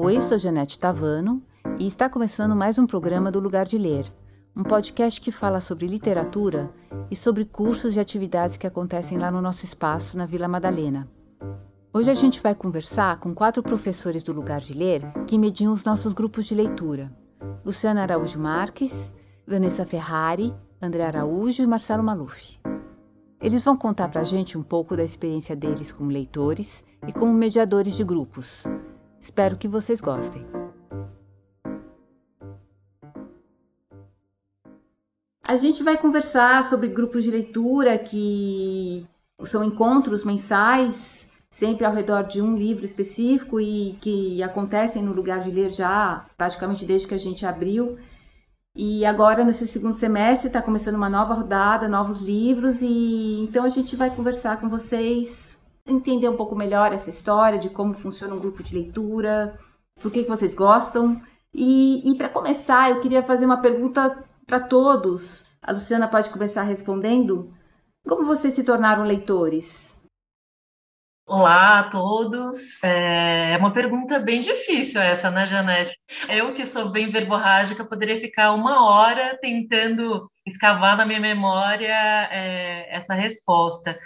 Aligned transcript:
Oi, 0.00 0.20
sou 0.20 0.38
Janete 0.38 0.78
Tavano 0.78 1.42
e 1.76 1.84
está 1.84 2.08
começando 2.08 2.54
mais 2.54 2.78
um 2.78 2.86
programa 2.86 3.32
do 3.32 3.40
Lugar 3.40 3.66
de 3.66 3.76
Ler, 3.76 4.06
um 4.56 4.62
podcast 4.62 5.20
que 5.20 5.32
fala 5.32 5.60
sobre 5.60 5.88
literatura 5.88 6.72
e 7.10 7.16
sobre 7.16 7.44
cursos 7.44 7.96
e 7.96 8.00
atividades 8.00 8.56
que 8.56 8.66
acontecem 8.66 9.18
lá 9.18 9.28
no 9.28 9.42
nosso 9.42 9.64
espaço 9.64 10.16
na 10.16 10.24
Vila 10.24 10.46
Madalena. 10.46 11.08
Hoje 11.92 12.12
a 12.12 12.14
gente 12.14 12.40
vai 12.40 12.54
conversar 12.54 13.18
com 13.18 13.34
quatro 13.34 13.60
professores 13.60 14.22
do 14.22 14.32
Lugar 14.32 14.60
de 14.60 14.72
Ler 14.72 15.02
que 15.26 15.36
mediam 15.36 15.72
os 15.72 15.82
nossos 15.82 16.12
grupos 16.12 16.46
de 16.46 16.54
leitura: 16.54 17.12
Luciana 17.64 18.02
Araújo 18.02 18.38
Marques, 18.38 19.12
Vanessa 19.44 19.84
Ferrari, 19.84 20.54
André 20.80 21.02
Araújo 21.02 21.64
e 21.64 21.66
Marcelo 21.66 22.04
Maluf. 22.04 22.60
Eles 23.42 23.64
vão 23.64 23.76
contar 23.76 24.08
para 24.08 24.20
a 24.20 24.24
gente 24.24 24.56
um 24.56 24.62
pouco 24.62 24.96
da 24.96 25.02
experiência 25.02 25.56
deles 25.56 25.90
como 25.90 26.08
leitores 26.08 26.84
e 27.04 27.12
como 27.12 27.32
mediadores 27.32 27.96
de 27.96 28.04
grupos. 28.04 28.64
Espero 29.20 29.56
que 29.56 29.66
vocês 29.66 30.00
gostem. 30.00 30.46
A 35.42 35.56
gente 35.56 35.82
vai 35.82 35.96
conversar 35.96 36.62
sobre 36.64 36.88
grupos 36.88 37.24
de 37.24 37.30
leitura 37.30 37.96
que 37.96 39.06
são 39.44 39.64
encontros 39.64 40.22
mensais, 40.22 41.28
sempre 41.50 41.86
ao 41.86 41.94
redor 41.94 42.24
de 42.24 42.42
um 42.42 42.54
livro 42.54 42.84
específico 42.84 43.58
e 43.58 43.96
que 44.00 44.42
acontecem 44.42 45.02
no 45.02 45.14
lugar 45.14 45.40
de 45.40 45.50
ler 45.50 45.70
já 45.70 46.26
praticamente 46.36 46.84
desde 46.84 47.08
que 47.08 47.14
a 47.14 47.18
gente 47.18 47.46
abriu. 47.46 47.98
E 48.76 49.06
agora, 49.06 49.42
nesse 49.42 49.66
segundo 49.66 49.94
semestre, 49.94 50.48
está 50.48 50.60
começando 50.60 50.96
uma 50.96 51.08
nova 51.08 51.32
rodada, 51.32 51.88
novos 51.88 52.20
livros, 52.20 52.82
e 52.82 53.40
então 53.42 53.64
a 53.64 53.68
gente 53.70 53.96
vai 53.96 54.10
conversar 54.10 54.60
com 54.60 54.68
vocês, 54.68 55.47
entender 55.88 56.28
um 56.28 56.36
pouco 56.36 56.54
melhor 56.54 56.92
essa 56.92 57.10
história 57.10 57.58
de 57.58 57.70
como 57.70 57.94
funciona 57.94 58.34
um 58.34 58.38
grupo 58.38 58.62
de 58.62 58.74
leitura, 58.74 59.54
por 60.00 60.12
que, 60.12 60.22
vocês 60.24 60.54
gostam. 60.54 61.16
E, 61.52 62.10
e 62.10 62.14
para 62.16 62.28
começar, 62.28 62.90
eu 62.90 63.00
queria 63.00 63.22
fazer 63.22 63.46
uma 63.46 63.60
pergunta 63.60 64.24
para 64.46 64.60
todos. 64.60 65.46
A 65.62 65.72
Luciana 65.72 66.08
pode 66.08 66.30
começar 66.30 66.62
respondendo. 66.62 67.52
Como 68.06 68.24
vocês 68.24 68.54
se 68.54 68.64
tornaram 68.64 69.02
leitores? 69.02 69.98
Olá 71.26 71.80
a 71.80 71.90
todos. 71.90 72.82
É 72.82 73.54
uma 73.58 73.70
pergunta 73.70 74.18
bem 74.18 74.40
difícil 74.40 74.98
essa, 74.98 75.30
né, 75.30 75.44
Janete? 75.44 75.94
Eu, 76.26 76.54
que 76.54 76.64
sou 76.64 76.88
bem 76.88 77.10
verborrágica, 77.10 77.84
poderia 77.84 78.18
ficar 78.18 78.54
uma 78.54 78.88
hora 78.88 79.36
tentando 79.38 80.30
escavar 80.46 80.96
na 80.96 81.04
minha 81.04 81.20
memória 81.20 81.92
é, 82.32 82.96
essa 82.96 83.12
resposta. 83.12 83.98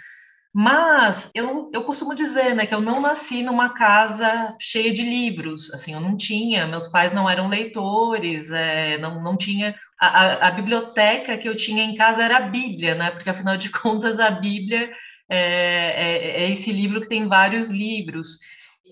Mas 0.55 1.31
eu, 1.35 1.71
eu 1.73 1.83
costumo 1.85 2.15
dizer, 2.15 2.55
né, 2.55 2.67
que 2.67 2.75
eu 2.75 2.81
não 2.81 3.01
nasci 3.01 3.43
numa 3.43 3.71
casa 3.71 4.55
cheia 4.61 4.93
de 4.93 5.03
livros. 5.03 5.73
Assim, 5.73 5.95
eu 5.95 6.01
não 6.01 6.15
tinha, 6.17 6.67
meus 6.67 6.89
pais 6.89 7.13
não 7.13 7.29
eram 7.29 7.49
leitores, 7.49 8.51
é, 8.53 8.99
não, 8.99 9.23
não 9.23 9.37
tinha. 9.37 9.75
A, 9.99 10.07
a, 10.07 10.49
a 10.49 10.51
biblioteca 10.51 11.39
que 11.39 11.49
eu 11.49 11.57
tinha 11.57 11.83
em 11.83 11.95
casa 11.95 12.23
era 12.23 12.37
a 12.37 12.49
Bíblia, 12.49 12.95
né? 12.95 13.11
Porque 13.11 13.31
afinal 13.31 13.57
de 13.57 13.71
contas 13.73 14.21
a 14.21 14.31
Bíblia 14.31 14.93
é, 15.29 15.39
é, 15.39 16.45
é 16.45 16.51
esse 16.51 16.71
livro 16.71 17.01
que 17.01 17.09
tem 17.09 17.27
vários 17.27 17.69
livros. 17.71 18.39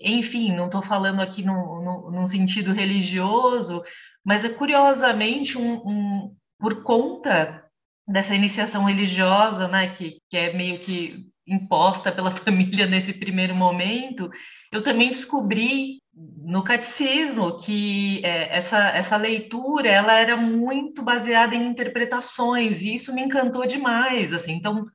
Enfim, 0.03 0.55
não 0.55 0.65
estou 0.65 0.81
falando 0.81 1.21
aqui 1.21 1.43
no, 1.43 1.53
no, 1.83 2.11
num 2.11 2.25
sentido 2.25 2.73
religioso, 2.73 3.83
mas 4.25 4.43
é 4.43 4.49
curiosamente 4.49 5.57
um, 5.59 5.73
um, 5.87 6.35
por 6.59 6.81
conta 6.83 7.63
dessa 8.07 8.33
iniciação 8.35 8.85
religiosa, 8.85 9.67
né, 9.67 9.89
que, 9.89 10.17
que 10.29 10.37
é 10.37 10.53
meio 10.53 10.79
que 10.79 11.31
imposta 11.53 12.11
pela 12.11 12.31
família 12.31 12.85
nesse 12.85 13.13
primeiro 13.13 13.55
momento, 13.55 14.29
eu 14.71 14.81
também 14.81 15.09
descobri 15.09 15.99
no 16.13 16.63
catecismo 16.63 17.57
que 17.57 18.21
é, 18.25 18.57
essa, 18.57 18.89
essa 18.89 19.15
leitura 19.15 19.89
ela 19.89 20.19
era 20.19 20.35
muito 20.35 21.01
baseada 21.01 21.55
em 21.55 21.67
interpretações 21.67 22.81
e 22.81 22.95
isso 22.95 23.15
me 23.15 23.21
encantou 23.21 23.65
demais 23.65 24.33
assim 24.33 24.51
então 24.51 24.85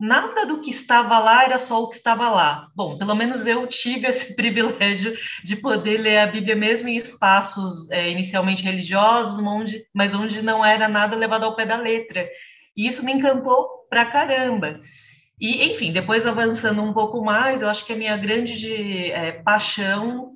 nada 0.00 0.46
do 0.46 0.62
que 0.62 0.70
estava 0.70 1.18
lá 1.18 1.44
era 1.44 1.58
só 1.58 1.82
o 1.82 1.90
que 1.90 1.96
estava 1.96 2.30
lá. 2.30 2.68
Bom, 2.74 2.96
pelo 2.96 3.14
menos 3.14 3.46
eu 3.46 3.66
tive 3.66 4.06
esse 4.08 4.34
privilégio 4.34 5.14
de 5.44 5.56
poder 5.56 5.98
ler 5.98 6.18
a 6.18 6.26
Bíblia 6.26 6.56
mesmo 6.56 6.88
em 6.88 6.96
espaços 6.96 7.90
é, 7.90 8.10
inicialmente 8.10 8.62
religiosos, 8.62 9.38
onde, 9.38 9.84
mas 9.94 10.14
onde 10.14 10.40
não 10.40 10.64
era 10.64 10.88
nada 10.88 11.14
levado 11.14 11.44
ao 11.44 11.54
pé 11.54 11.66
da 11.66 11.76
letra. 11.76 12.26
E 12.74 12.88
isso 12.88 13.04
me 13.04 13.12
encantou 13.12 13.86
pra 13.90 14.06
caramba. 14.06 14.80
E, 15.40 15.72
enfim, 15.72 15.90
depois 15.90 16.26
avançando 16.26 16.82
um 16.82 16.92
pouco 16.92 17.24
mais, 17.24 17.62
eu 17.62 17.68
acho 17.68 17.86
que 17.86 17.94
a 17.94 17.96
minha 17.96 18.16
grande 18.16 19.10
é, 19.10 19.32
paixão 19.32 20.34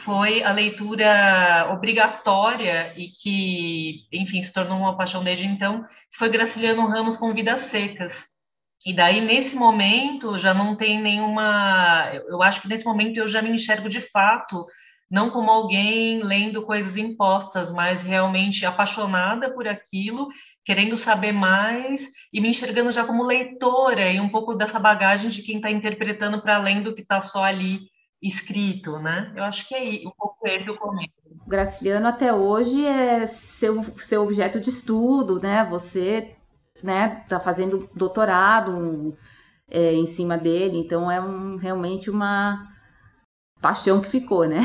foi 0.00 0.42
a 0.42 0.52
leitura 0.52 1.68
obrigatória 1.72 2.92
e 2.96 3.08
que, 3.08 4.06
enfim, 4.12 4.42
se 4.42 4.52
tornou 4.52 4.78
uma 4.78 4.96
paixão 4.96 5.24
desde 5.24 5.46
então, 5.46 5.82
que 6.10 6.18
foi 6.18 6.28
Graciliano 6.28 6.86
Ramos 6.86 7.16
com 7.16 7.32
Vidas 7.32 7.62
Secas. 7.62 8.26
E 8.84 8.92
daí, 8.92 9.20
nesse 9.20 9.54
momento, 9.54 10.36
já 10.36 10.52
não 10.52 10.76
tem 10.76 11.00
nenhuma. 11.00 12.10
Eu 12.28 12.42
acho 12.42 12.60
que 12.60 12.68
nesse 12.68 12.84
momento 12.84 13.18
eu 13.18 13.28
já 13.28 13.40
me 13.40 13.50
enxergo 13.50 13.88
de 13.88 14.00
fato, 14.00 14.66
não 15.10 15.30
como 15.30 15.50
alguém 15.50 16.22
lendo 16.22 16.62
coisas 16.62 16.96
impostas, 16.96 17.70
mas 17.72 18.02
realmente 18.02 18.66
apaixonada 18.66 19.52
por 19.54 19.68
aquilo, 19.68 20.28
querendo 20.64 20.96
saber 20.96 21.32
mais 21.32 22.06
e 22.32 22.40
me 22.40 22.48
enxergando 22.48 22.90
já 22.90 23.04
como 23.04 23.24
leitora 23.24 24.10
e 24.10 24.20
um 24.20 24.28
pouco 24.28 24.54
dessa 24.54 24.78
bagagem 24.78 25.30
de 25.30 25.42
quem 25.42 25.56
está 25.56 25.70
interpretando 25.70 26.40
para 26.40 26.56
além 26.56 26.82
do 26.82 26.94
que 26.94 27.02
está 27.02 27.20
só 27.20 27.42
ali 27.44 27.80
escrito, 28.22 28.98
né? 28.98 29.32
Eu 29.36 29.42
acho 29.42 29.66
que 29.66 29.74
é 29.74 30.08
um 30.08 30.12
pouco 30.16 30.46
esse 30.46 30.70
o 30.70 30.76
começo. 30.76 31.10
O 31.44 31.48
Graciliano 31.48 32.06
até 32.06 32.32
hoje 32.32 32.84
é 32.86 33.26
seu, 33.26 33.82
seu 33.82 34.22
objeto 34.22 34.60
de 34.60 34.70
estudo, 34.70 35.40
né? 35.40 35.64
Você 35.64 36.36
né, 36.82 37.24
tá 37.28 37.40
fazendo 37.40 37.90
doutorado 37.94 39.16
é, 39.68 39.94
em 39.94 40.06
cima 40.06 40.38
dele, 40.38 40.78
então 40.78 41.10
é 41.10 41.20
um, 41.20 41.56
realmente 41.56 42.10
uma 42.10 42.71
paixão 43.62 44.00
que 44.00 44.08
ficou, 44.08 44.46
né? 44.46 44.60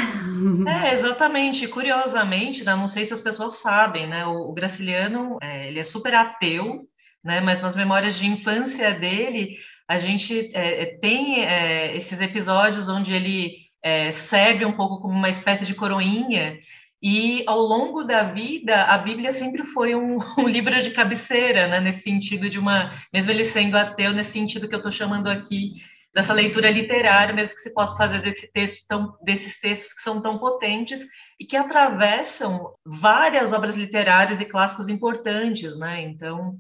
É, 0.68 0.94
exatamente. 0.94 1.68
Curiosamente, 1.68 2.63
né, 2.66 2.75
não 2.75 2.88
sei 2.88 3.06
se 3.06 3.13
as 3.13 3.22
pessoas 3.22 3.58
sabem, 3.58 4.08
né, 4.08 4.25
o, 4.25 4.50
o 4.50 4.53
Graciliano, 4.53 5.38
é, 5.41 5.68
ele 5.68 5.80
é 5.80 5.84
super 5.84 6.13
ateu, 6.16 6.81
né, 7.24 7.40
mas 7.40 7.62
nas 7.62 7.75
memórias 7.75 8.18
de 8.18 8.25
infância 8.25 8.91
dele, 8.94 9.58
a 9.88 9.97
gente 9.97 10.52
é, 10.53 10.81
é 10.81 10.85
tem 10.97 11.46
é, 11.46 11.96
esses 11.96 12.19
episódios 12.19 12.90
onde 12.90 13.13
ele 13.13 13.53
é, 13.84 14.12
serve 14.12 14.66
um 14.66 14.74
pouco 14.74 15.00
como 15.00 15.14
uma 15.14 15.29
espécie 15.29 15.66
de 15.66 15.75
coroinha 15.75 16.58
e 17.02 17.44
ao 17.46 17.59
longo 17.59 18.03
da 18.03 18.24
vida, 18.24 18.84
a 18.85 18.97
Bíblia 18.97 19.31
sempre 19.31 19.64
foi 19.64 19.94
um, 19.94 20.18
um, 20.38 20.47
livro 20.47 20.81
de 20.81 20.90
cabeceira, 20.90 21.68
né? 21.68 21.79
nesse 21.79 22.02
sentido 22.02 22.50
de 22.50 22.58
uma, 22.58 22.91
mesmo 23.14 23.29
ele 23.31 23.46
sendo 23.46 23.78
ateu, 23.78 24.14
nesse 24.14 24.31
sentido 24.31 24.68
que 24.68 24.74
eu 24.74 24.79
estou 24.79 24.91
chamando 24.91 25.28
aqui 25.28 25.74
dessa 26.17 26.33
leitura 26.33 26.72
literária, 26.72 27.31
mesmo 27.31 27.55
que 27.55 27.61
se 27.61 27.72
possa 27.75 27.95
fazer 27.95 28.23
desse 28.23 28.51
texto 28.51 28.88
tão, 28.88 29.16
desses 29.22 29.59
textos 29.59 29.94
que 29.94 30.01
são 30.01 30.19
tão 30.19 30.39
potentes 30.39 31.05
e 31.39 31.45
que 31.45 31.55
atravessam 31.55 32.73
várias 32.83 33.53
obras 33.53 33.75
literárias 33.75 34.41
e 34.41 34.45
clássicos 34.45 34.88
importantes, 34.88 35.78
né? 35.78 36.01
Então, 36.01 36.57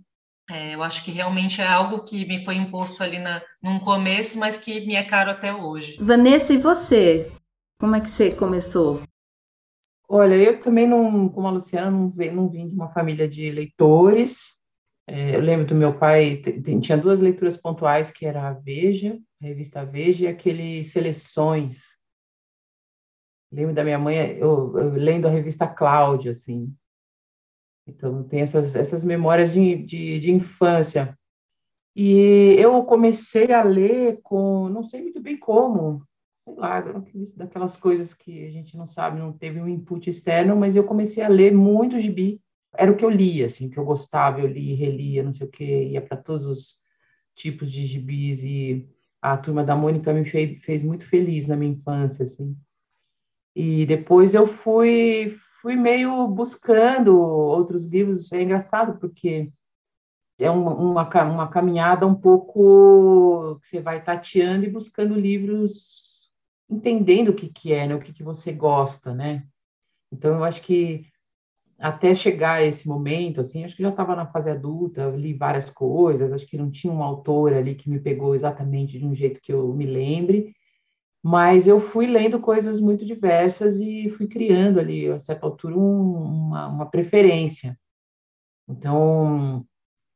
é, 0.47 0.75
eu 0.75 0.83
acho 0.83 1.03
que 1.03 1.09
realmente 1.09 1.59
é 1.59 1.65
algo 1.65 2.03
que 2.03 2.23
me 2.27 2.45
foi 2.45 2.53
imposto 2.53 3.01
ali 3.01 3.17
na, 3.17 3.41
num 3.59 3.79
começo, 3.79 4.37
mas 4.37 4.57
que 4.57 4.85
me 4.85 4.93
é 4.93 5.01
caro 5.01 5.31
até 5.31 5.51
hoje. 5.51 5.97
Vanessa, 5.99 6.53
e 6.53 6.57
você? 6.57 7.31
Como 7.79 7.95
é 7.95 7.99
que 7.99 8.09
você 8.09 8.29
começou? 8.29 9.01
Olha, 10.07 10.35
eu 10.35 10.61
também 10.61 10.85
não, 10.85 11.27
como 11.29 11.47
a 11.47 11.51
Luciana, 11.51 11.89
não, 11.89 12.11
vim, 12.11 12.29
não 12.29 12.47
vim 12.47 12.69
de 12.69 12.75
uma 12.75 12.89
família 12.89 13.27
de 13.27 13.49
leitores. 13.49 14.56
É, 15.09 15.35
eu 15.35 15.39
lembro 15.39 15.65
do 15.65 15.73
meu 15.73 15.97
pai, 15.97 16.41
tinha 16.81 16.97
duas 16.97 17.21
leituras 17.21 17.55
pontuais, 17.55 18.11
que 18.11 18.25
era 18.25 18.49
a 18.49 18.53
Veja, 18.53 19.17
a 19.41 19.45
revista 19.45 19.85
Veja, 19.85 20.25
e 20.25 20.27
aquele 20.27 20.83
Seleções. 20.83 21.97
Lembro 23.49 23.73
da 23.73 23.85
minha 23.85 23.97
mãe, 23.97 24.17
eu, 24.37 24.77
eu 24.77 24.89
lendo 24.91 25.25
a 25.25 25.31
revista 25.31 25.65
Cláudia, 25.65 26.31
assim. 26.31 26.75
Então, 27.87 28.21
tem 28.23 28.41
essas, 28.41 28.75
essas 28.75 29.01
memórias 29.01 29.53
de, 29.53 29.77
de, 29.77 30.19
de 30.19 30.29
infância. 30.29 31.17
E 31.95 32.53
eu 32.59 32.83
comecei 32.83 33.53
a 33.53 33.63
ler 33.63 34.19
com, 34.21 34.67
não 34.67 34.83
sei 34.83 35.01
muito 35.01 35.21
bem 35.21 35.37
como, 35.37 36.05
sei 36.43 36.55
lá, 36.55 36.81
daquelas 37.37 37.77
coisas 37.77 38.13
que 38.13 38.45
a 38.45 38.51
gente 38.51 38.75
não 38.75 38.85
sabe, 38.85 39.19
não 39.19 39.31
teve 39.31 39.61
um 39.61 39.69
input 39.69 40.09
externo, 40.09 40.55
mas 40.55 40.75
eu 40.75 40.83
comecei 40.83 41.23
a 41.23 41.29
ler 41.29 41.53
muito 41.53 41.97
gibi. 41.97 42.41
Era 42.73 42.91
o 42.91 42.95
que 42.95 43.05
eu 43.05 43.09
lia, 43.09 43.45
assim, 43.45 43.69
que 43.69 43.77
eu 43.77 43.85
gostava, 43.85 44.39
eu 44.41 44.47
lia, 44.47 44.75
relia, 44.75 45.23
não 45.23 45.31
sei 45.31 45.47
o 45.47 45.49
quê, 45.49 45.89
ia 45.89 46.01
para 46.01 46.17
todos 46.17 46.45
os 46.45 46.79
tipos 47.35 47.71
de 47.71 47.85
gibis 47.85 48.43
e 48.43 48.87
a 49.21 49.37
Turma 49.37 49.63
da 49.63 49.75
Mônica 49.75 50.13
me 50.13 50.25
fez, 50.25 50.63
fez 50.63 50.83
muito 50.83 51.05
feliz 51.05 51.47
na 51.47 51.55
minha 51.55 51.73
infância, 51.73 52.23
assim. 52.23 52.55
E 53.55 53.85
depois 53.85 54.33
eu 54.33 54.45
fui 54.47 55.37
fui 55.61 55.75
meio 55.75 56.27
buscando 56.27 57.19
outros 57.19 57.85
livros. 57.85 58.31
É 58.31 58.41
engraçado 58.41 58.99
porque 58.99 59.51
é 60.39 60.49
uma, 60.49 60.73
uma, 60.75 61.23
uma 61.23 61.49
caminhada 61.49 62.05
um 62.05 62.15
pouco 62.15 63.59
que 63.61 63.67
você 63.67 63.81
vai 63.81 64.03
tateando 64.03 64.65
e 64.65 64.69
buscando 64.69 65.15
livros 65.15 66.31
entendendo 66.69 67.29
o 67.29 67.33
que, 67.33 67.49
que 67.49 67.73
é, 67.73 67.87
né? 67.87 67.95
O 67.95 67.99
que, 67.99 68.13
que 68.13 68.23
você 68.23 68.51
gosta, 68.51 69.13
né? 69.13 69.45
Então, 70.11 70.35
eu 70.35 70.43
acho 70.43 70.61
que 70.61 71.05
até 71.79 72.15
chegar 72.15 72.53
a 72.55 72.63
esse 72.63 72.87
momento, 72.87 73.39
assim, 73.41 73.63
acho 73.63 73.75
que 73.75 73.83
já 73.83 73.89
estava 73.89 74.15
na 74.15 74.25
fase 74.25 74.49
adulta, 74.49 75.09
li 75.09 75.33
várias 75.33 75.69
coisas, 75.69 76.31
acho 76.31 76.47
que 76.47 76.57
não 76.57 76.71
tinha 76.71 76.91
um 76.91 77.03
autor 77.03 77.53
ali 77.53 77.75
que 77.75 77.89
me 77.89 77.99
pegou 77.99 78.33
exatamente 78.33 78.97
de 78.97 79.05
um 79.05 79.13
jeito 79.13 79.41
que 79.41 79.53
eu 79.53 79.73
me 79.73 79.85
lembre, 79.85 80.55
mas 81.23 81.67
eu 81.67 81.79
fui 81.79 82.07
lendo 82.07 82.39
coisas 82.39 82.79
muito 82.79 83.05
diversas 83.05 83.79
e 83.79 84.09
fui 84.09 84.27
criando 84.27 84.79
ali, 84.79 85.07
a 85.09 85.19
certa 85.19 85.45
altura, 85.45 85.77
um, 85.77 86.47
uma, 86.47 86.67
uma 86.67 86.85
preferência. 86.89 87.77
Então, 88.67 89.65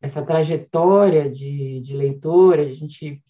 essa 0.02 0.26
trajetória 0.26 1.30
de, 1.30 1.82
de 1.82 1.96
leitora, 1.96 2.64
a 2.64 2.74
gente 2.74 3.24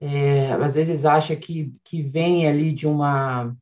é, 0.00 0.52
às 0.52 0.74
vezes 0.74 1.04
acha 1.04 1.36
que, 1.36 1.74
que 1.84 2.02
vem 2.02 2.46
ali 2.46 2.72
de 2.72 2.86
uma 2.86 3.54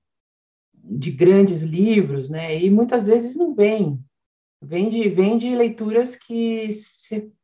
de 0.88 1.10
grandes 1.10 1.62
livros, 1.62 2.28
né? 2.28 2.58
E 2.58 2.70
muitas 2.70 3.06
vezes 3.06 3.34
não 3.34 3.54
vem. 3.54 4.00
Vem 4.62 4.88
de, 4.88 5.08
vem 5.08 5.36
de 5.36 5.54
leituras 5.54 6.16
que 6.16 6.68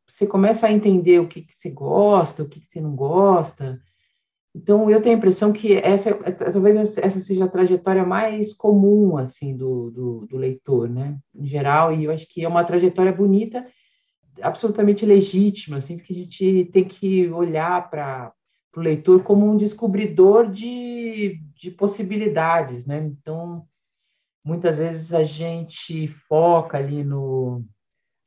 você 0.07 0.25
começa 0.27 0.67
a 0.67 0.71
entender 0.71 1.19
o 1.19 1.27
que, 1.27 1.45
você 1.49 1.69
gosta, 1.69 2.43
o 2.43 2.49
que, 2.49 2.63
você 2.63 2.81
não 2.81 2.95
gosta. 2.95 3.79
Então, 4.55 4.89
eu 4.89 5.01
tenho 5.01 5.15
a 5.15 5.17
impressão 5.17 5.51
que 5.51 5.73
essa, 5.73 6.09
é, 6.09 6.31
talvez 6.31 6.97
essa 6.97 7.19
seja 7.19 7.45
a 7.45 7.49
trajetória 7.49 8.05
mais 8.05 8.53
comum, 8.53 9.17
assim, 9.17 9.55
do, 9.55 9.89
do, 9.89 10.27
do 10.27 10.37
leitor, 10.37 10.89
né? 10.89 11.17
Em 11.33 11.47
geral, 11.47 11.93
e 11.93 12.03
eu 12.03 12.11
acho 12.11 12.27
que 12.27 12.43
é 12.43 12.47
uma 12.47 12.63
trajetória 12.63 13.11
bonita, 13.11 13.65
absolutamente 14.41 15.05
legítima, 15.05 15.77
assim, 15.77 15.97
porque 15.97 16.13
a 16.13 16.17
gente 16.17 16.69
tem 16.71 16.83
que 16.83 17.29
olhar 17.29 17.89
para 17.89 18.31
o 18.75 18.79
leitor 18.79 19.23
como 19.23 19.49
um 19.49 19.57
descobridor 19.57 20.49
de, 20.49 21.39
de 21.63 21.71
possibilidades, 21.71 22.85
né? 22.85 22.97
Então, 22.97 23.65
muitas 24.43 24.77
vezes 24.77 25.13
a 25.13 25.23
gente 25.23 26.09
foca 26.27 26.77
ali 26.77 27.05
no 27.05 27.63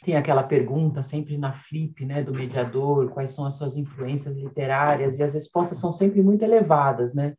tem 0.02 0.16
aquela 0.16 0.42
pergunta 0.42 1.02
sempre 1.02 1.36
na 1.36 1.52
flip, 1.52 2.04
né, 2.04 2.22
do 2.22 2.32
mediador, 2.32 3.08
quais 3.10 3.32
são 3.32 3.44
as 3.44 3.54
suas 3.54 3.76
influências 3.76 4.36
literárias 4.36 5.18
e 5.18 5.22
as 5.22 5.34
respostas 5.34 5.78
são 5.78 5.90
sempre 5.90 6.22
muito 6.22 6.42
elevadas, 6.42 7.12
né? 7.12 7.34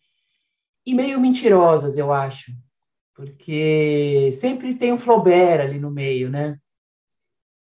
E 0.86 0.94
meio 0.94 1.20
mentirosas, 1.20 1.98
eu 1.98 2.12
acho, 2.12 2.52
porque 3.16 4.32
sempre 4.34 4.76
tem 4.76 4.92
um 4.92 4.98
Flaubert 4.98 5.62
ali 5.62 5.80
no 5.80 5.90
meio, 5.90 6.30
né? 6.30 6.60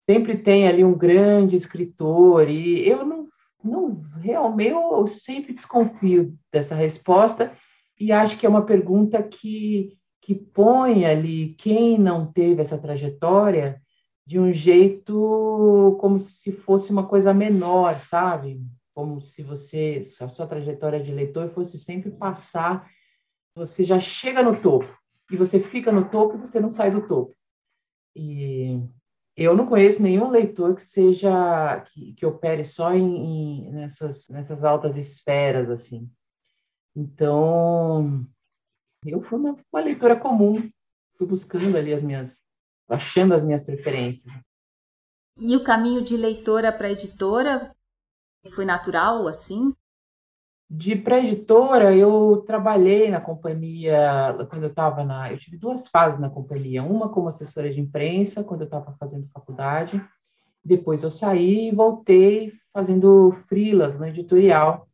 Sempre 0.09 0.38
tem 0.38 0.68
ali 0.68 0.83
um 0.83 0.97
grande 0.97 1.56
escritor 1.56 2.50
e 2.50 2.88
eu 2.88 3.06
não 3.06 3.27
não, 3.63 4.01
realmente 4.21 4.71
eu 4.71 5.07
sempre 5.07 5.53
desconfio 5.53 6.38
dessa 6.51 6.75
resposta 6.75 7.56
e 8.00 8.12
acho 8.12 8.38
que 8.38 8.46
é 8.46 8.50
uma 8.50 8.66
pergunta 8.66 9.22
que, 9.24 9.98
que 10.22 10.36
põe 10.36 11.06
ali 11.06 11.56
quem 11.56 11.98
não 11.98 12.32
teve 12.32 12.62
essa 12.62 12.78
trajetória 12.78 13.82
de 14.26 14.40
um 14.40 14.54
jeito 14.54 15.98
como 16.00 16.20
se 16.20 16.52
fosse 16.52 16.92
uma 16.92 17.08
coisa 17.08 17.34
menor, 17.34 18.00
sabe? 18.00 18.62
Como 18.94 19.22
se 19.22 19.42
você, 19.42 20.02
a 20.22 20.28
sua 20.28 20.46
trajetória 20.46 21.02
de 21.02 21.12
leitor 21.12 21.50
fosse 21.50 21.78
sempre 21.78 22.12
passar, 22.12 22.90
você 23.56 23.84
já 23.84 24.00
chega 24.00 24.44
no 24.44 24.60
topo, 24.60 24.88
e 25.32 25.38
você 25.38 25.60
fica 25.60 25.92
no 25.92 26.10
topo 26.10 26.36
e 26.36 26.40
você 26.40 26.60
não 26.60 26.70
sai 26.70 26.92
do 26.92 27.08
topo. 27.08 27.36
E 28.16 28.82
eu 29.36 29.56
não 29.56 29.66
conheço 29.66 30.02
nenhum 30.02 30.30
leitor 30.30 30.76
que 30.76 30.82
seja 30.82 31.80
que, 31.82 32.14
que 32.14 32.26
opere 32.26 32.66
só 32.66 32.94
em, 32.94 33.68
em, 33.68 33.72
nessas 33.72 34.28
nessas 34.30 34.64
altas 34.64 34.96
esferas 34.96 35.70
assim. 35.70 36.10
Então, 37.00 38.26
eu 39.06 39.22
fui 39.22 39.38
uma, 39.38 39.56
uma 39.72 39.82
leitora 39.82 40.16
comum, 40.16 40.68
fui 41.16 41.28
buscando 41.28 41.78
ali 41.78 41.94
as 41.94 42.02
minhas, 42.02 42.42
achando 42.90 43.36
as 43.36 43.44
minhas 43.44 43.62
preferências. 43.62 44.34
E 45.40 45.56
o 45.56 45.64
caminho 45.64 46.04
de 46.04 46.18
leitora 46.18 46.72
para 46.72 46.90
editora 46.90 47.70
foi 48.50 48.66
natural 48.66 49.28
assim? 49.28 49.72
De 50.68 50.96
pré-editora, 50.96 51.96
eu 51.96 52.44
trabalhei 52.48 53.12
na 53.12 53.22
companhia, 53.22 54.36
quando 54.50 54.64
eu 54.64 54.70
estava 54.70 55.04
na. 55.04 55.32
Eu 55.32 55.38
tive 55.38 55.56
duas 55.56 55.88
fases 55.88 56.20
na 56.20 56.32
companhia. 56.32 56.84
Uma 56.84 57.10
como 57.10 57.28
assessora 57.28 57.70
de 57.70 57.80
imprensa, 57.80 58.44
quando 58.44 58.62
eu 58.62 58.66
estava 58.66 58.92
fazendo 59.00 59.30
faculdade. 59.32 60.04
Depois 60.66 61.04
eu 61.04 61.12
saí 61.12 61.70
e 61.70 61.76
voltei 61.76 62.52
fazendo 62.74 63.32
frilas 63.48 63.98
no 63.98 64.06
editorial. 64.06 64.87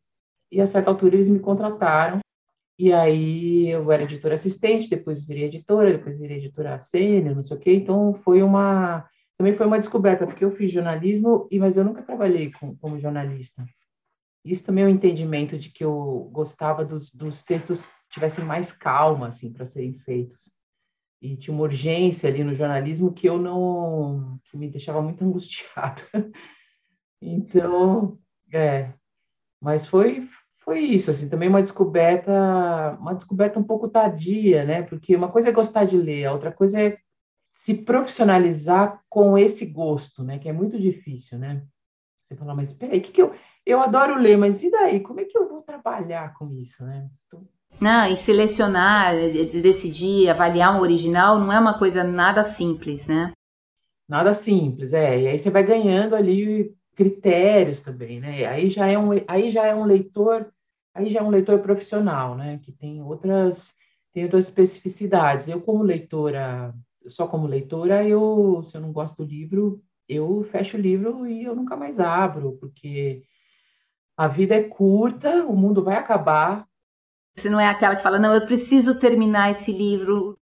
E 0.54 0.60
a 0.60 0.66
certa 0.66 0.90
altura 0.90 1.16
eles 1.16 1.30
me 1.30 1.40
contrataram. 1.40 2.20
E 2.78 2.92
aí 2.92 3.68
eu 3.68 3.90
era 3.92 4.02
editora 4.02 4.34
assistente, 4.34 4.90
depois 4.90 5.24
virei 5.24 5.44
editora, 5.44 5.92
depois 5.92 6.18
virei 6.18 6.38
editora 6.38 6.78
sênior, 6.78 7.34
não 7.34 7.42
sei 7.42 7.56
o 7.56 7.60
quê. 7.60 7.74
Então 7.74 8.14
foi 8.14 8.42
uma. 8.42 9.08
Também 9.36 9.54
foi 9.54 9.66
uma 9.66 9.78
descoberta, 9.78 10.26
porque 10.26 10.44
eu 10.44 10.52
fiz 10.52 10.72
jornalismo, 10.72 11.48
mas 11.52 11.76
eu 11.76 11.84
nunca 11.84 12.02
trabalhei 12.02 12.52
com, 12.52 12.76
como 12.76 12.98
jornalista 12.98 13.64
isso 14.44 14.64
também 14.64 14.84
é 14.84 14.86
um 14.86 14.90
entendimento 14.90 15.58
de 15.58 15.70
que 15.70 15.82
eu 15.82 16.28
gostava 16.30 16.84
dos, 16.84 17.10
dos 17.10 17.42
textos 17.42 17.84
tivessem 18.10 18.44
mais 18.44 18.70
calma, 18.70 19.28
assim, 19.28 19.50
para 19.50 19.64
serem 19.64 19.94
feitos. 19.94 20.52
E 21.20 21.36
tinha 21.36 21.54
uma 21.54 21.62
urgência 21.62 22.28
ali 22.28 22.44
no 22.44 22.52
jornalismo 22.52 23.12
que 23.12 23.26
eu 23.26 23.38
não... 23.38 24.38
que 24.44 24.56
me 24.56 24.68
deixava 24.68 25.00
muito 25.00 25.24
angustiada. 25.24 26.02
então, 27.20 28.18
é... 28.52 28.92
Mas 29.60 29.86
foi, 29.86 30.28
foi 30.64 30.80
isso, 30.80 31.10
assim, 31.10 31.28
também 31.28 31.48
uma 31.48 31.62
descoberta, 31.62 32.96
uma 32.98 33.14
descoberta 33.14 33.58
um 33.58 33.64
pouco 33.64 33.88
tardia, 33.88 34.64
né? 34.64 34.82
Porque 34.82 35.14
uma 35.14 35.30
coisa 35.30 35.50
é 35.50 35.52
gostar 35.52 35.84
de 35.84 35.96
ler, 35.96 36.24
a 36.24 36.32
outra 36.32 36.50
coisa 36.50 36.80
é 36.80 36.96
se 37.52 37.74
profissionalizar 37.74 39.00
com 39.08 39.36
esse 39.36 39.66
gosto, 39.66 40.24
né? 40.24 40.38
Que 40.38 40.48
é 40.48 40.52
muito 40.52 40.78
difícil, 40.78 41.38
né? 41.38 41.62
Você 42.24 42.34
fala, 42.34 42.54
mas 42.54 42.72
peraí, 42.72 42.98
o 42.98 43.02
que, 43.02 43.12
que 43.12 43.22
eu 43.22 43.34
eu 43.66 43.80
adoro 43.80 44.16
ler, 44.16 44.36
mas 44.36 44.62
e 44.62 44.70
daí? 44.70 45.00
Como 45.00 45.20
é 45.20 45.24
que 45.24 45.36
eu 45.36 45.48
vou 45.48 45.62
trabalhar 45.62 46.34
com 46.34 46.50
isso, 46.50 46.84
né? 46.84 47.08
Então... 47.26 47.46
Não, 47.80 48.06
e 48.06 48.16
selecionar, 48.16 49.14
decidir, 49.62 50.28
avaliar 50.28 50.76
um 50.76 50.80
original 50.80 51.38
não 51.38 51.50
é 51.50 51.58
uma 51.58 51.78
coisa 51.78 52.04
nada 52.04 52.44
simples, 52.44 53.06
né? 53.06 53.32
Nada 54.08 54.34
simples, 54.34 54.92
é. 54.92 55.20
E 55.22 55.26
aí 55.28 55.38
você 55.38 55.50
vai 55.50 55.62
ganhando 55.64 56.14
ali 56.14 56.74
critérios 56.94 57.80
também, 57.80 58.20
né? 58.20 58.44
Aí 58.44 58.68
já 58.68 58.86
é 58.86 58.98
um, 58.98 59.10
aí 59.26 59.50
já 59.50 59.66
é 59.66 59.74
um 59.74 59.84
leitor, 59.84 60.52
aí 60.94 61.10
já 61.10 61.20
é 61.20 61.22
um 61.22 61.30
leitor 61.30 61.58
profissional, 61.58 62.36
né? 62.36 62.60
Que 62.62 62.72
tem 62.72 63.02
outras, 63.02 63.74
tem 64.12 64.24
outras 64.24 64.46
especificidades. 64.46 65.48
Eu 65.48 65.60
como 65.60 65.82
leitora, 65.82 66.72
só 67.06 67.26
como 67.26 67.46
leitora, 67.46 68.06
eu, 68.06 68.62
se 68.62 68.76
eu 68.76 68.80
não 68.80 68.92
gosto 68.92 69.24
do 69.24 69.28
livro, 69.28 69.82
eu 70.08 70.42
fecho 70.44 70.76
o 70.76 70.80
livro 70.80 71.26
e 71.26 71.42
eu 71.42 71.54
nunca 71.54 71.76
mais 71.76 71.98
abro, 71.98 72.56
porque 72.60 73.24
a 74.16 74.28
vida 74.28 74.54
é 74.54 74.62
curta, 74.62 75.44
o 75.44 75.56
mundo 75.56 75.82
vai 75.82 75.96
acabar. 75.96 76.66
Você 77.36 77.50
não 77.50 77.58
é 77.58 77.66
aquela 77.66 77.96
que 77.96 78.02
fala, 78.02 78.18
não, 78.18 78.32
eu 78.32 78.46
preciso 78.46 78.98
terminar 78.98 79.50
esse 79.50 79.72
livro. 79.72 80.38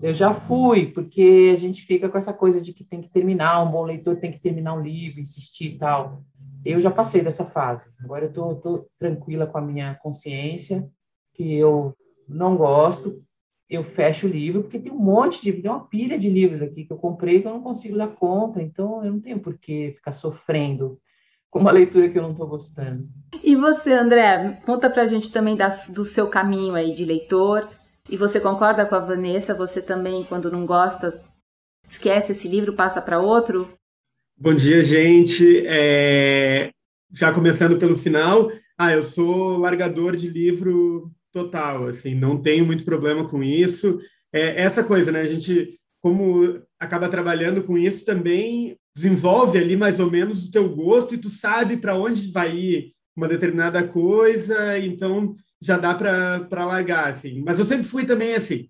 Eu 0.00 0.12
já 0.12 0.34
fui, 0.34 0.92
porque 0.92 1.52
a 1.54 1.58
gente 1.58 1.80
fica 1.82 2.06
com 2.10 2.18
essa 2.18 2.32
coisa 2.32 2.60
de 2.60 2.74
que 2.74 2.84
tem 2.84 3.00
que 3.00 3.08
terminar, 3.08 3.62
um 3.62 3.70
bom 3.70 3.82
leitor 3.82 4.16
tem 4.16 4.30
que 4.30 4.38
terminar 4.38 4.74
um 4.74 4.82
livro, 4.82 5.20
insistir 5.20 5.74
e 5.74 5.78
tal. 5.78 6.22
Eu 6.66 6.80
já 6.80 6.90
passei 6.90 7.22
dessa 7.22 7.44
fase. 7.44 7.90
Agora 8.02 8.24
eu 8.24 8.32
tô, 8.32 8.54
tô 8.56 8.88
tranquila 8.98 9.46
com 9.46 9.58
a 9.58 9.62
minha 9.62 9.94
consciência, 9.94 10.88
que 11.32 11.54
eu 11.54 11.94
não 12.28 12.56
gosto, 12.56 13.22
eu 13.70 13.84
fecho 13.84 14.26
o 14.26 14.30
livro, 14.30 14.62
porque 14.62 14.78
tem 14.78 14.92
um 14.92 14.98
monte 14.98 15.42
de, 15.42 15.52
tem 15.52 15.70
uma 15.70 15.86
pilha 15.86 16.18
de 16.18 16.28
livros 16.28 16.62
aqui 16.62 16.84
que 16.84 16.92
eu 16.92 16.96
comprei 16.96 17.40
que 17.40 17.46
eu 17.46 17.52
não 17.52 17.62
consigo 17.62 17.96
dar 17.96 18.08
conta, 18.08 18.60
então 18.60 19.04
eu 19.04 19.12
não 19.12 19.20
tenho 19.20 19.38
por 19.38 19.56
que 19.58 19.92
ficar 19.92 20.12
sofrendo 20.12 20.98
com 21.50 21.60
uma 21.60 21.70
leitura 21.70 22.08
que 22.08 22.18
eu 22.18 22.22
não 22.22 22.32
estou 22.32 22.46
gostando. 22.46 23.08
E 23.42 23.54
você, 23.54 23.92
André, 23.92 24.60
conta 24.64 24.90
pra 24.90 25.06
gente 25.06 25.32
também 25.32 25.56
da, 25.56 25.68
do 25.92 26.04
seu 26.04 26.28
caminho 26.28 26.74
aí 26.74 26.92
de 26.92 27.04
leitor. 27.04 27.68
E 28.10 28.16
você 28.16 28.38
concorda 28.38 28.84
com 28.84 28.94
a 28.94 29.00
Vanessa? 29.00 29.54
Você 29.54 29.80
também, 29.80 30.24
quando 30.24 30.50
não 30.50 30.66
gosta, 30.66 31.20
esquece 31.84 32.32
esse 32.32 32.48
livro, 32.48 32.74
passa 32.74 33.00
para 33.00 33.20
outro? 33.20 33.72
Bom 34.38 34.54
dia, 34.54 34.82
gente. 34.82 35.66
É... 35.66 36.70
Já 37.10 37.32
começando 37.32 37.78
pelo 37.78 37.96
final, 37.96 38.52
ah, 38.76 38.92
eu 38.92 39.02
sou 39.02 39.56
largador 39.56 40.14
de 40.14 40.28
livro 40.28 41.10
total, 41.32 41.86
assim, 41.86 42.14
não 42.14 42.40
tenho 42.42 42.66
muito 42.66 42.84
problema 42.84 43.26
com 43.26 43.42
isso. 43.42 43.98
É 44.30 44.60
essa 44.60 44.84
coisa, 44.84 45.10
né? 45.10 45.22
A 45.22 45.26
gente, 45.26 45.80
como 46.02 46.60
acaba 46.78 47.08
trabalhando 47.08 47.62
com 47.62 47.78
isso 47.78 48.04
também, 48.04 48.76
desenvolve 48.94 49.56
ali 49.56 49.74
mais 49.74 50.00
ou 50.00 50.10
menos 50.10 50.46
o 50.46 50.50
teu 50.50 50.68
gosto 50.68 51.14
e 51.14 51.18
tu 51.18 51.30
sabe 51.30 51.78
para 51.78 51.94
onde 51.94 52.30
vai 52.30 52.54
ir 52.54 52.92
uma 53.16 53.28
determinada 53.28 53.88
coisa, 53.88 54.78
então 54.78 55.34
já 55.62 55.78
dá 55.78 55.94
para 55.94 56.66
largar, 56.66 57.08
assim. 57.08 57.42
Mas 57.42 57.58
eu 57.58 57.64
sempre 57.64 57.84
fui 57.84 58.04
também 58.04 58.34
assim. 58.34 58.68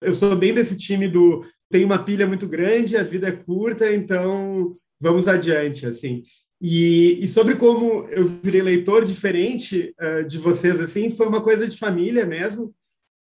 Eu 0.00 0.14
sou 0.14 0.34
bem 0.34 0.54
desse 0.54 0.78
time 0.78 1.08
do 1.08 1.44
tem 1.70 1.84
uma 1.84 2.02
pilha 2.02 2.26
muito 2.26 2.48
grande, 2.48 2.96
a 2.96 3.02
vida 3.02 3.28
é 3.28 3.32
curta, 3.32 3.92
então 3.92 4.74
vamos 5.04 5.28
adiante, 5.28 5.84
assim. 5.84 6.24
E, 6.60 7.22
e 7.22 7.28
sobre 7.28 7.56
como 7.56 8.08
eu 8.08 8.26
virei 8.26 8.62
leitor 8.62 9.04
diferente 9.04 9.94
uh, 10.00 10.24
de 10.24 10.38
vocês, 10.38 10.80
assim, 10.80 11.10
foi 11.10 11.26
uma 11.26 11.42
coisa 11.42 11.68
de 11.68 11.76
família 11.76 12.24
mesmo. 12.24 12.74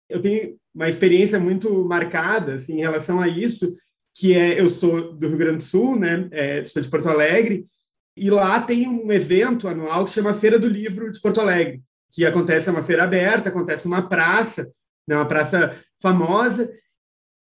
Eu 0.08 0.22
tenho 0.22 0.56
uma 0.72 0.88
experiência 0.88 1.40
muito 1.40 1.84
marcada 1.84 2.54
assim, 2.54 2.74
em 2.74 2.82
relação 2.82 3.20
a 3.20 3.26
isso, 3.26 3.74
que 4.14 4.32
é 4.32 4.60
eu 4.60 4.68
sou 4.68 5.12
do 5.12 5.26
Rio 5.26 5.38
Grande 5.38 5.56
do 5.56 5.62
Sul, 5.64 5.98
né? 5.98 6.28
É, 6.30 6.64
sou 6.64 6.80
de 6.80 6.88
Porto 6.88 7.08
Alegre, 7.08 7.66
e 8.16 8.30
lá 8.30 8.60
tem 8.60 8.86
um 8.86 9.10
evento 9.10 9.66
anual 9.66 10.04
que 10.04 10.12
chama 10.12 10.32
Feira 10.32 10.58
do 10.58 10.68
Livro 10.68 11.10
de 11.10 11.20
Porto 11.20 11.40
Alegre, 11.40 11.82
que 12.12 12.24
acontece 12.24 12.68
é 12.68 12.72
uma 12.72 12.82
feira 12.84 13.02
aberta, 13.02 13.48
acontece 13.48 13.86
numa 13.86 14.08
praça, 14.08 14.70
né, 15.08 15.16
uma 15.16 15.26
praça 15.26 15.76
famosa, 16.00 16.70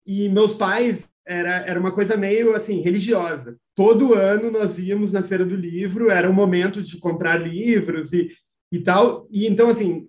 e 0.06 0.28
meus 0.28 0.54
pais 0.54 1.08
era, 1.26 1.56
era 1.66 1.80
uma 1.80 1.90
coisa 1.90 2.16
meio 2.16 2.54
assim 2.54 2.80
religiosa. 2.80 3.56
Todo 3.74 4.14
ano 4.14 4.50
nós 4.50 4.78
íamos 4.78 5.12
na 5.12 5.22
feira 5.22 5.44
do 5.44 5.56
livro, 5.56 6.10
era 6.10 6.30
o 6.30 6.34
momento 6.34 6.82
de 6.82 6.98
comprar 6.98 7.42
livros 7.42 8.12
e, 8.12 8.28
e 8.72 8.78
tal. 8.78 9.26
E 9.30 9.46
então 9.46 9.68
assim, 9.68 10.06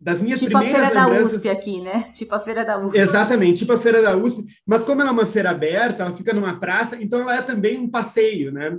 das 0.00 0.20
minhas 0.20 0.40
tipo 0.40 0.52
primeiras 0.52 0.80
a 0.80 0.86
feira 0.86 1.04
lembranças... 1.04 1.30
da 1.30 1.36
USP 1.36 1.48
aqui, 1.48 1.80
né? 1.80 2.02
Tipo 2.14 2.34
a 2.34 2.40
feira 2.40 2.64
da 2.64 2.84
USP. 2.84 2.98
Exatamente, 2.98 3.58
tipo 3.60 3.72
a 3.72 3.78
feira 3.78 4.02
da 4.02 4.16
USP. 4.16 4.44
Mas 4.66 4.82
como 4.82 5.00
ela 5.00 5.10
é 5.10 5.12
uma 5.12 5.26
feira 5.26 5.50
aberta, 5.50 6.02
ela 6.02 6.16
fica 6.16 6.32
numa 6.32 6.58
praça, 6.58 6.96
então 7.00 7.20
ela 7.20 7.36
é 7.36 7.42
também 7.42 7.78
um 7.78 7.88
passeio, 7.88 8.50
né? 8.50 8.76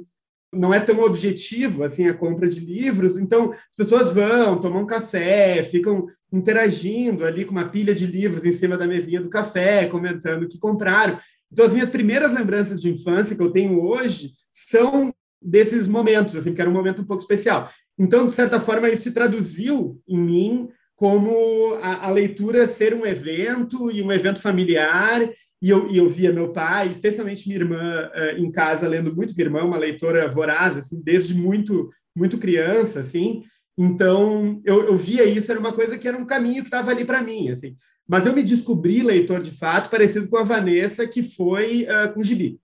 Não 0.53 0.73
é 0.73 0.79
tão 0.79 0.99
objetivo 0.99 1.83
assim 1.83 2.07
a 2.07 2.13
compra 2.13 2.47
de 2.47 2.59
livros, 2.59 3.17
então 3.17 3.51
as 3.51 3.75
pessoas 3.77 4.13
vão, 4.13 4.59
tomam 4.59 4.83
um 4.83 4.87
café, 4.87 5.63
ficam 5.63 6.07
interagindo 6.31 7.25
ali 7.25 7.45
com 7.45 7.51
uma 7.51 7.69
pilha 7.69 7.95
de 7.95 8.05
livros 8.05 8.43
em 8.45 8.51
cima 8.51 8.77
da 8.77 8.87
mesinha 8.87 9.21
do 9.21 9.29
café, 9.29 9.87
comentando 9.87 10.43
o 10.43 10.49
que 10.49 10.57
compraram. 10.57 11.17
Então, 11.51 11.65
as 11.65 11.73
minhas 11.73 11.89
primeiras 11.89 12.33
lembranças 12.33 12.81
de 12.81 12.89
infância 12.89 13.35
que 13.35 13.41
eu 13.41 13.51
tenho 13.51 13.81
hoje 13.81 14.31
são 14.51 15.13
desses 15.41 15.87
momentos, 15.87 16.35
assim, 16.35 16.53
que 16.53 16.61
era 16.61 16.69
um 16.69 16.73
momento 16.73 17.01
um 17.01 17.05
pouco 17.05 17.21
especial. 17.21 17.69
Então, 17.97 18.27
de 18.27 18.33
certa 18.33 18.59
forma, 18.59 18.89
isso 18.89 19.03
se 19.03 19.11
traduziu 19.11 20.01
em 20.07 20.17
mim 20.17 20.69
como 20.95 21.75
a, 21.81 22.07
a 22.07 22.11
leitura 22.11 22.67
ser 22.67 22.93
um 22.93 23.05
evento 23.05 23.91
e 23.91 24.01
um 24.01 24.11
evento 24.11 24.39
familiar. 24.39 25.19
E 25.61 25.69
eu, 25.69 25.89
e 25.91 25.97
eu 25.97 26.09
via 26.09 26.33
meu 26.33 26.51
pai, 26.51 26.89
especialmente 26.89 27.47
minha 27.47 27.59
irmã, 27.59 28.09
uh, 28.09 28.37
em 28.37 28.51
casa 28.51 28.87
lendo 28.87 29.15
muito. 29.15 29.35
Minha 29.35 29.47
irmã, 29.47 29.63
uma 29.63 29.77
leitora 29.77 30.27
voraz, 30.27 30.77
assim, 30.77 31.01
desde 31.03 31.35
muito 31.35 31.89
muito 32.15 32.37
criança, 32.37 32.99
assim. 32.99 33.43
Então, 33.77 34.61
eu, 34.65 34.83
eu 34.87 34.97
via 34.97 35.25
isso, 35.25 35.49
era 35.49 35.59
uma 35.59 35.71
coisa 35.71 35.97
que 35.97 36.07
era 36.07 36.17
um 36.17 36.25
caminho 36.25 36.61
que 36.61 36.67
estava 36.67 36.91
ali 36.91 37.05
para 37.05 37.23
mim, 37.23 37.49
assim. 37.49 37.75
Mas 38.07 38.25
eu 38.25 38.33
me 38.33 38.43
descobri 38.43 39.01
leitor 39.01 39.41
de 39.41 39.51
fato, 39.51 39.89
parecido 39.89 40.29
com 40.29 40.37
a 40.37 40.43
Vanessa, 40.43 41.07
que 41.07 41.23
foi 41.23 41.83
uh, 41.83 42.13
com 42.13 42.23
gibi. 42.23 42.59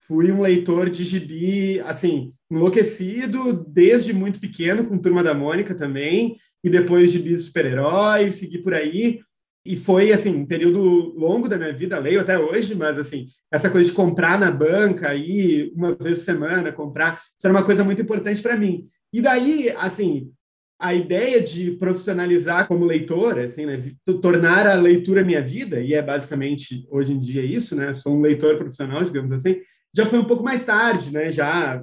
Fui 0.00 0.32
um 0.32 0.40
leitor 0.40 0.88
de 0.90 1.04
gibi, 1.04 1.80
assim, 1.80 2.32
enlouquecido, 2.50 3.64
desde 3.68 4.12
muito 4.12 4.40
pequeno, 4.40 4.86
com 4.86 4.98
Turma 4.98 5.22
da 5.22 5.34
Mônica 5.34 5.74
também, 5.74 6.36
e 6.64 6.70
depois 6.70 7.12
gibi 7.12 7.36
super-heróis, 7.36 8.34
segui 8.34 8.58
por 8.58 8.74
aí. 8.74 9.20
E 9.64 9.76
foi, 9.76 10.12
assim, 10.12 10.34
um 10.34 10.46
período 10.46 10.80
longo 11.16 11.48
da 11.48 11.58
minha 11.58 11.72
vida, 11.72 11.98
leio 11.98 12.20
até 12.20 12.38
hoje, 12.38 12.74
mas, 12.74 12.98
assim, 12.98 13.26
essa 13.52 13.68
coisa 13.68 13.88
de 13.88 13.94
comprar 13.94 14.38
na 14.38 14.50
banca 14.50 15.08
aí, 15.10 15.72
uma 15.74 15.94
vez 15.94 16.18
por 16.18 16.24
semana, 16.24 16.72
comprar, 16.72 17.14
isso 17.14 17.46
era 17.46 17.52
uma 17.52 17.64
coisa 17.64 17.84
muito 17.84 18.00
importante 18.00 18.40
para 18.40 18.56
mim. 18.56 18.86
E 19.12 19.20
daí, 19.20 19.70
assim, 19.76 20.30
a 20.78 20.94
ideia 20.94 21.42
de 21.42 21.72
profissionalizar 21.72 22.68
como 22.68 22.86
leitor, 22.86 23.38
assim, 23.40 23.66
né, 23.66 23.82
tornar 24.22 24.66
a 24.66 24.74
leitura 24.74 25.24
minha 25.24 25.42
vida, 25.42 25.80
e 25.80 25.92
é 25.92 26.00
basicamente 26.00 26.86
hoje 26.88 27.12
em 27.12 27.18
dia 27.18 27.44
isso, 27.44 27.74
né, 27.74 27.92
sou 27.92 28.14
um 28.14 28.20
leitor 28.20 28.56
profissional, 28.56 29.02
digamos 29.02 29.32
assim, 29.32 29.60
já 29.94 30.06
foi 30.06 30.20
um 30.20 30.24
pouco 30.24 30.44
mais 30.44 30.64
tarde, 30.64 31.12
né, 31.12 31.30
já 31.30 31.82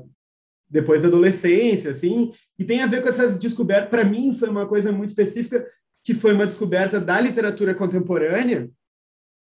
depois 0.70 1.02
da 1.02 1.10
adolescência, 1.10 1.92
assim, 1.92 2.32
e 2.58 2.64
tem 2.64 2.82
a 2.82 2.88
ver 2.88 3.02
com 3.02 3.10
essas 3.10 3.38
descobertas, 3.38 3.90
para 3.90 4.06
mim 4.06 4.34
foi 4.34 4.50
uma 4.50 4.66
coisa 4.66 4.92
muito 4.94 5.10
específica, 5.10 5.66
que 6.06 6.14
foi 6.14 6.34
uma 6.34 6.46
descoberta 6.46 7.02
da 7.02 7.20
literatura 7.20 7.74
contemporânea, 7.74 8.70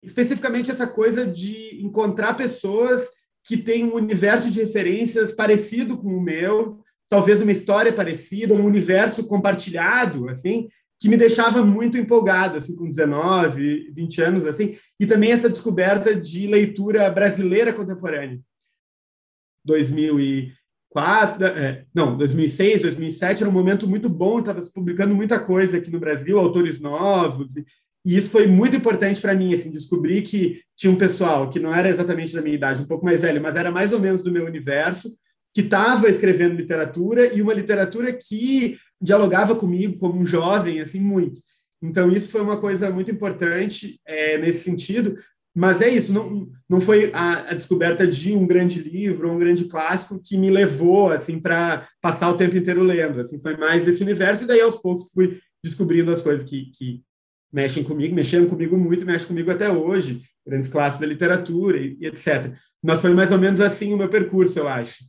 especificamente 0.02 0.70
essa 0.70 0.86
coisa 0.86 1.26
de 1.26 1.82
encontrar 1.82 2.34
pessoas 2.34 3.08
que 3.42 3.56
têm 3.56 3.84
um 3.84 3.94
universo 3.94 4.50
de 4.50 4.60
referências 4.60 5.32
parecido 5.32 5.96
com 5.96 6.08
o 6.08 6.22
meu, 6.22 6.78
talvez 7.08 7.40
uma 7.40 7.50
história 7.50 7.90
parecida, 7.90 8.54
um 8.54 8.66
universo 8.66 9.26
compartilhado, 9.26 10.28
assim, 10.28 10.68
que 10.98 11.08
me 11.08 11.16
deixava 11.16 11.64
muito 11.64 11.96
empolgado, 11.96 12.58
assim, 12.58 12.76
com 12.76 12.86
19, 12.86 13.90
20 13.94 14.20
anos, 14.20 14.46
assim, 14.46 14.76
e 15.00 15.06
também 15.06 15.32
essa 15.32 15.48
descoberta 15.48 16.14
de 16.14 16.46
leitura 16.46 17.08
brasileira 17.10 17.72
contemporânea. 17.72 18.38
2004, 20.94 21.46
é, 21.46 21.84
não, 21.94 22.16
2006, 22.16 22.82
2007 22.82 23.42
era 23.42 23.50
um 23.50 23.52
momento 23.54 23.86
muito 23.88 24.08
bom, 24.08 24.40
estava 24.40 24.60
se 24.60 24.72
publicando 24.72 25.14
muita 25.14 25.38
coisa 25.38 25.76
aqui 25.76 25.90
no 25.90 26.00
Brasil, 26.00 26.38
autores 26.38 26.80
novos, 26.80 27.56
e, 27.56 27.64
e 28.04 28.16
isso 28.16 28.30
foi 28.30 28.46
muito 28.46 28.76
importante 28.76 29.20
para 29.20 29.34
mim, 29.34 29.54
assim, 29.54 29.70
descobrir 29.70 30.22
que 30.22 30.62
tinha 30.76 30.92
um 30.92 30.96
pessoal 30.96 31.48
que 31.48 31.60
não 31.60 31.72
era 31.72 31.88
exatamente 31.88 32.34
da 32.34 32.42
minha 32.42 32.56
idade, 32.56 32.82
um 32.82 32.86
pouco 32.86 33.04
mais 33.04 33.22
velho, 33.22 33.40
mas 33.40 33.56
era 33.56 33.70
mais 33.70 33.92
ou 33.92 34.00
menos 34.00 34.22
do 34.22 34.32
meu 34.32 34.44
universo, 34.44 35.16
que 35.54 35.60
estava 35.60 36.08
escrevendo 36.08 36.56
literatura 36.56 37.32
e 37.32 37.42
uma 37.42 37.54
literatura 37.54 38.12
que 38.12 38.76
dialogava 39.00 39.54
comigo 39.54 39.98
como 39.98 40.20
um 40.20 40.26
jovem, 40.26 40.80
assim, 40.80 41.00
muito. 41.00 41.40
Então, 41.82 42.10
isso 42.10 42.30
foi 42.30 42.40
uma 42.42 42.58
coisa 42.58 42.90
muito 42.90 43.10
importante 43.10 43.98
é, 44.06 44.36
nesse 44.38 44.64
sentido, 44.64 45.16
mas 45.54 45.80
é 45.80 45.88
isso, 45.88 46.12
não, 46.12 46.48
não 46.68 46.80
foi 46.80 47.10
a, 47.12 47.50
a, 47.50 47.54
descoberta 47.54 48.06
de 48.06 48.32
um 48.32 48.46
grande 48.46 48.80
livro, 48.80 49.30
um 49.30 49.38
grande 49.38 49.64
clássico 49.64 50.20
que 50.22 50.36
me 50.36 50.50
levou, 50.50 51.10
assim, 51.10 51.40
para 51.40 51.88
passar 52.00 52.30
o 52.30 52.36
tempo 52.36 52.56
inteiro 52.56 52.82
lendo, 52.82 53.20
assim, 53.20 53.40
foi 53.40 53.56
mais 53.56 53.88
esse 53.88 54.02
universo, 54.02 54.44
e 54.44 54.46
daí, 54.46 54.60
aos 54.60 54.76
poucos, 54.76 55.10
fui 55.12 55.40
descobrindo 55.62 56.10
as 56.10 56.22
coisas 56.22 56.48
que, 56.48 56.70
que 56.76 57.02
mexem 57.52 57.82
comigo, 57.82 58.14
mexeram 58.14 58.46
comigo 58.46 58.76
muito, 58.76 59.04
mexem 59.04 59.28
comigo 59.28 59.50
até 59.50 59.70
hoje, 59.70 60.22
grandes 60.46 60.68
clássicos 60.68 61.06
da 61.06 61.12
literatura 61.12 61.78
e, 61.78 61.96
e 62.00 62.06
etc. 62.06 62.54
Mas 62.82 63.00
foi 63.00 63.12
mais 63.12 63.32
ou 63.32 63.38
menos 63.38 63.60
assim 63.60 63.92
o 63.92 63.98
meu 63.98 64.08
percurso, 64.08 64.58
eu 64.58 64.68
acho. 64.68 65.04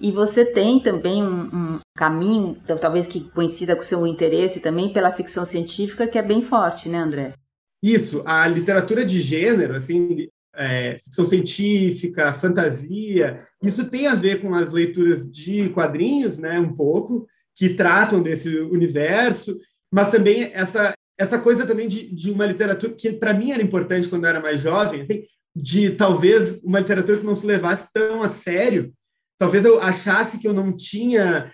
E 0.00 0.10
você 0.10 0.44
tem 0.44 0.80
também 0.80 1.22
um, 1.22 1.44
um, 1.44 1.78
caminho, 1.96 2.56
talvez 2.80 3.06
que 3.06 3.30
coincida 3.30 3.76
com 3.76 3.82
o 3.82 3.84
seu 3.84 4.06
interesse 4.06 4.60
também 4.60 4.92
pela 4.92 5.12
ficção 5.12 5.44
científica, 5.44 6.08
que 6.08 6.18
é 6.18 6.22
bem 6.22 6.40
forte, 6.40 6.88
né, 6.88 6.98
André? 6.98 7.34
Isso, 7.82 8.22
a 8.24 8.46
literatura 8.46 9.04
de 9.04 9.20
gênero, 9.20 9.74
assim, 9.74 10.28
é, 10.54 10.96
ficção 10.98 11.24
científica, 11.24 12.32
fantasia, 12.32 13.44
isso 13.62 13.90
tem 13.90 14.06
a 14.06 14.14
ver 14.14 14.40
com 14.40 14.54
as 14.54 14.72
leituras 14.72 15.28
de 15.28 15.68
quadrinhos, 15.70 16.38
né, 16.38 16.60
um 16.60 16.74
pouco, 16.74 17.26
que 17.56 17.70
tratam 17.70 18.22
desse 18.22 18.48
universo, 18.60 19.56
mas 19.92 20.10
também 20.10 20.50
essa 20.54 20.94
essa 21.18 21.38
coisa 21.38 21.66
também 21.66 21.86
de, 21.86 22.12
de 22.12 22.30
uma 22.32 22.46
literatura 22.46 22.94
que 22.94 23.12
para 23.12 23.34
mim 23.34 23.52
era 23.52 23.62
importante 23.62 24.08
quando 24.08 24.24
eu 24.24 24.30
era 24.30 24.40
mais 24.40 24.60
jovem, 24.60 25.02
assim, 25.02 25.22
de 25.54 25.90
talvez 25.90 26.62
uma 26.64 26.80
literatura 26.80 27.18
que 27.18 27.26
não 27.26 27.36
se 27.36 27.46
levasse 27.46 27.92
tão 27.92 28.22
a 28.22 28.28
sério, 28.28 28.92
talvez 29.38 29.64
eu 29.64 29.80
achasse 29.80 30.38
que 30.38 30.48
eu 30.48 30.52
não 30.52 30.74
tinha 30.74 31.52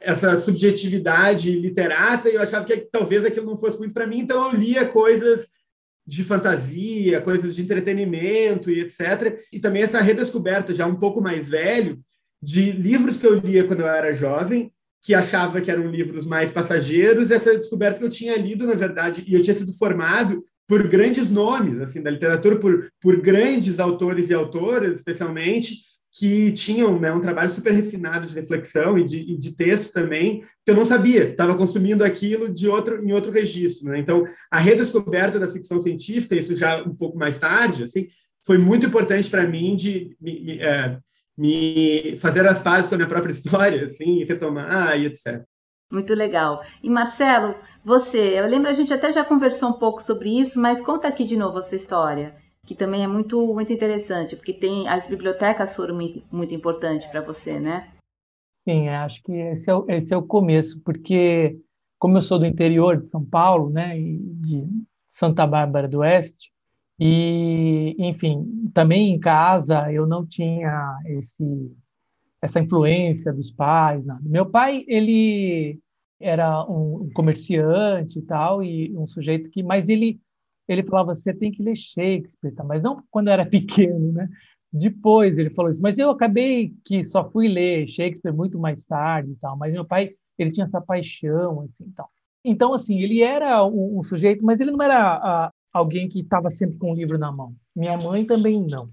essa 0.00 0.36
subjetividade 0.36 1.50
literata 1.58 2.30
e 2.30 2.36
eu 2.36 2.40
achava 2.40 2.64
que 2.64 2.76
talvez 2.90 3.24
aquilo 3.24 3.46
não 3.46 3.58
fosse 3.58 3.78
muito 3.78 3.92
para 3.92 4.06
mim, 4.06 4.20
então 4.20 4.50
eu 4.50 4.58
lia 4.58 4.86
coisas 4.86 5.48
de 6.06 6.24
fantasia, 6.24 7.20
coisas 7.20 7.54
de 7.54 7.62
entretenimento 7.62 8.70
e 8.70 8.80
etc. 8.80 9.38
E 9.52 9.58
também 9.58 9.82
essa 9.82 10.00
redescoberta, 10.00 10.74
já 10.74 10.86
um 10.86 10.96
pouco 10.96 11.20
mais 11.20 11.48
velho, 11.48 12.00
de 12.42 12.72
livros 12.72 13.18
que 13.18 13.26
eu 13.26 13.38
lia 13.38 13.64
quando 13.64 13.80
eu 13.80 13.86
era 13.86 14.12
jovem, 14.12 14.72
que 15.02 15.14
achava 15.14 15.60
que 15.60 15.70
eram 15.70 15.90
livros 15.90 16.26
mais 16.26 16.50
passageiros, 16.50 17.30
essa 17.30 17.56
descoberta 17.56 17.98
que 17.98 18.04
eu 18.04 18.10
tinha 18.10 18.36
lido, 18.36 18.66
na 18.66 18.74
verdade, 18.74 19.24
e 19.26 19.34
eu 19.34 19.40
tinha 19.40 19.54
sido 19.54 19.72
formado 19.74 20.42
por 20.68 20.86
grandes 20.88 21.30
nomes 21.30 21.80
assim 21.80 22.02
da 22.02 22.10
literatura, 22.10 22.58
por, 22.58 22.90
por 23.00 23.20
grandes 23.20 23.80
autores 23.80 24.30
e 24.30 24.34
autoras, 24.34 24.98
especialmente, 24.98 25.89
que 26.12 26.50
tinham 26.52 26.98
né, 26.98 27.12
um 27.12 27.20
trabalho 27.20 27.48
super 27.48 27.72
refinado 27.72 28.26
de 28.26 28.34
reflexão 28.34 28.98
e 28.98 29.04
de, 29.04 29.18
e 29.18 29.38
de 29.38 29.56
texto 29.56 29.92
também, 29.92 30.42
que 30.64 30.70
eu 30.70 30.74
não 30.74 30.84
sabia, 30.84 31.30
estava 31.30 31.56
consumindo 31.56 32.04
aquilo 32.04 32.52
de 32.52 32.68
outro, 32.68 33.04
em 33.04 33.12
outro 33.12 33.30
registro. 33.30 33.90
Né? 33.90 34.00
Então, 34.00 34.24
a 34.50 34.58
redescoberta 34.58 35.38
da 35.38 35.48
ficção 35.48 35.80
científica, 35.80 36.34
isso 36.34 36.56
já 36.56 36.82
um 36.82 36.94
pouco 36.94 37.16
mais 37.16 37.38
tarde, 37.38 37.84
assim, 37.84 38.08
foi 38.44 38.58
muito 38.58 38.86
importante 38.86 39.30
para 39.30 39.46
mim 39.46 39.76
de 39.76 40.16
me, 40.20 40.40
me, 40.40 40.58
é, 40.58 40.98
me, 41.38 42.16
fazer 42.16 42.46
as 42.46 42.60
pazes 42.60 42.88
com 42.88 42.96
a 42.96 42.98
minha 42.98 43.08
própria 43.08 43.30
história, 43.32 43.84
assim, 43.84 44.24
retomar 44.24 44.98
e 44.98 45.06
etc. 45.06 45.42
Muito 45.92 46.14
legal. 46.14 46.62
E 46.82 46.88
Marcelo, 46.88 47.54
você, 47.84 48.38
eu 48.38 48.46
lembro 48.46 48.68
a 48.68 48.72
gente 48.72 48.92
até 48.92 49.12
já 49.12 49.24
conversou 49.24 49.70
um 49.70 49.78
pouco 49.78 50.02
sobre 50.02 50.28
isso, 50.40 50.60
mas 50.60 50.80
conta 50.80 51.08
aqui 51.08 51.24
de 51.24 51.36
novo 51.36 51.58
a 51.58 51.62
sua 51.62 51.76
história 51.76 52.34
que 52.70 52.76
também 52.76 53.02
é 53.02 53.06
muito, 53.08 53.52
muito 53.52 53.72
interessante, 53.72 54.36
porque 54.36 54.52
tem 54.52 54.86
as 54.86 55.08
bibliotecas 55.08 55.74
foram 55.74 55.96
muito, 55.96 56.22
muito 56.30 56.54
importantes 56.54 57.08
para 57.08 57.20
você, 57.20 57.58
né? 57.58 57.88
Sim, 58.62 58.88
acho 58.88 59.20
que 59.24 59.32
esse 59.32 59.68
é, 59.68 59.74
o, 59.74 59.84
esse 59.88 60.14
é 60.14 60.16
o 60.16 60.22
começo, 60.22 60.80
porque 60.84 61.58
como 61.98 62.16
eu 62.16 62.22
sou 62.22 62.38
do 62.38 62.46
interior 62.46 62.96
de 62.96 63.08
São 63.08 63.24
Paulo, 63.24 63.70
né, 63.70 63.98
de 63.98 64.68
Santa 65.10 65.44
Bárbara 65.48 65.88
do 65.88 65.98
Oeste, 65.98 66.52
e, 66.96 67.96
enfim, 67.98 68.70
também 68.72 69.14
em 69.14 69.18
casa 69.18 69.92
eu 69.92 70.06
não 70.06 70.24
tinha 70.24 70.96
esse, 71.06 71.76
essa 72.40 72.60
influência 72.60 73.32
dos 73.32 73.50
pais. 73.50 74.06
Nada. 74.06 74.20
Meu 74.22 74.48
pai, 74.48 74.84
ele 74.86 75.80
era 76.20 76.62
um 76.70 77.10
comerciante 77.12 78.20
e 78.20 78.22
tal, 78.22 78.62
e 78.62 78.96
um 78.96 79.08
sujeito 79.08 79.50
que, 79.50 79.60
mas 79.60 79.88
ele 79.88 80.20
ele 80.70 80.84
falava, 80.84 81.14
você 81.14 81.34
tem 81.34 81.50
que 81.50 81.62
ler 81.62 81.76
Shakespeare, 81.76 82.54
tá? 82.54 82.62
mas 82.62 82.80
não 82.80 83.02
quando 83.10 83.26
eu 83.26 83.32
era 83.32 83.44
pequeno, 83.46 84.12
né? 84.12 84.28
Depois 84.72 85.36
ele 85.36 85.50
falou 85.50 85.70
isso, 85.70 85.82
mas 85.82 85.98
eu 85.98 86.10
acabei 86.10 86.72
que 86.84 87.02
só 87.04 87.28
fui 87.28 87.48
ler 87.48 87.88
Shakespeare 87.88 88.32
muito 88.32 88.56
mais 88.56 88.86
tarde 88.86 89.32
e 89.32 89.36
tal, 89.36 89.56
mas 89.56 89.72
meu 89.72 89.84
pai, 89.84 90.14
ele 90.38 90.52
tinha 90.52 90.62
essa 90.62 90.80
paixão, 90.80 91.62
assim, 91.62 91.90
tal. 91.96 92.08
Então, 92.44 92.72
assim, 92.72 93.00
ele 93.00 93.20
era 93.20 93.64
um, 93.66 93.98
um 93.98 94.02
sujeito, 94.04 94.44
mas 94.44 94.60
ele 94.60 94.70
não 94.70 94.80
era 94.80 95.16
a, 95.16 95.52
alguém 95.72 96.08
que 96.08 96.20
estava 96.20 96.50
sempre 96.52 96.78
com 96.78 96.92
o 96.92 96.94
livro 96.94 97.18
na 97.18 97.32
mão. 97.32 97.54
Minha 97.74 97.96
mãe 97.98 98.24
também 98.24 98.62
não. 98.62 98.90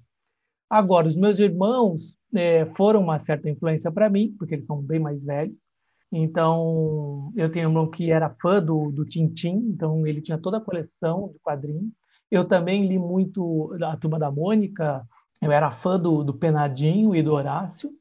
Agora, 0.67 1.07
os 1.07 1.15
meus 1.15 1.37
irmãos 1.37 2.17
é, 2.33 2.65
foram 2.75 3.01
uma 3.01 3.19
certa 3.19 3.47
influência 3.47 3.91
para 3.91 4.09
mim, 4.09 4.35
porque 4.37 4.55
eles 4.55 4.65
são 4.65 4.81
bem 4.81 4.99
mais 4.99 5.23
velhos. 5.23 5.55
Então, 6.11 7.31
eu 7.35 7.51
tenho 7.51 7.67
um 7.67 7.71
irmão 7.71 7.89
que 7.89 8.11
era 8.11 8.29
fã 8.41 8.63
do, 8.63 8.91
do 8.91 9.05
Tintim, 9.05 9.71
então 9.73 10.07
ele 10.07 10.21
tinha 10.21 10.37
toda 10.37 10.57
a 10.57 10.61
coleção 10.61 11.29
de 11.33 11.39
quadrinhos. 11.39 11.91
Eu 12.31 12.45
também 12.45 12.87
li 12.87 12.97
muito 12.97 13.75
a 13.81 13.95
Turma 13.97 14.17
da 14.17 14.31
Mônica, 14.31 15.05
eu 15.41 15.51
era 15.51 15.69
fã 15.69 15.99
do, 15.99 16.23
do 16.23 16.33
Penadinho 16.33 17.15
e 17.15 17.21
do 17.21 17.33
Horácio. 17.33 17.91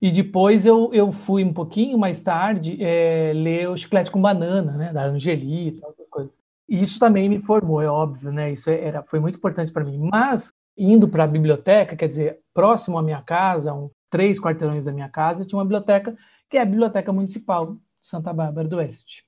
E 0.00 0.10
depois 0.10 0.66
eu, 0.66 0.90
eu 0.92 1.12
fui 1.12 1.44
um 1.44 1.52
pouquinho 1.52 1.96
mais 1.96 2.22
tarde 2.22 2.76
é, 2.82 3.32
ler 3.32 3.68
o 3.68 3.76
Chiclete 3.76 4.10
com 4.10 4.20
Banana, 4.20 4.72
né, 4.72 4.92
da 4.92 5.04
Angelita, 5.04 5.86
essas 5.88 6.08
coisas. 6.08 6.32
E 6.68 6.82
isso 6.82 6.98
também 6.98 7.28
me 7.28 7.38
formou, 7.40 7.80
é 7.80 7.86
óbvio, 7.86 8.32
né? 8.32 8.52
Isso 8.52 8.68
era, 8.68 9.02
foi 9.04 9.20
muito 9.20 9.36
importante 9.36 9.72
para 9.72 9.84
mim. 9.84 9.98
Mas 10.10 10.52
indo 10.76 11.06
para 11.06 11.24
a 11.24 11.28
biblioteca, 11.28 11.94
quer 11.94 12.08
dizer, 12.08 12.38
próximo 12.52 12.98
à 12.98 13.02
minha 13.02 13.22
casa, 13.22 13.72
um, 13.72 13.90
três 14.10 14.40
quarteirões 14.40 14.86
da 14.86 14.92
minha 14.92 15.08
casa, 15.08 15.44
tinha 15.44 15.58
uma 15.58 15.64
biblioteca 15.64 16.16
que 16.52 16.58
é 16.58 16.60
a 16.60 16.66
Biblioteca 16.66 17.10
Municipal 17.10 17.72
de 17.72 17.80
Santa 18.02 18.30
Bárbara 18.30 18.68
do 18.68 18.76
Oeste. 18.76 19.24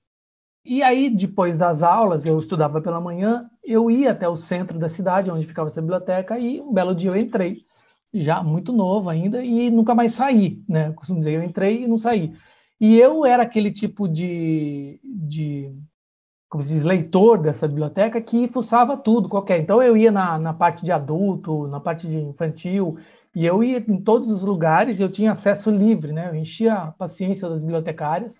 E 0.63 0.83
aí, 0.83 1.09
depois 1.09 1.57
das 1.57 1.83
aulas, 1.83 2.27
eu 2.27 2.39
estudava 2.39 2.83
pela 2.83 3.01
manhã, 3.01 3.51
eu 3.65 3.91
ia 3.91 4.11
até 4.11 4.29
o 4.29 4.37
centro 4.37 4.79
da 4.79 4.91
cidade, 4.91 5.31
onde 5.31 5.47
ficava 5.47 5.69
essa 5.69 5.81
biblioteca, 5.81 6.39
e 6.39 6.61
um 6.61 6.71
belo 6.71 6.95
dia 6.95 7.11
eu 7.11 7.17
entrei, 7.17 7.65
já 8.13 8.43
muito 8.43 8.75
novo 8.75 9.09
ainda, 9.09 9.43
e 9.43 9.71
nunca 9.71 9.95
mais 9.95 10.13
saí, 10.13 10.63
né? 10.69 10.93
Costumo 10.93 11.19
dizer, 11.19 11.33
eu 11.33 11.43
entrei 11.43 11.85
e 11.85 11.89
não 11.89 11.97
saí. 11.97 12.35
E 12.79 12.95
eu 12.99 13.25
era 13.25 13.43
aquele 13.43 13.73
tipo 13.73 14.07
de, 14.07 15.01
de 15.03 15.75
como 16.51 16.63
se 16.63 16.75
diz, 16.75 16.85
leitor 16.85 17.39
dessa 17.39 17.67
biblioteca 17.67 18.21
que 18.21 18.49
fuçava 18.49 18.99
tudo, 18.99 19.31
qualquer. 19.31 19.61
Então 19.61 19.83
eu 19.83 19.97
ia 19.97 20.13
na, 20.13 20.39
na 20.39 20.53
parte 20.53 20.85
de 20.85 20.93
adulto, 20.93 21.67
na 21.69 21.81
parte 21.81 22.07
de 22.07 22.19
infantil, 22.19 22.99
e 23.35 23.45
eu 23.45 23.65
ia 23.65 23.79
em 23.79 24.01
todos 24.01 24.31
os 24.31 24.43
lugares, 24.43 25.01
eu 25.01 25.11
tinha 25.11 25.33
acesso 25.33 25.71
livre, 25.71 26.13
né? 26.13 26.29
Eu 26.29 26.35
enchia 26.35 26.75
a 26.75 26.93
paciência 26.93 27.49
das 27.49 27.63
bibliotecárias 27.63 28.39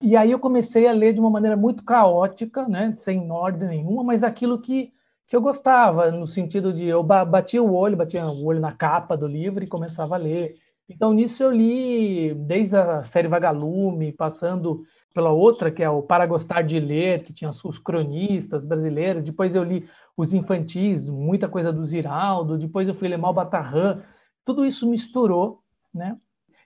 e 0.00 0.14
aí 0.16 0.30
eu 0.30 0.38
comecei 0.38 0.86
a 0.86 0.92
ler 0.92 1.14
de 1.14 1.20
uma 1.20 1.30
maneira 1.30 1.56
muito 1.56 1.82
caótica, 1.82 2.68
né, 2.68 2.92
sem 2.92 3.30
ordem 3.30 3.68
nenhuma, 3.68 4.04
mas 4.04 4.22
aquilo 4.22 4.60
que, 4.60 4.92
que 5.26 5.34
eu 5.34 5.40
gostava, 5.40 6.10
no 6.10 6.26
sentido 6.26 6.72
de 6.72 6.84
eu 6.84 7.02
batia 7.02 7.62
o 7.62 7.74
olho, 7.74 7.96
batia 7.96 8.26
o 8.26 8.44
olho 8.44 8.60
na 8.60 8.72
capa 8.72 9.16
do 9.16 9.26
livro 9.26 9.64
e 9.64 9.66
começava 9.66 10.14
a 10.14 10.18
ler. 10.18 10.56
Então 10.88 11.12
nisso 11.14 11.42
eu 11.42 11.50
li 11.50 12.34
desde 12.34 12.76
a 12.76 13.02
série 13.04 13.26
Vagalume, 13.26 14.12
passando 14.12 14.84
pela 15.14 15.30
outra 15.32 15.70
que 15.70 15.82
é 15.82 15.88
o 15.88 16.02
Para 16.02 16.26
Gostar 16.26 16.60
de 16.60 16.78
Ler, 16.78 17.24
que 17.24 17.32
tinha 17.32 17.50
os 17.50 17.78
cronistas 17.78 18.66
brasileiros, 18.66 19.24
depois 19.24 19.54
eu 19.54 19.64
li 19.64 19.88
os 20.14 20.34
infantis, 20.34 21.08
muita 21.08 21.48
coisa 21.48 21.72
do 21.72 21.84
Ziraldo, 21.86 22.58
depois 22.58 22.86
eu 22.86 22.94
fui 22.94 23.08
ler 23.08 23.16
Malbatarran, 23.16 24.02
tudo 24.46 24.64
isso 24.64 24.88
misturou, 24.88 25.60
né? 25.92 26.16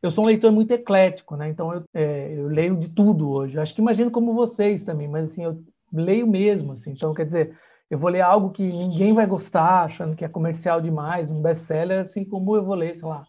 eu 0.03 0.11
sou 0.11 0.25
um 0.25 0.27
leitor 0.27 0.51
muito 0.51 0.71
eclético, 0.73 1.37
né? 1.37 1.49
Então 1.49 1.73
eu, 1.73 1.85
é, 1.93 2.35
eu 2.35 2.49
leio 2.49 2.77
de 2.77 2.89
tudo 2.89 3.31
hoje. 3.31 3.59
acho 3.59 3.75
que 3.75 3.81
imagino 3.81 4.11
como 4.11 4.33
vocês 4.33 4.85
também, 4.85 5.09
mas 5.09 5.31
assim 5.31 5.45
eu 5.45 5.63
leio 5.93 6.27
mesmo, 6.27 6.73
assim. 6.73 6.93
Então 6.93 7.13
quer 7.13 7.27
dizer, 7.27 7.59
eu 7.91 7.99
vou 7.99 8.11
ler 8.11 8.23
algo 8.23 8.51
que 8.51 8.63
ninguém 8.63 9.13
vai 9.13 9.27
gostar, 9.27 9.85
achando 9.85 10.17
que 10.17 10.25
é 10.25 10.29
comercial 10.29 10.81
demais, 10.81 11.31
um 11.31 11.43
best-seller, 11.43 12.01
assim 12.01 12.25
como 12.25 12.57
eu 12.57 12.65
vou 12.65 12.75
ler, 12.75 12.95
sei 12.95 13.09
lá, 13.09 13.27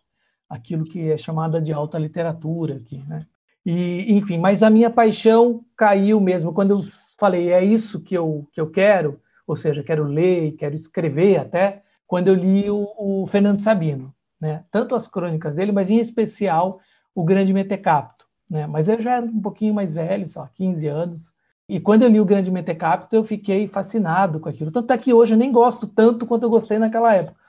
aquilo 0.49 0.85
que 0.85 1.11
é 1.11 1.17
chamada 1.17 1.61
de 1.61 1.73
alta 1.73 1.97
literatura 1.97 2.75
aqui, 2.75 3.03
né? 3.07 3.19
E 3.65 4.13
enfim, 4.13 4.37
mas 4.39 4.63
a 4.63 4.69
minha 4.69 4.89
paixão 4.89 5.63
caiu 5.77 6.19
mesmo 6.19 6.53
quando 6.53 6.71
eu 6.71 6.83
falei 7.19 7.51
é 7.51 7.63
isso 7.63 7.99
que 8.01 8.15
eu 8.15 8.47
que 8.53 8.61
eu 8.61 8.69
quero, 8.71 9.19
ou 9.45 9.55
seja, 9.55 9.83
quero 9.83 10.03
ler, 10.05 10.53
quero 10.53 10.75
escrever 10.75 11.37
até 11.37 11.83
quando 12.07 12.29
eu 12.29 12.35
li 12.35 12.69
o, 12.69 12.87
o 12.97 13.27
Fernando 13.27 13.59
Sabino 13.59 14.13
né? 14.41 14.63
tanto 14.71 14.95
as 14.95 15.07
crônicas 15.07 15.55
dele, 15.55 15.71
mas 15.71 15.89
em 15.89 15.99
especial 15.99 16.79
o 17.13 17.23
Grande 17.23 17.53
Mentecapto. 17.53 18.25
Né? 18.49 18.65
Mas 18.65 18.87
eu 18.87 18.99
já 18.99 19.17
era 19.17 19.25
um 19.25 19.41
pouquinho 19.41 19.73
mais 19.73 19.93
velho, 19.93 20.27
sei 20.27 20.41
lá, 20.41 20.49
15 20.53 20.87
anos, 20.87 21.31
e 21.71 21.79
quando 21.79 22.01
eu 22.01 22.09
li 22.09 22.19
o 22.19 22.25
Grande 22.25 22.51
Mentecapto, 22.51 23.15
eu 23.15 23.23
fiquei 23.23 23.65
fascinado 23.65 24.41
com 24.41 24.49
aquilo. 24.49 24.71
Tanto 24.71 24.91
é 24.91 24.97
que 24.97 25.13
hoje 25.13 25.35
eu 25.35 25.37
nem 25.37 25.53
gosto 25.53 25.87
tanto 25.87 26.25
quanto 26.25 26.43
eu 26.43 26.49
gostei 26.49 26.77
naquela 26.77 27.13
época. 27.15 27.39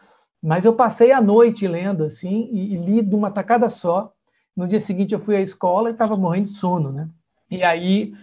Mas 0.41 0.65
eu 0.65 0.75
passei 0.75 1.11
a 1.11 1.21
noite 1.21 1.67
lendo 1.67 2.05
assim 2.05 2.49
e, 2.53 2.75
e 2.75 2.77
li 2.77 3.03
de 3.03 3.17
uma 3.17 3.33
tacada 3.33 3.69
só. 3.69 4.13
No 4.57 4.69
dia 4.69 4.79
seguinte 4.79 5.13
eu 5.13 5.19
fui 5.19 5.35
à 5.35 5.41
escola 5.41 5.89
e 5.89 5.93
estava 5.93 6.17
morrendo 6.17 6.49
de 6.49 6.55
sono, 6.55 6.93
né? 6.93 7.09
E 7.51 7.65
aí 7.65 8.15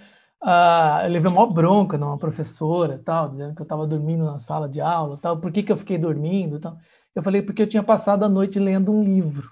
uh, 0.42 1.04
eu 1.04 1.10
levei 1.10 1.30
uma 1.30 1.46
bronca 1.46 1.98
de 1.98 2.04
uma 2.06 2.18
professora, 2.18 3.02
tal, 3.04 3.30
dizendo 3.30 3.54
que 3.54 3.62
eu 3.62 3.66
estava 3.66 3.86
dormindo 3.86 4.24
na 4.24 4.40
sala 4.40 4.70
de 4.70 4.80
aula, 4.80 5.18
tal. 5.22 5.38
Por 5.38 5.52
que, 5.52 5.64
que 5.64 5.72
eu 5.72 5.78
fiquei 5.78 5.98
dormindo, 5.98 6.60
tal? 6.60 6.78
Eu 7.16 7.24
falei, 7.24 7.42
porque 7.42 7.62
eu 7.62 7.70
tinha 7.70 7.84
passado 7.84 8.24
a 8.24 8.30
noite 8.30 8.60
lendo 8.60 8.92
um 8.92 9.04
livro. 9.04 9.52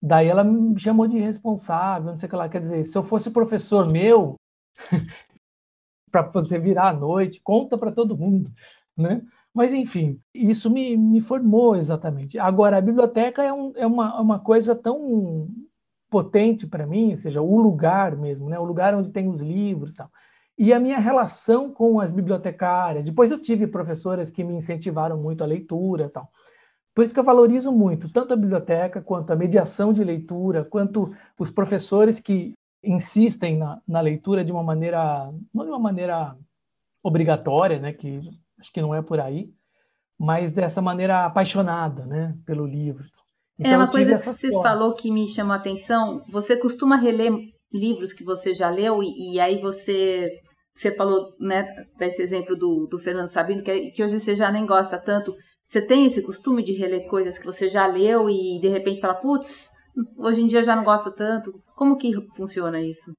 Daí 0.00 0.26
ela 0.26 0.42
me 0.42 0.78
chamou 0.80 1.06
de 1.06 1.16
irresponsável, 1.16 2.10
não 2.10 2.18
sei 2.18 2.26
o 2.26 2.30
que 2.30 2.36
lá. 2.36 2.48
Quer 2.48 2.60
dizer, 2.60 2.84
se 2.84 2.98
eu 2.98 3.04
fosse 3.04 3.30
professor 3.30 3.86
meu, 3.86 4.34
para 6.10 6.22
você 6.22 6.58
virar 6.58 6.88
à 6.88 6.92
noite, 6.92 7.40
conta 7.42 7.78
para 7.78 7.92
todo 7.92 8.18
mundo, 8.18 8.50
né? 8.96 9.22
Mas, 9.54 9.72
enfim, 9.72 10.20
isso 10.34 10.70
me, 10.70 10.96
me 10.96 11.20
formou 11.20 11.76
exatamente. 11.76 12.38
Agora, 12.38 12.78
a 12.78 12.80
biblioteca 12.80 13.42
é, 13.42 13.52
um, 13.52 13.72
é 13.76 13.86
uma, 13.86 14.20
uma 14.20 14.38
coisa 14.38 14.74
tão 14.74 15.48
potente 16.10 16.66
para 16.66 16.86
mim, 16.86 17.12
ou 17.12 17.18
seja, 17.18 17.40
o 17.40 17.58
lugar 17.58 18.16
mesmo, 18.16 18.48
né? 18.48 18.58
o 18.58 18.64
lugar 18.64 18.94
onde 18.94 19.10
tem 19.10 19.28
os 19.28 19.40
livros 19.40 19.92
e 19.92 19.96
tal. 19.96 20.10
E 20.58 20.72
a 20.72 20.80
minha 20.80 20.98
relação 20.98 21.72
com 21.72 22.00
as 22.00 22.10
bibliotecárias. 22.10 23.06
Depois 23.06 23.30
eu 23.30 23.38
tive 23.38 23.66
professoras 23.66 24.30
que 24.30 24.44
me 24.44 24.54
incentivaram 24.54 25.16
muito 25.16 25.42
a 25.42 25.46
leitura 25.46 26.10
tal. 26.10 26.28
Por 26.94 27.04
isso 27.04 27.14
que 27.14 27.20
eu 27.20 27.24
valorizo 27.24 27.72
muito 27.72 28.10
tanto 28.12 28.34
a 28.34 28.36
biblioteca, 28.36 29.00
quanto 29.00 29.32
a 29.32 29.36
mediação 29.36 29.92
de 29.92 30.04
leitura, 30.04 30.64
quanto 30.64 31.14
os 31.38 31.50
professores 31.50 32.20
que 32.20 32.52
insistem 32.84 33.56
na, 33.56 33.80
na 33.86 34.00
leitura 34.00 34.44
de 34.44 34.52
uma 34.52 34.62
maneira, 34.62 35.32
não 35.54 35.64
de 35.64 35.70
uma 35.70 35.78
maneira 35.78 36.36
obrigatória, 37.02 37.78
né, 37.78 37.92
que 37.92 38.20
acho 38.58 38.72
que 38.72 38.82
não 38.82 38.94
é 38.94 39.00
por 39.00 39.20
aí, 39.20 39.50
mas 40.18 40.52
dessa 40.52 40.82
maneira 40.82 41.24
apaixonada, 41.24 42.04
né, 42.04 42.36
pelo 42.44 42.66
livro. 42.66 43.04
É, 43.58 43.68
então, 43.68 43.72
é 43.72 43.76
uma 43.76 43.90
coisa 43.90 44.18
que 44.18 44.24
você 44.24 44.48
forma. 44.48 44.68
falou 44.68 44.94
que 44.94 45.10
me 45.10 45.28
chamou 45.28 45.52
a 45.52 45.56
atenção. 45.56 46.24
Você 46.28 46.56
costuma 46.56 46.96
reler 46.96 47.32
livros 47.72 48.12
que 48.12 48.24
você 48.24 48.54
já 48.54 48.68
leu 48.68 49.02
e, 49.02 49.34
e 49.34 49.40
aí 49.40 49.60
você 49.60 50.28
você 50.74 50.94
falou, 50.94 51.34
né, 51.38 51.66
desse 51.98 52.22
exemplo 52.22 52.56
do, 52.56 52.86
do 52.86 52.98
Fernando 52.98 53.28
Sabino 53.28 53.62
que, 53.62 53.90
que 53.90 54.02
hoje 54.02 54.18
você 54.18 54.34
já 54.34 54.50
nem 54.50 54.64
gosta 54.64 54.98
tanto. 54.98 55.34
Você 55.72 55.80
tem 55.80 56.04
esse 56.04 56.20
costume 56.20 56.62
de 56.62 56.74
reler 56.74 57.06
coisas 57.08 57.38
que 57.38 57.46
você 57.46 57.66
já 57.66 57.86
leu 57.86 58.28
e 58.28 58.60
de 58.60 58.68
repente 58.68 59.00
fala, 59.00 59.14
putz, 59.14 59.72
hoje 60.18 60.42
em 60.42 60.46
dia 60.46 60.62
já 60.62 60.76
não 60.76 60.84
gosto 60.84 61.10
tanto? 61.16 61.50
Como 61.74 61.96
que 61.96 62.12
funciona 62.36 62.78
isso? 62.78 63.10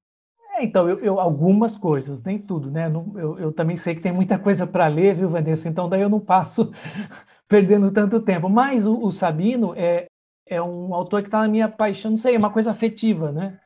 É, 0.52 0.64
então, 0.64 0.88
eu, 0.88 1.00
eu, 1.00 1.20
algumas 1.20 1.76
coisas, 1.76 2.22
nem 2.22 2.38
tudo, 2.38 2.70
né? 2.70 2.92
Eu, 3.16 3.40
eu 3.40 3.52
também 3.52 3.76
sei 3.76 3.96
que 3.96 4.02
tem 4.02 4.12
muita 4.12 4.38
coisa 4.38 4.68
para 4.68 4.86
ler, 4.86 5.16
viu, 5.16 5.30
Vanessa? 5.30 5.68
Então, 5.68 5.90
daí 5.90 6.04
eu 6.04 6.10
não 6.10 6.20
passo 6.20 6.72
perdendo 7.50 7.92
tanto 7.92 8.22
tempo. 8.22 8.48
Mas 8.48 8.86
o, 8.86 9.02
o 9.02 9.12
Sabino 9.12 9.74
é, 9.76 10.06
é 10.46 10.62
um 10.62 10.94
autor 10.94 11.24
que 11.24 11.30
está 11.30 11.40
na 11.40 11.48
minha 11.48 11.68
paixão, 11.68 12.12
não 12.12 12.20
sei, 12.20 12.36
é 12.36 12.38
uma 12.38 12.54
coisa 12.54 12.70
afetiva, 12.70 13.32
né? 13.32 13.60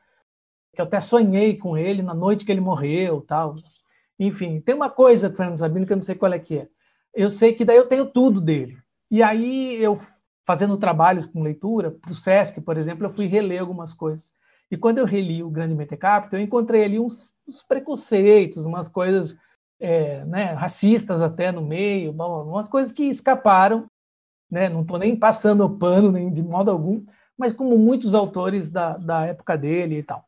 Que 0.74 0.80
eu 0.80 0.86
até 0.86 0.98
sonhei 0.98 1.58
com 1.58 1.76
ele 1.76 2.00
na 2.00 2.14
noite 2.14 2.46
que 2.46 2.50
ele 2.50 2.62
morreu, 2.62 3.20
tal. 3.20 3.54
Enfim, 4.18 4.62
tem 4.62 4.74
uma 4.74 4.88
coisa 4.88 5.28
do 5.28 5.36
Fernando 5.36 5.58
Sabino 5.58 5.86
que 5.86 5.92
eu 5.92 5.98
não 5.98 6.04
sei 6.04 6.14
qual 6.14 6.32
é 6.32 6.38
que 6.38 6.56
é 6.56 6.68
eu 7.14 7.30
sei 7.30 7.52
que 7.52 7.64
daí 7.64 7.76
eu 7.76 7.88
tenho 7.88 8.06
tudo 8.06 8.40
dele. 8.40 8.78
E 9.10 9.22
aí 9.22 9.74
eu 9.82 10.00
fazendo 10.46 10.78
trabalhos 10.78 11.26
com 11.26 11.42
leitura, 11.42 11.90
para 11.90 12.10
o 12.10 12.14
SESC, 12.14 12.62
por 12.62 12.78
exemplo, 12.78 13.06
eu 13.06 13.12
fui 13.12 13.26
reler 13.26 13.60
algumas 13.60 13.92
coisas. 13.92 14.26
E 14.70 14.78
quando 14.78 14.96
eu 14.96 15.04
reli 15.04 15.42
o 15.42 15.50
Grande 15.50 15.74
Mentecapto, 15.74 16.36
eu 16.36 16.40
encontrei 16.40 16.84
ali 16.84 16.98
uns, 16.98 17.28
uns 17.46 17.62
preconceitos, 17.62 18.64
umas 18.64 18.88
coisas 18.88 19.36
é, 19.78 20.24
né, 20.24 20.54
racistas 20.54 21.20
até 21.20 21.52
no 21.52 21.60
meio, 21.60 22.12
umas 22.12 22.66
coisas 22.66 22.90
que 22.90 23.04
escaparam, 23.04 23.90
né, 24.50 24.70
não 24.70 24.80
estou 24.80 24.98
nem 24.98 25.14
passando 25.14 25.64
o 25.64 25.78
pano 25.78 26.10
nem 26.10 26.32
de 26.32 26.42
modo 26.42 26.70
algum, 26.70 27.04
mas 27.36 27.52
como 27.52 27.78
muitos 27.78 28.14
autores 28.14 28.70
da, 28.70 28.96
da 28.96 29.26
época 29.26 29.56
dele 29.56 29.98
e 29.98 30.02
tal. 30.02 30.24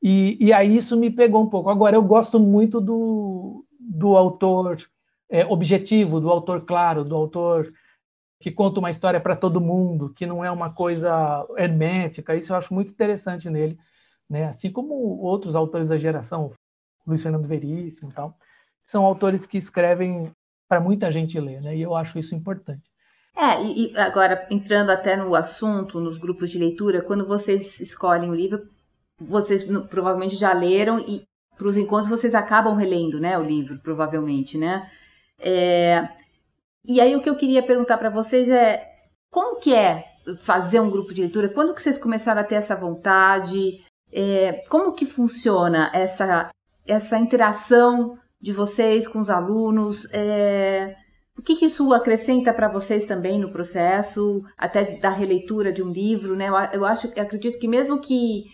E, 0.00 0.38
e 0.40 0.52
aí 0.52 0.76
isso 0.76 0.96
me 0.96 1.10
pegou 1.10 1.42
um 1.42 1.48
pouco. 1.48 1.68
Agora, 1.68 1.96
eu 1.96 2.02
gosto 2.02 2.38
muito 2.38 2.80
do, 2.80 3.64
do 3.80 4.16
autor 4.16 4.76
é, 5.30 5.44
objetivo, 5.46 6.20
do 6.20 6.30
autor 6.30 6.62
claro, 6.62 7.04
do 7.04 7.14
autor 7.14 7.72
que 8.40 8.50
conta 8.50 8.78
uma 8.78 8.90
história 8.90 9.20
para 9.20 9.34
todo 9.34 9.60
mundo, 9.60 10.12
que 10.12 10.26
não 10.26 10.44
é 10.44 10.50
uma 10.50 10.70
coisa 10.70 11.46
hermética. 11.56 12.36
Isso 12.36 12.52
eu 12.52 12.56
acho 12.56 12.74
muito 12.74 12.90
interessante 12.90 13.48
nele, 13.48 13.78
né? 14.28 14.48
Assim 14.48 14.70
como 14.70 14.94
outros 14.94 15.54
autores 15.54 15.88
da 15.88 15.96
geração, 15.96 16.50
Luiz 17.06 17.22
Fernando 17.22 17.48
Veríssimo 17.48 18.10
e 18.10 18.12
tal, 18.12 18.36
são 18.84 19.04
autores 19.04 19.46
que 19.46 19.56
escrevem 19.56 20.30
para 20.68 20.80
muita 20.80 21.10
gente 21.10 21.40
ler, 21.40 21.62
né? 21.62 21.76
E 21.76 21.82
eu 21.82 21.94
acho 21.94 22.18
isso 22.18 22.34
importante. 22.34 22.82
É, 23.36 23.62
e, 23.62 23.92
e, 23.92 23.98
agora 23.98 24.46
entrando 24.50 24.90
até 24.90 25.16
no 25.16 25.34
assunto, 25.34 25.98
nos 25.98 26.18
grupos 26.18 26.50
de 26.50 26.58
leitura, 26.58 27.02
quando 27.02 27.26
vocês 27.26 27.80
escolhem 27.80 28.30
o 28.30 28.34
livro, 28.34 28.68
vocês 29.18 29.64
provavelmente 29.88 30.36
já 30.36 30.52
leram 30.52 30.98
e 31.00 31.22
para 31.56 31.68
os 31.68 31.76
encontros 31.76 32.10
vocês 32.10 32.34
acabam 32.34 32.74
relendo, 32.74 33.18
né, 33.20 33.38
o 33.38 33.42
livro, 33.42 33.78
provavelmente, 33.78 34.58
né? 34.58 34.88
É, 35.44 36.08
e 36.86 37.00
aí 37.00 37.14
o 37.14 37.20
que 37.20 37.28
eu 37.28 37.36
queria 37.36 37.62
perguntar 37.62 37.98
para 37.98 38.08
vocês 38.08 38.48
é 38.48 38.90
como 39.30 39.58
que 39.58 39.74
é 39.74 40.04
fazer 40.38 40.80
um 40.80 40.90
grupo 40.90 41.12
de 41.12 41.20
leitura? 41.20 41.50
Quando 41.50 41.74
que 41.74 41.82
vocês 41.82 41.98
começaram 41.98 42.40
a 42.40 42.44
ter 42.44 42.54
essa 42.54 42.74
vontade? 42.74 43.84
É, 44.10 44.64
como 44.70 44.92
que 44.92 45.04
funciona 45.04 45.90
essa 45.92 46.50
essa 46.86 47.18
interação 47.18 48.18
de 48.40 48.52
vocês 48.52 49.06
com 49.06 49.20
os 49.20 49.28
alunos? 49.28 50.06
É, 50.12 50.96
o 51.36 51.42
que, 51.42 51.56
que 51.56 51.66
isso 51.66 51.92
acrescenta 51.92 52.54
para 52.54 52.68
vocês 52.68 53.04
também 53.06 53.40
no 53.40 53.50
processo, 53.50 54.42
até 54.56 54.98
da 54.98 55.10
releitura 55.10 55.72
de 55.72 55.82
um 55.82 55.90
livro, 55.90 56.36
né? 56.36 56.48
Eu, 56.72 56.84
acho, 56.84 57.12
eu 57.16 57.22
acredito 57.22 57.58
que 57.58 57.66
mesmo 57.66 58.00
que 58.00 58.44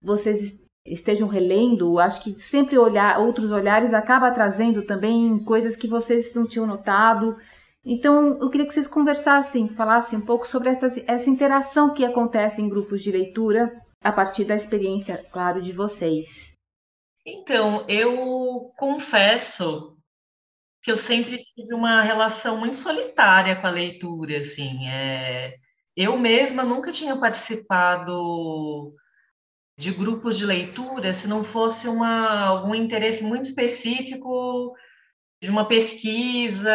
vocês 0.00 0.61
estejam 0.84 1.28
relendo, 1.28 1.98
acho 1.98 2.22
que 2.22 2.38
sempre 2.38 2.76
olhar 2.76 3.20
outros 3.20 3.52
olhares 3.52 3.94
acaba 3.94 4.30
trazendo 4.30 4.82
também 4.82 5.38
coisas 5.44 5.76
que 5.76 5.86
vocês 5.86 6.34
não 6.34 6.46
tinham 6.46 6.66
notado. 6.66 7.36
Então, 7.84 8.38
eu 8.40 8.50
queria 8.50 8.66
que 8.66 8.72
vocês 8.72 8.86
conversassem, 8.86 9.68
falassem 9.68 10.18
um 10.18 10.24
pouco 10.24 10.46
sobre 10.46 10.68
essa, 10.68 10.86
essa 11.06 11.30
interação 11.30 11.92
que 11.92 12.04
acontece 12.04 12.60
em 12.60 12.68
grupos 12.68 13.02
de 13.02 13.10
leitura 13.10 13.72
a 14.02 14.12
partir 14.12 14.44
da 14.44 14.54
experiência, 14.54 15.24
claro, 15.32 15.60
de 15.60 15.72
vocês. 15.72 16.52
Então, 17.24 17.84
eu 17.88 18.72
confesso 18.76 19.96
que 20.82 20.90
eu 20.90 20.96
sempre 20.96 21.38
tive 21.38 21.74
uma 21.74 22.02
relação 22.02 22.58
muito 22.58 22.76
solitária 22.76 23.54
com 23.54 23.66
a 23.68 23.70
leitura, 23.70 24.40
assim, 24.40 24.88
é... 24.88 25.54
eu 25.96 26.18
mesma 26.18 26.64
nunca 26.64 26.90
tinha 26.90 27.16
participado 27.16 28.92
de 29.82 29.90
grupos 29.90 30.38
de 30.38 30.46
leitura 30.46 31.12
se 31.12 31.26
não 31.26 31.42
fosse 31.42 31.88
uma, 31.88 32.46
algum 32.46 32.72
interesse 32.72 33.24
muito 33.24 33.44
específico 33.44 34.74
de 35.42 35.50
uma 35.50 35.66
pesquisa. 35.66 36.70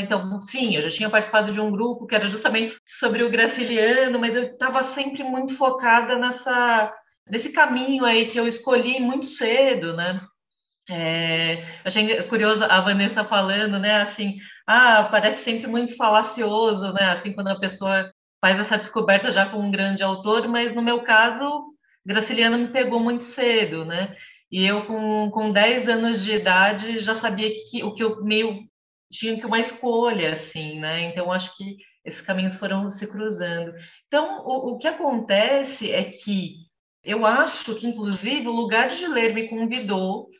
Então, 0.00 0.38
sim, 0.42 0.76
eu 0.76 0.82
já 0.82 0.90
tinha 0.90 1.08
participado 1.08 1.50
de 1.50 1.60
um 1.60 1.70
grupo 1.70 2.06
que 2.06 2.14
era 2.14 2.26
justamente 2.26 2.76
sobre 2.86 3.22
o 3.22 3.30
graciliano, 3.30 4.18
mas 4.18 4.36
eu 4.36 4.44
estava 4.44 4.82
sempre 4.82 5.22
muito 5.24 5.56
focada 5.56 6.16
nessa 6.18 6.92
nesse 7.26 7.52
caminho 7.52 8.04
aí 8.04 8.26
que 8.26 8.38
eu 8.38 8.46
escolhi 8.46 9.00
muito 9.00 9.26
cedo, 9.26 9.96
né? 9.96 10.20
É, 10.90 11.64
achei 11.84 12.22
curioso 12.24 12.64
a 12.64 12.80
Vanessa 12.80 13.24
falando, 13.24 13.78
né? 13.78 14.02
Assim, 14.02 14.36
ah, 14.66 15.08
parece 15.10 15.44
sempre 15.44 15.66
muito 15.68 15.96
falacioso, 15.96 16.92
né? 16.92 17.12
Assim, 17.12 17.32
quando 17.32 17.48
a 17.48 17.58
pessoa 17.58 18.12
faz 18.42 18.60
essa 18.60 18.76
descoberta 18.76 19.30
já 19.30 19.46
com 19.46 19.58
um 19.58 19.70
grande 19.70 20.02
autor, 20.02 20.48
mas 20.48 20.74
no 20.74 20.82
meu 20.82 21.02
caso, 21.02 21.71
Graciliano 22.04 22.58
me 22.58 22.68
pegou 22.68 23.00
muito 23.00 23.24
cedo, 23.24 23.84
né? 23.84 24.16
E 24.50 24.64
eu, 24.66 24.84
com, 24.86 25.30
com 25.30 25.52
10 25.52 25.88
anos 25.88 26.22
de 26.22 26.32
idade, 26.32 26.98
já 26.98 27.14
sabia 27.14 27.52
que, 27.52 27.64
que 27.70 27.84
o 27.84 27.94
que 27.94 28.02
eu 28.02 28.22
meio 28.24 28.68
tinha 29.10 29.38
que 29.38 29.46
uma 29.46 29.60
escolha, 29.60 30.32
assim, 30.32 30.80
né? 30.80 31.00
Então, 31.02 31.32
acho 31.32 31.56
que 31.56 31.76
esses 32.04 32.20
caminhos 32.20 32.56
foram 32.56 32.90
se 32.90 33.06
cruzando. 33.06 33.72
Então, 34.06 34.42
o, 34.44 34.72
o 34.72 34.78
que 34.78 34.88
acontece 34.88 35.92
é 35.92 36.04
que 36.04 36.56
eu 37.04 37.26
acho 37.26 37.74
que, 37.76 37.86
inclusive, 37.86 38.48
o 38.48 38.52
lugar 38.52 38.88
de 38.88 39.06
ler 39.06 39.34
me 39.34 39.48
convidou 39.48 40.30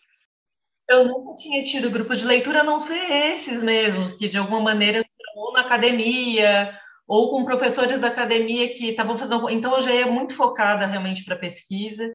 eu 0.89 1.07
nunca 1.07 1.35
tinha 1.35 1.63
tido 1.63 1.91
grupo 1.91 2.15
de 2.15 2.25
leitura, 2.25 2.61
a 2.61 2.65
não 2.65 2.79
ser 2.79 3.33
esses 3.33 3.63
mesmos, 3.63 4.13
que 4.15 4.29
de 4.29 4.37
alguma 4.37 4.61
maneira 4.61 5.05
ou 5.35 5.53
na 5.53 5.63
academia, 5.63 6.79
ou 7.07 7.31
com 7.31 7.45
professores 7.45 8.01
da 8.01 8.09
academia 8.09 8.69
que 8.71 8.91
estavam 8.91 9.17
fazendo. 9.19 9.49
Então, 9.51 9.75
eu 9.75 9.81
já 9.81 9.93
ia 9.93 10.07
muito 10.07 10.35
focada 10.35 10.87
realmente 10.87 11.25
para 11.25 11.37
pesquisa. 11.37 12.13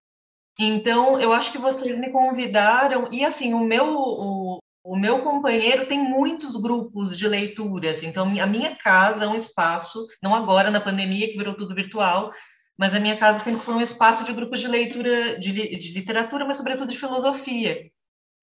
Então, 0.59 1.19
eu 1.19 1.33
acho 1.33 1.51
que 1.51 1.57
vocês 1.57 1.97
me 1.97 2.11
convidaram, 2.11 3.07
e 3.11 3.23
assim, 3.23 3.53
o 3.53 3.59
meu, 3.59 3.95
o, 3.95 4.59
o 4.83 4.95
meu 4.95 5.21
companheiro 5.21 5.85
tem 5.85 5.99
muitos 5.99 6.55
grupos 6.55 7.15
de 7.15 7.27
leituras, 7.27 8.01
então 8.01 8.23
a 8.39 8.47
minha 8.47 8.75
casa 8.75 9.25
é 9.25 9.27
um 9.27 9.35
espaço, 9.35 10.07
não 10.23 10.33
agora 10.33 10.71
na 10.71 10.81
pandemia 10.81 11.27
que 11.29 11.37
virou 11.37 11.55
tudo 11.55 11.75
virtual, 11.75 12.31
mas 12.77 12.93
a 12.93 12.99
minha 12.99 13.17
casa 13.17 13.39
sempre 13.39 13.61
foi 13.61 13.73
um 13.73 13.81
espaço 13.81 14.23
de 14.23 14.31
grupos 14.31 14.59
de 14.59 14.67
leitura 14.67 15.37
de, 15.37 15.51
de 15.51 15.91
literatura, 15.91 16.45
mas 16.45 16.57
sobretudo 16.57 16.89
de 16.89 16.97
filosofia. 16.97 17.91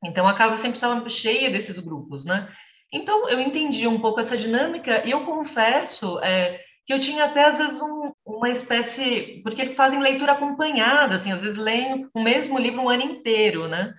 Então 0.05 0.29
a 0.29 0.35
casa 0.35 0.57
sempre 0.57 0.77
estava 0.77 1.09
cheia 1.09 1.51
desses 1.51 1.79
grupos, 1.79 2.25
né? 2.25 2.49
Então 2.95 3.29
eu 3.29 3.41
entendi 3.41 3.89
um 3.89 4.01
pouco 4.01 4.21
essa 4.21 4.37
dinâmica 4.37 5.03
e 5.05 5.11
eu 5.11 5.25
confesso 5.25 6.21
é, 6.21 6.61
que 6.87 6.95
eu 6.95 7.01
tinha 7.01 7.25
até 7.25 7.45
às 7.45 7.59
vezes 7.59 7.83
um, 7.83 8.13
uma 8.25 8.49
espécie, 8.51 9.41
porque 9.43 9.63
eles 9.63 9.75
fazem 9.75 9.99
leitura 9.99 10.33
acompanhada, 10.33 11.17
assim, 11.17 11.33
às 11.33 11.41
vezes 11.41 11.59
leem 11.59 12.09
o 12.15 12.23
mesmo 12.23 12.57
livro 12.57 12.83
um 12.83 12.89
ano 12.89 13.03
inteiro, 13.03 13.67
né? 13.69 13.93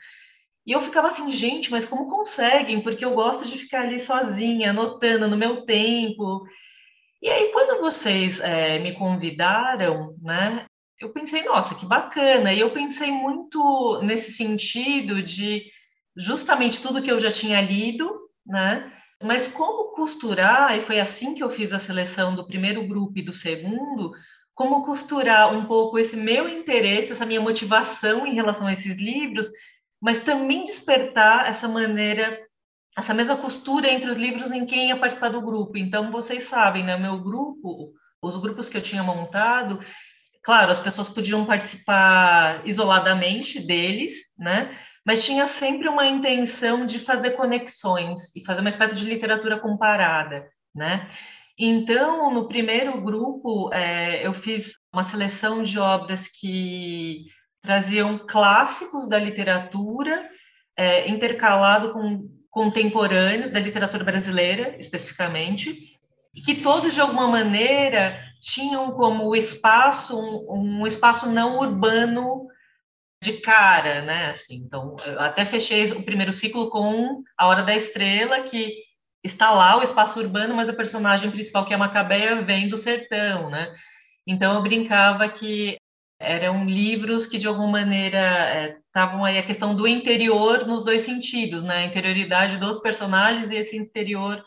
E 0.66 0.72
eu 0.72 0.82
ficava 0.82 1.10
assim, 1.10 1.30
gente, 1.30 1.70
mas 1.70 1.86
como 1.86 2.10
conseguem? 2.10 2.82
Porque 2.82 3.04
eu 3.04 3.14
gosto 3.14 3.46
de 3.46 3.58
ficar 3.58 3.82
ali 3.82 4.00
sozinha, 4.00 4.72
anotando 4.72 5.28
no 5.28 5.38
meu 5.38 5.64
tempo. 5.64 6.48
E 7.22 7.30
aí, 7.30 7.52
quando 7.52 7.82
vocês 7.82 8.40
é, 8.40 8.80
me 8.80 8.94
convidaram, 8.94 10.16
né, 10.22 10.66
eu 11.00 11.12
pensei, 11.12 11.44
nossa, 11.44 11.76
que 11.76 11.86
bacana. 11.86 12.52
E 12.54 12.60
eu 12.60 12.72
pensei 12.72 13.12
muito 13.12 14.02
nesse 14.04 14.34
sentido 14.34 15.22
de 15.22 15.66
justamente 16.18 16.82
tudo 16.82 17.02
que 17.02 17.12
eu 17.12 17.20
já 17.20 17.32
tinha 17.32 17.62
lido, 17.62 18.26
né? 18.46 18.92
Mas 19.24 19.48
como 19.48 19.94
costurar, 19.94 20.78
e 20.78 20.82
foi 20.82 21.00
assim 21.00 21.34
que 21.34 21.44
eu 21.44 21.50
fiz 21.50 21.74
a 21.74 21.80
seleção 21.80 22.36
do 22.36 22.46
primeiro 22.46 22.86
grupo 22.88 23.18
e 23.18 23.24
do 23.24 23.34
segundo, 23.34 24.12
como 24.54 24.84
costurar 24.84 25.54
um 25.54 25.66
pouco 25.66 25.98
esse 25.98 26.16
meu 26.16 26.48
interesse, 26.48 27.12
essa 27.12 27.26
minha 27.26 27.42
motivação 27.42 28.26
em 28.26 28.36
relação 28.36 28.68
a 28.68 28.74
esses 28.74 28.96
livros, 28.96 29.50
mas 30.02 30.22
também 30.24 30.64
despertar 30.64 31.50
essa 31.50 31.68
maneira, 31.68 32.40
essa 32.98 33.14
mesma 33.14 33.38
costura 33.38 33.92
entre 33.92 34.10
os 34.10 34.18
livros 34.18 34.52
em 34.52 34.66
quem 34.66 34.90
ia 34.90 34.98
participar 34.98 35.30
do 35.30 35.42
grupo. 35.42 35.78
Então, 35.78 36.12
vocês 36.12 36.44
sabem, 36.44 36.84
né? 36.84 36.98
Meu 36.98 37.20
grupo, 37.20 37.92
os 38.22 38.38
grupos 38.38 38.70
que 38.70 38.78
eu 38.78 38.82
tinha 38.82 39.04
montado, 39.04 39.80
claro, 40.44 40.72
as 40.72 40.80
pessoas 40.80 41.10
podiam 41.10 41.46
participar 41.46 42.62
isoladamente 42.66 43.60
deles, 43.60 44.16
né? 44.38 44.78
Mas 45.06 45.24
tinha 45.24 45.46
sempre 45.46 45.88
uma 45.88 46.08
intenção 46.08 46.86
de 46.86 47.00
fazer 47.00 47.32
conexões 47.32 48.36
e 48.36 48.44
fazer 48.44 48.62
uma 48.62 48.70
espécie 48.70 48.96
de 48.96 49.06
literatura 49.06 49.60
comparada, 49.60 50.50
né? 50.74 51.08
Então, 51.58 52.34
no 52.34 52.48
primeiro 52.48 53.00
grupo, 53.02 53.72
é, 53.72 54.26
eu 54.26 54.34
fiz 54.34 54.74
uma 54.92 55.04
seleção 55.04 55.64
de 55.64 55.80
obras 55.80 56.28
que 56.28 57.26
traziam 57.62 58.20
clássicos 58.28 59.08
da 59.08 59.18
literatura, 59.18 60.28
é, 60.76 61.08
intercalado 61.10 61.94
com 61.94 62.28
contemporâneos 62.50 63.50
da 63.50 63.60
literatura 63.60 64.04
brasileira, 64.04 64.76
especificamente, 64.80 65.78
e 66.34 66.42
que 66.42 66.56
todos, 66.56 66.94
de 66.94 67.00
alguma 67.00 67.28
maneira, 67.28 68.20
tinham 68.42 68.92
como 68.92 69.36
espaço 69.36 70.20
um, 70.20 70.82
um 70.82 70.88
espaço 70.88 71.30
não 71.30 71.60
urbano 71.60 72.48
de 73.26 73.34
cara, 73.42 74.02
né? 74.04 74.28
Assim, 74.28 74.56
então, 74.56 74.96
eu 75.06 75.20
até 75.20 75.44
fechei 75.44 75.92
o 75.92 76.04
primeiro 76.04 76.32
ciclo 76.32 76.70
com 76.70 77.24
A 77.38 77.48
Hora 77.48 77.64
da 77.64 77.76
Estrela, 77.76 78.42
que 78.42 78.72
está 79.24 79.52
lá 79.52 79.78
o 79.78 79.84
espaço 79.84 80.20
urbano, 80.20 80.56
mas 80.56 80.70
a 80.70 80.74
personagem 80.74 81.32
principal, 81.32 81.66
que 81.66 81.74
é 81.74 81.76
a 81.76 81.80
Macabeia, 81.80 82.42
vem 82.42 82.70
do 82.70 82.78
sertão, 82.78 83.50
né? 83.50 83.74
Então, 84.28 84.54
eu 84.54 84.62
brincava 84.62 85.28
que 85.28 85.78
eram 86.20 86.66
livros 86.66 87.26
que, 87.26 87.38
de 87.38 87.48
alguma 87.48 87.68
maneira, 87.68 88.80
estavam 88.88 89.26
é, 89.26 89.32
aí 89.32 89.38
a 89.40 89.44
questão 89.44 89.76
do 89.76 89.88
interior 89.88 90.66
nos 90.66 90.84
dois 90.86 91.02
sentidos, 91.02 91.64
né? 91.64 91.78
A 91.80 91.86
interioridade 91.86 92.58
dos 92.58 92.80
personagens 92.80 93.52
e 93.52 93.56
esse 93.56 93.78
exterior 93.78 94.44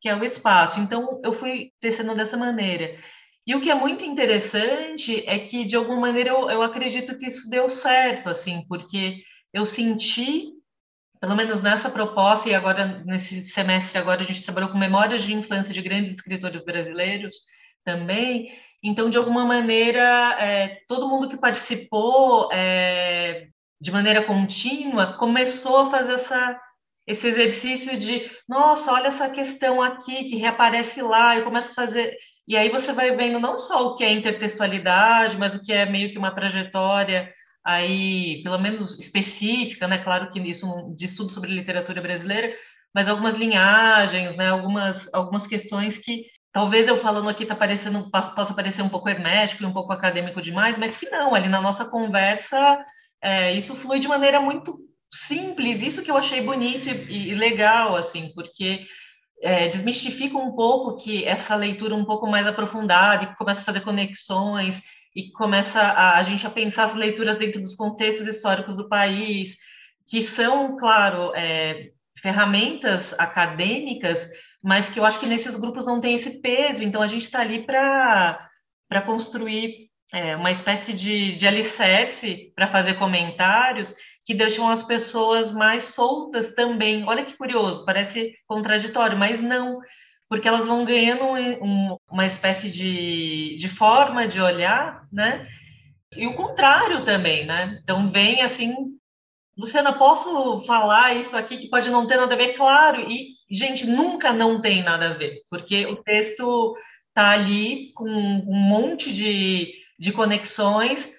que 0.00 0.08
é 0.08 0.16
o 0.16 0.24
espaço. 0.24 0.80
Então, 0.80 1.20
eu 1.22 1.32
fui 1.32 1.72
descendo 1.82 2.14
dessa 2.14 2.36
maneira. 2.36 2.96
E 3.46 3.54
o 3.54 3.60
que 3.60 3.70
é 3.70 3.74
muito 3.74 4.04
interessante 4.04 5.24
é 5.26 5.38
que, 5.38 5.64
de 5.64 5.76
alguma 5.76 6.00
maneira, 6.00 6.30
eu, 6.30 6.50
eu 6.50 6.62
acredito 6.62 7.18
que 7.18 7.26
isso 7.26 7.48
deu 7.50 7.68
certo, 7.68 8.28
assim, 8.28 8.64
porque 8.68 9.22
eu 9.52 9.66
senti, 9.66 10.52
pelo 11.20 11.34
menos 11.34 11.62
nessa 11.62 11.90
proposta, 11.90 12.48
e 12.48 12.54
agora, 12.54 13.02
nesse 13.04 13.44
semestre, 13.46 13.98
agora 13.98 14.22
a 14.22 14.24
gente 14.24 14.44
trabalhou 14.44 14.70
com 14.70 14.78
memórias 14.78 15.22
de 15.22 15.34
infância 15.34 15.72
de 15.72 15.82
grandes 15.82 16.14
escritores 16.14 16.64
brasileiros 16.64 17.34
também, 17.84 18.52
então, 18.82 19.10
de 19.10 19.16
alguma 19.16 19.44
maneira, 19.44 20.36
é, 20.40 20.80
todo 20.88 21.08
mundo 21.08 21.28
que 21.28 21.36
participou 21.36 22.50
é, 22.50 23.48
de 23.80 23.92
maneira 23.92 24.24
contínua 24.24 25.18
começou 25.18 25.80
a 25.80 25.90
fazer 25.90 26.14
essa, 26.14 26.60
esse 27.06 27.26
exercício 27.26 27.98
de, 27.98 28.30
nossa, 28.48 28.92
olha 28.92 29.08
essa 29.08 29.28
questão 29.28 29.82
aqui 29.82 30.24
que 30.24 30.36
reaparece 30.36 31.02
lá, 31.02 31.36
e 31.36 31.42
começa 31.42 31.70
a 31.70 31.74
fazer 31.74 32.16
e 32.50 32.56
aí 32.56 32.68
você 32.68 32.92
vai 32.92 33.14
vendo 33.14 33.38
não 33.38 33.56
só 33.56 33.86
o 33.86 33.94
que 33.94 34.02
é 34.02 34.10
intertextualidade, 34.10 35.38
mas 35.38 35.54
o 35.54 35.62
que 35.62 35.72
é 35.72 35.86
meio 35.86 36.10
que 36.10 36.18
uma 36.18 36.32
trajetória 36.32 37.32
aí, 37.64 38.42
pelo 38.42 38.58
menos 38.58 38.98
específica, 38.98 39.86
né? 39.86 39.98
Claro 39.98 40.32
que 40.32 40.40
isso 40.40 40.92
de 40.96 41.04
estudo 41.04 41.32
sobre 41.32 41.52
literatura 41.52 42.02
brasileira, 42.02 42.52
mas 42.92 43.06
algumas 43.06 43.36
linhagens, 43.36 44.34
né, 44.34 44.48
algumas, 44.48 45.08
algumas 45.14 45.46
questões 45.46 45.96
que 45.98 46.24
talvez 46.50 46.88
eu 46.88 46.96
falando 46.96 47.28
aqui 47.28 47.46
tá 47.46 47.54
parecendo, 47.54 48.10
possa 48.10 48.52
parecer 48.52 48.82
um 48.82 48.88
pouco 48.88 49.08
hermético 49.08 49.62
e 49.62 49.66
um 49.66 49.72
pouco 49.72 49.92
acadêmico 49.92 50.42
demais, 50.42 50.76
mas 50.76 50.96
que 50.96 51.08
não, 51.08 51.36
ali 51.36 51.48
na 51.48 51.60
nossa 51.60 51.84
conversa 51.84 52.84
é, 53.22 53.52
isso 53.52 53.76
flui 53.76 54.00
de 54.00 54.08
maneira 54.08 54.40
muito 54.40 54.76
simples, 55.14 55.82
isso 55.82 56.02
que 56.02 56.10
eu 56.10 56.16
achei 56.16 56.40
bonito 56.40 56.88
e, 56.88 57.30
e 57.30 57.34
legal, 57.36 57.94
assim, 57.94 58.32
porque 58.34 58.88
é, 59.42 59.68
desmistifica 59.68 60.36
um 60.36 60.52
pouco 60.52 60.96
que 60.96 61.24
essa 61.24 61.54
leitura 61.54 61.94
um 61.94 62.04
pouco 62.04 62.26
mais 62.26 62.46
aprofundada, 62.46 63.26
que 63.26 63.36
começa 63.36 63.60
a 63.60 63.64
fazer 63.64 63.80
conexões 63.80 64.82
e 65.14 65.30
começa 65.32 65.80
a, 65.80 66.18
a 66.18 66.22
gente 66.22 66.46
a 66.46 66.50
pensar 66.50 66.84
as 66.84 66.94
leituras 66.94 67.38
dentro 67.38 67.60
dos 67.60 67.74
contextos 67.74 68.26
históricos 68.26 68.76
do 68.76 68.88
país, 68.88 69.56
que 70.06 70.22
são, 70.22 70.76
claro, 70.76 71.32
é, 71.34 71.90
ferramentas 72.20 73.14
acadêmicas, 73.18 74.28
mas 74.62 74.88
que 74.88 75.00
eu 75.00 75.04
acho 75.04 75.18
que 75.18 75.26
nesses 75.26 75.56
grupos 75.56 75.86
não 75.86 76.00
tem 76.00 76.14
esse 76.14 76.40
peso, 76.40 76.82
então 76.82 77.00
a 77.00 77.08
gente 77.08 77.24
está 77.24 77.40
ali 77.40 77.64
para 77.64 78.50
construir 79.06 79.88
é, 80.12 80.36
uma 80.36 80.50
espécie 80.50 80.92
de, 80.92 81.32
de 81.36 81.46
alicerce 81.46 82.52
para 82.54 82.68
fazer 82.68 82.94
comentários 82.94 83.94
que 84.24 84.34
deixam 84.34 84.68
as 84.68 84.82
pessoas 84.82 85.52
mais 85.52 85.84
soltas 85.84 86.54
também. 86.54 87.04
Olha 87.06 87.24
que 87.24 87.36
curioso, 87.36 87.84
parece 87.84 88.34
contraditório, 88.46 89.18
mas 89.18 89.40
não, 89.40 89.80
porque 90.28 90.46
elas 90.46 90.66
vão 90.66 90.84
ganhando 90.84 91.24
um, 91.24 91.96
uma 92.10 92.26
espécie 92.26 92.70
de, 92.70 93.56
de 93.56 93.68
forma 93.68 94.28
de 94.28 94.40
olhar, 94.40 95.06
né? 95.12 95.46
E 96.16 96.26
o 96.26 96.34
contrário 96.34 97.04
também, 97.04 97.44
né? 97.46 97.78
Então 97.82 98.10
vem 98.10 98.42
assim, 98.42 98.74
Luciana, 99.56 99.92
posso 99.92 100.62
falar 100.64 101.14
isso 101.16 101.36
aqui 101.36 101.58
que 101.58 101.68
pode 101.68 101.90
não 101.90 102.06
ter 102.06 102.16
nada 102.16 102.34
a 102.34 102.38
ver? 102.38 102.54
Claro, 102.54 103.00
e, 103.10 103.34
gente, 103.50 103.86
nunca 103.86 104.32
não 104.32 104.60
tem 104.60 104.82
nada 104.82 105.10
a 105.10 105.14
ver, 105.14 105.42
porque 105.50 105.86
o 105.86 105.96
texto 105.96 106.76
está 107.08 107.30
ali 107.30 107.92
com 107.94 108.08
um 108.08 108.54
monte 108.54 109.12
de, 109.12 109.72
de 109.98 110.12
conexões, 110.12 111.12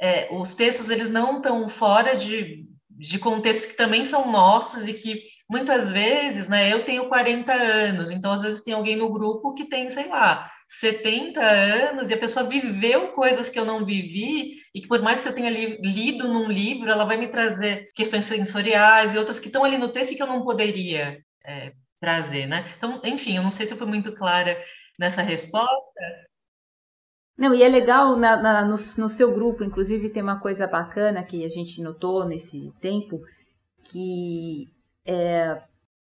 é, 0.00 0.28
os 0.30 0.54
textos 0.54 0.90
eles 0.90 1.10
não 1.10 1.38
estão 1.38 1.68
fora 1.68 2.14
de, 2.14 2.64
de 2.90 3.18
contextos 3.18 3.66
que 3.66 3.76
também 3.76 4.04
são 4.04 4.30
nossos 4.30 4.86
e 4.86 4.94
que 4.94 5.22
muitas 5.48 5.88
vezes, 5.90 6.48
né, 6.48 6.72
eu 6.72 6.84
tenho 6.84 7.08
40 7.08 7.52
anos, 7.52 8.10
então 8.10 8.32
às 8.32 8.42
vezes 8.42 8.62
tem 8.62 8.74
alguém 8.74 8.96
no 8.96 9.10
grupo 9.10 9.54
que 9.54 9.64
tem, 9.64 9.90
sei 9.90 10.08
lá, 10.08 10.50
70 10.68 11.40
anos 11.40 12.10
e 12.10 12.14
a 12.14 12.18
pessoa 12.18 12.48
viveu 12.48 13.12
coisas 13.12 13.48
que 13.48 13.58
eu 13.58 13.64
não 13.64 13.84
vivi 13.84 14.56
e 14.74 14.80
que 14.80 14.88
por 14.88 15.00
mais 15.00 15.20
que 15.20 15.28
eu 15.28 15.32
tenha 15.32 15.48
li, 15.48 15.78
lido 15.80 16.26
num 16.26 16.50
livro, 16.50 16.90
ela 16.90 17.04
vai 17.04 17.16
me 17.16 17.28
trazer 17.28 17.86
questões 17.94 18.26
sensoriais 18.26 19.14
e 19.14 19.18
outras 19.18 19.38
que 19.38 19.46
estão 19.46 19.64
ali 19.64 19.78
no 19.78 19.92
texto 19.92 20.12
e 20.12 20.16
que 20.16 20.22
eu 20.22 20.26
não 20.26 20.42
poderia 20.42 21.20
é, 21.44 21.72
trazer, 22.00 22.46
né? 22.46 22.72
Então, 22.76 23.00
enfim, 23.04 23.36
eu 23.36 23.42
não 23.42 23.50
sei 23.50 23.66
se 23.66 23.72
eu 23.72 23.78
fui 23.78 23.86
muito 23.86 24.12
clara 24.14 24.60
nessa 24.98 25.22
resposta, 25.22 26.25
não, 27.38 27.54
e 27.54 27.62
é 27.62 27.68
legal 27.68 28.16
na, 28.16 28.36
na, 28.36 28.64
no, 28.64 28.76
no, 28.76 29.08
seu 29.08 29.34
grupo, 29.34 29.62
inclusive, 29.62 30.08
tem 30.08 30.22
uma 30.22 30.40
coisa 30.40 30.66
bacana 30.66 31.22
que 31.22 31.44
a 31.44 31.48
gente 31.48 31.82
notou 31.82 32.24
nesse 32.26 32.72
tempo, 32.80 33.20
que 33.84 34.68
é, 35.04 35.60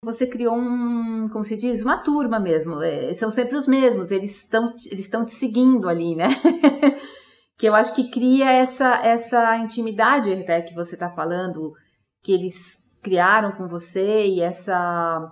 você 0.02 0.26
criou 0.26 0.56
um, 0.56 1.28
como 1.30 1.44
se 1.44 1.58
diz, 1.58 1.84
uma 1.84 1.98
turma 1.98 2.40
mesmo. 2.40 2.82
É, 2.82 3.14
são 3.14 3.30
sempre 3.30 3.58
os 3.58 3.68
mesmos, 3.68 4.10
eles 4.10 4.44
estão 4.44 4.64
eles 4.64 5.00
estão 5.00 5.26
te 5.26 5.34
seguindo 5.34 5.90
ali, 5.90 6.16
né? 6.16 6.28
que 7.58 7.68
eu 7.68 7.76
acho 7.76 7.94
que 7.94 8.10
cria 8.10 8.52
essa, 8.52 9.02
essa 9.04 9.58
intimidade 9.58 10.32
até 10.32 10.62
que 10.62 10.74
você 10.74 10.96
está 10.96 11.10
falando, 11.10 11.74
que 12.24 12.32
eles 12.32 12.88
criaram 13.02 13.52
com 13.52 13.68
você 13.68 14.28
e 14.28 14.42
essa 14.42 15.30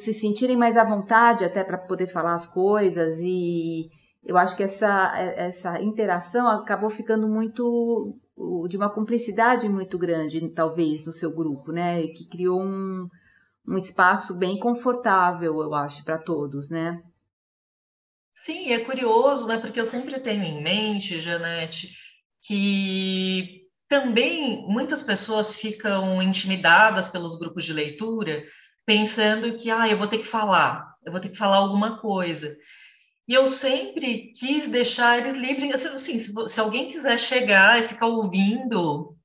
se 0.00 0.12
sentirem 0.12 0.56
mais 0.56 0.76
à 0.76 0.84
vontade 0.84 1.44
até 1.44 1.64
para 1.64 1.78
poder 1.78 2.06
falar 2.06 2.34
as 2.34 2.46
coisas 2.46 3.18
e 3.20 3.90
eu 4.24 4.36
acho 4.36 4.56
que 4.56 4.62
essa, 4.62 5.12
essa 5.16 5.80
interação 5.80 6.48
acabou 6.48 6.88
ficando 6.88 7.28
muito 7.28 8.16
de 8.68 8.76
uma 8.76 8.88
cumplicidade 8.88 9.68
muito 9.68 9.98
grande, 9.98 10.48
talvez, 10.50 11.04
no 11.04 11.12
seu 11.12 11.30
grupo, 11.30 11.72
né? 11.72 12.06
Que 12.08 12.28
criou 12.28 12.62
um, 12.62 13.08
um 13.66 13.76
espaço 13.76 14.38
bem 14.38 14.58
confortável, 14.58 15.60
eu 15.60 15.74
acho, 15.74 16.04
para 16.04 16.18
todos, 16.18 16.70
né? 16.70 17.02
Sim, 18.32 18.72
é 18.72 18.80
curioso, 18.80 19.46
né? 19.46 19.58
Porque 19.58 19.80
eu 19.80 19.90
sempre 19.90 20.18
tenho 20.20 20.42
em 20.42 20.62
mente, 20.62 21.20
Janete, 21.20 21.90
que 22.42 23.62
também 23.88 24.66
muitas 24.66 25.02
pessoas 25.02 25.54
ficam 25.54 26.22
intimidadas 26.22 27.08
pelos 27.08 27.38
grupos 27.38 27.64
de 27.64 27.72
leitura, 27.72 28.42
pensando 28.86 29.56
que, 29.56 29.70
ah, 29.70 29.88
eu 29.88 29.98
vou 29.98 30.06
ter 30.06 30.18
que 30.18 30.26
falar, 30.26 30.94
eu 31.04 31.12
vou 31.12 31.20
ter 31.20 31.28
que 31.28 31.36
falar 31.36 31.56
alguma 31.56 32.00
coisa. 32.00 32.56
E 33.28 33.34
eu 33.34 33.46
sempre 33.46 34.32
quis 34.32 34.68
deixar 34.68 35.18
eles 35.18 35.38
livres, 35.38 35.86
assim, 35.86 36.18
se, 36.18 36.32
se 36.48 36.60
alguém 36.60 36.88
quiser 36.88 37.18
chegar 37.18 37.78
e 37.78 37.86
ficar 37.86 38.06
ouvindo, 38.06 39.16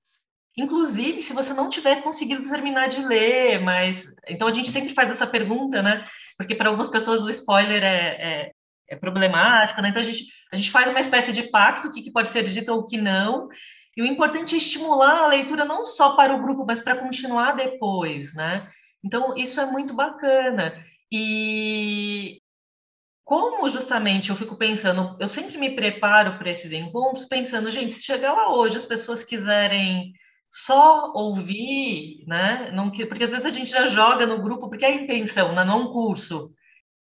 inclusive 0.55 1.21
se 1.21 1.33
você 1.33 1.53
não 1.53 1.69
tiver 1.69 2.03
conseguido 2.03 2.47
terminar 2.47 2.87
de 2.89 3.05
ler, 3.05 3.59
mas 3.61 4.05
então 4.27 4.47
a 4.47 4.51
gente 4.51 4.69
sempre 4.69 4.93
faz 4.93 5.09
essa 5.09 5.25
pergunta, 5.25 5.81
né? 5.81 6.05
Porque 6.37 6.55
para 6.55 6.69
algumas 6.69 6.89
pessoas 6.89 7.23
o 7.23 7.29
spoiler 7.29 7.83
é, 7.83 8.07
é, 8.19 8.51
é 8.89 8.95
problemático, 8.95 9.81
né? 9.81 9.89
Então 9.89 10.01
a 10.01 10.05
gente, 10.05 10.25
a 10.51 10.55
gente 10.55 10.71
faz 10.71 10.89
uma 10.89 10.99
espécie 10.99 11.33
de 11.33 11.43
pacto, 11.43 11.87
o 11.87 11.91
que, 11.91 12.01
que 12.03 12.11
pode 12.11 12.29
ser 12.29 12.43
dito 12.43 12.71
ou 12.71 12.81
o 12.81 12.85
que 12.87 12.97
não. 12.97 13.49
E 13.95 14.01
o 14.01 14.05
importante 14.05 14.53
é 14.53 14.59
estimular 14.59 15.23
a 15.23 15.27
leitura 15.27 15.65
não 15.65 15.83
só 15.83 16.15
para 16.15 16.35
o 16.35 16.41
grupo, 16.41 16.65
mas 16.67 16.81
para 16.81 16.97
continuar 16.97 17.53
depois, 17.53 18.33
né? 18.35 18.67
Então 19.03 19.35
isso 19.35 19.59
é 19.59 19.65
muito 19.65 19.93
bacana. 19.93 20.73
E 21.11 22.39
como 23.27 23.67
justamente 23.67 24.29
eu 24.29 24.37
fico 24.37 24.55
pensando, 24.55 25.17
eu 25.19 25.27
sempre 25.27 25.57
me 25.57 25.75
preparo 25.75 26.37
para 26.37 26.49
esses 26.49 26.71
encontros 26.71 27.25
pensando, 27.25 27.69
gente, 27.69 27.93
se 27.93 28.01
chegar 28.01 28.31
lá 28.31 28.55
hoje 28.55 28.77
as 28.77 28.85
pessoas 28.85 29.21
quiserem 29.21 30.13
só 30.49 31.11
ouvir, 31.13 32.23
né? 32.25 32.71
Não, 32.73 32.89
porque 32.89 33.25
às 33.25 33.31
vezes 33.31 33.45
a 33.45 33.49
gente 33.49 33.69
já 33.69 33.85
joga 33.85 34.25
no 34.25 34.41
grupo 34.41 34.69
porque 34.69 34.85
é 34.85 34.87
a 34.87 34.95
intenção, 34.95 35.53
né? 35.53 35.65
não 35.65 35.89
um 35.89 35.91
curso, 35.91 36.53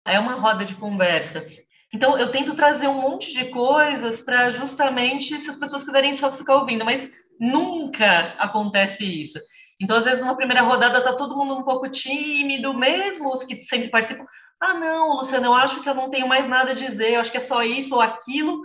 é 0.07 0.19
uma 0.19 0.37
roda 0.37 0.65
de 0.65 0.75
conversa. 0.77 1.45
Então 1.93 2.19
eu 2.19 2.33
tento 2.33 2.55
trazer 2.55 2.89
um 2.89 3.03
monte 3.03 3.35
de 3.35 3.51
coisas 3.51 4.19
para 4.19 4.49
justamente 4.49 5.39
se 5.39 5.51
as 5.51 5.57
pessoas 5.57 5.85
quiserem 5.85 6.15
só 6.15 6.33
ficar 6.33 6.57
ouvindo, 6.57 6.83
mas 6.83 7.11
nunca 7.39 8.35
acontece 8.39 9.05
isso. 9.05 9.39
Então, 9.79 9.97
às 9.97 10.05
vezes, 10.05 10.21
numa 10.21 10.37
primeira 10.37 10.63
rodada, 10.63 11.03
tá 11.03 11.13
todo 11.13 11.37
mundo 11.37 11.55
um 11.55 11.63
pouco 11.63 11.89
tímido, 11.89 12.73
mesmo 12.73 13.31
os 13.31 13.45
que 13.45 13.57
sempre 13.57 13.91
participam. 13.91 14.25
Ah, 14.61 14.75
não, 14.75 15.17
Luciano, 15.17 15.47
eu 15.47 15.55
acho 15.55 15.83
que 15.83 15.89
eu 15.89 15.95
não 15.95 16.11
tenho 16.11 16.27
mais 16.27 16.49
nada 16.49 16.71
a 16.71 16.75
dizer, 16.75 17.13
eu 17.13 17.21
acho 17.21 17.31
que 17.31 17.37
é 17.37 17.41
só 17.41 17.63
isso 17.63 17.95
ou 17.95 18.01
aquilo. 18.01 18.63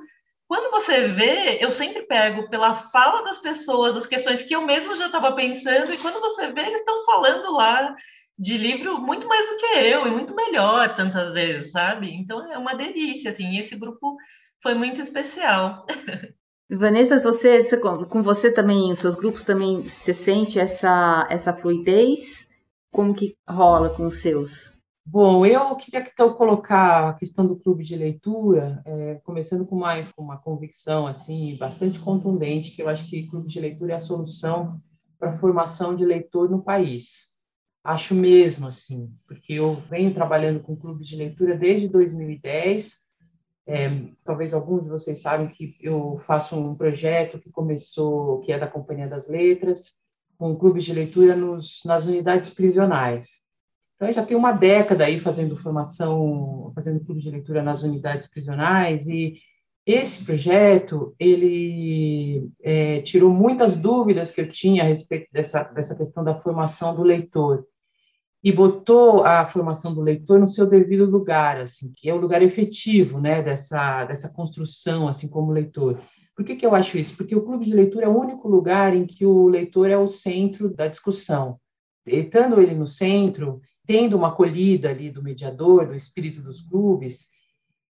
Quando 0.47 0.71
você 0.71 1.07
vê, 1.07 1.57
eu 1.61 1.71
sempre 1.71 2.03
pego 2.03 2.49
pela 2.49 2.73
fala 2.73 3.23
das 3.23 3.39
pessoas, 3.39 3.95
as 3.95 4.05
questões 4.05 4.41
que 4.41 4.55
eu 4.55 4.65
mesmo 4.65 4.95
já 4.95 5.05
estava 5.05 5.33
pensando, 5.33 5.93
e 5.93 5.97
quando 5.97 6.19
você 6.19 6.51
vê, 6.51 6.61
eles 6.61 6.79
estão 6.79 7.05
falando 7.05 7.51
lá 7.53 7.95
de 8.37 8.57
livro 8.57 8.99
muito 8.99 9.27
mais 9.27 9.47
do 9.49 9.57
que 9.57 9.65
eu, 9.65 10.07
e 10.07 10.11
muito 10.11 10.35
melhor, 10.35 10.95
tantas 10.95 11.31
vezes, 11.31 11.71
sabe? 11.71 12.13
Então 12.13 12.51
é 12.51 12.57
uma 12.57 12.73
delícia, 12.73 13.31
assim, 13.31 13.49
e 13.51 13.59
esse 13.59 13.75
grupo 13.75 14.17
foi 14.61 14.73
muito 14.73 15.01
especial. 15.01 15.85
Vanessa, 16.69 17.19
você, 17.19 17.61
você, 17.61 17.77
com 17.77 18.23
você 18.23 18.53
também, 18.53 18.91
os 18.91 18.99
seus 18.99 19.15
grupos 19.15 19.43
também, 19.43 19.81
você 19.81 20.13
sente 20.13 20.57
essa, 20.57 21.27
essa 21.29 21.53
fluidez? 21.53 22.47
Como 22.89 23.13
que 23.13 23.35
rola 23.47 23.89
com 23.89 24.07
os 24.07 24.21
seus? 24.21 24.80
Bom, 25.03 25.45
eu 25.45 25.75
queria 25.75 25.99
então 25.99 26.33
colocar 26.33 27.09
a 27.09 27.13
questão 27.13 27.45
do 27.47 27.55
clube 27.55 27.83
de 27.83 27.95
leitura, 27.95 28.81
é, 28.85 29.15
começando 29.23 29.65
com 29.65 29.75
uma, 29.75 29.93
uma 30.15 30.37
convicção 30.37 31.07
assim 31.07 31.57
bastante 31.57 31.99
contundente, 31.99 32.71
que 32.71 32.81
eu 32.81 32.87
acho 32.87 33.05
que 33.09 33.27
clube 33.27 33.49
de 33.49 33.59
leitura 33.59 33.93
é 33.93 33.95
a 33.95 33.99
solução 33.99 34.79
para 35.17 35.31
a 35.31 35.37
formação 35.39 35.95
de 35.95 36.05
leitor 36.05 36.49
no 36.49 36.63
país. 36.63 37.31
Acho 37.83 38.13
mesmo 38.13 38.67
assim, 38.67 39.11
porque 39.27 39.53
eu 39.53 39.75
venho 39.89 40.13
trabalhando 40.13 40.61
com 40.61 40.75
clubes 40.75 41.07
de 41.07 41.15
leitura 41.15 41.57
desde 41.57 41.87
2010. 41.87 42.97
É, 43.65 43.89
talvez 44.23 44.53
alguns 44.53 44.83
de 44.83 44.89
vocês 44.89 45.19
sabem 45.19 45.47
que 45.47 45.75
eu 45.81 46.19
faço 46.25 46.55
um 46.55 46.75
projeto 46.75 47.39
que 47.39 47.49
começou, 47.49 48.39
que 48.41 48.51
é 48.51 48.59
da 48.59 48.67
Companhia 48.67 49.07
das 49.07 49.27
Letras, 49.27 49.93
com 50.37 50.55
clubes 50.55 50.83
de 50.83 50.93
leitura 50.93 51.35
nos, 51.35 51.81
nas 51.85 52.05
unidades 52.05 52.51
prisionais. 52.51 53.41
Então, 54.01 54.09
eu 54.09 54.15
já 54.15 54.25
tenho 54.25 54.39
uma 54.39 54.51
década 54.51 55.05
aí 55.05 55.19
fazendo 55.19 55.55
formação, 55.55 56.71
fazendo 56.73 57.05
clube 57.05 57.21
de 57.21 57.29
leitura 57.29 57.61
nas 57.61 57.83
unidades 57.83 58.27
prisionais 58.27 59.07
e 59.07 59.35
esse 59.85 60.25
projeto, 60.25 61.13
ele 61.19 62.49
é, 62.63 63.03
tirou 63.03 63.29
muitas 63.29 63.75
dúvidas 63.75 64.31
que 64.31 64.41
eu 64.41 64.49
tinha 64.49 64.81
a 64.81 64.87
respeito 64.87 65.27
dessa, 65.31 65.61
dessa 65.65 65.95
questão 65.95 66.23
da 66.23 66.33
formação 66.33 66.95
do 66.95 67.03
leitor 67.03 67.63
e 68.43 68.51
botou 68.51 69.23
a 69.23 69.45
formação 69.45 69.93
do 69.93 70.01
leitor 70.01 70.39
no 70.39 70.47
seu 70.47 70.65
devido 70.65 71.05
lugar, 71.05 71.61
assim, 71.61 71.93
que 71.95 72.09
é 72.09 72.13
o 72.15 72.19
lugar 72.19 72.41
efetivo, 72.41 73.21
né, 73.21 73.43
dessa, 73.43 74.03
dessa 74.05 74.33
construção, 74.33 75.07
assim, 75.07 75.29
como 75.29 75.51
leitor. 75.51 76.01
Por 76.35 76.43
que, 76.43 76.55
que 76.55 76.65
eu 76.65 76.73
acho 76.73 76.97
isso? 76.97 77.15
Porque 77.15 77.35
o 77.35 77.43
clube 77.43 77.65
de 77.65 77.73
leitura 77.75 78.07
é 78.07 78.09
o 78.09 78.19
único 78.19 78.47
lugar 78.47 78.95
em 78.95 79.05
que 79.05 79.27
o 79.27 79.47
leitor 79.47 79.91
é 79.91 79.97
o 79.97 80.07
centro 80.07 80.73
da 80.73 80.87
discussão 80.87 81.59
estando 82.05 82.59
ele 82.59 82.73
no 82.73 82.87
centro, 82.87 83.61
tendo 83.91 84.15
uma 84.15 84.29
acolhida 84.29 84.89
ali 84.89 85.09
do 85.09 85.21
mediador, 85.21 85.85
do 85.85 85.93
espírito 85.93 86.41
dos 86.41 86.61
clubes, 86.61 87.27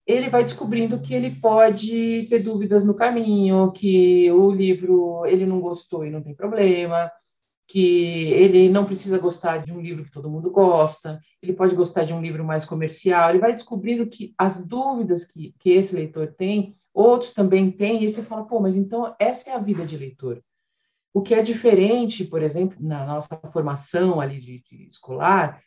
ele 0.08 0.30
vai 0.30 0.44
descobrindo 0.46 1.02
que 1.02 1.14
ele 1.14 1.36
pode 1.36 2.26
ter 2.30 2.40
dúvidas 2.40 2.86
no 2.86 2.94
caminho, 2.94 3.74
que 3.74 4.32
o 4.32 4.50
livro 4.50 5.26
ele 5.26 5.46
não 5.46 5.60
gostou 5.60 6.06
e 6.06 6.10
não 6.10 6.22
tem 6.22 6.34
problema, 6.34 7.12
que 7.68 8.32
ele 8.32 8.70
não 8.70 8.86
precisa 8.86 9.20
gostar 9.20 9.58
de 9.58 9.74
um 9.74 9.82
livro 9.82 10.06
que 10.06 10.12
todo 10.12 10.30
mundo 10.30 10.50
gosta, 10.50 11.20
ele 11.42 11.52
pode 11.52 11.76
gostar 11.76 12.06
de 12.06 12.14
um 12.14 12.22
livro 12.22 12.46
mais 12.46 12.64
comercial, 12.64 13.30
ele 13.30 13.40
vai 13.40 13.52
descobrindo 13.52 14.08
que 14.08 14.34
as 14.38 14.66
dúvidas 14.66 15.26
que, 15.26 15.54
que 15.60 15.72
esse 15.72 15.94
leitor 15.94 16.34
tem, 16.38 16.72
outros 16.94 17.34
também 17.34 17.70
têm, 17.70 18.02
e 18.02 18.10
você 18.10 18.24
fala, 18.24 18.46
pô, 18.46 18.62
mas 18.62 18.78
então 18.78 19.14
essa 19.20 19.50
é 19.50 19.54
a 19.54 19.60
vida 19.60 19.86
de 19.86 19.98
leitor. 19.98 20.42
O 21.14 21.22
que 21.22 21.36
é 21.36 21.42
diferente, 21.42 22.24
por 22.24 22.42
exemplo, 22.42 22.78
na 22.80 23.06
nossa 23.06 23.36
formação 23.52 24.22
ali 24.22 24.40
de, 24.40 24.64
de 24.64 24.88
escolar, 24.88 25.62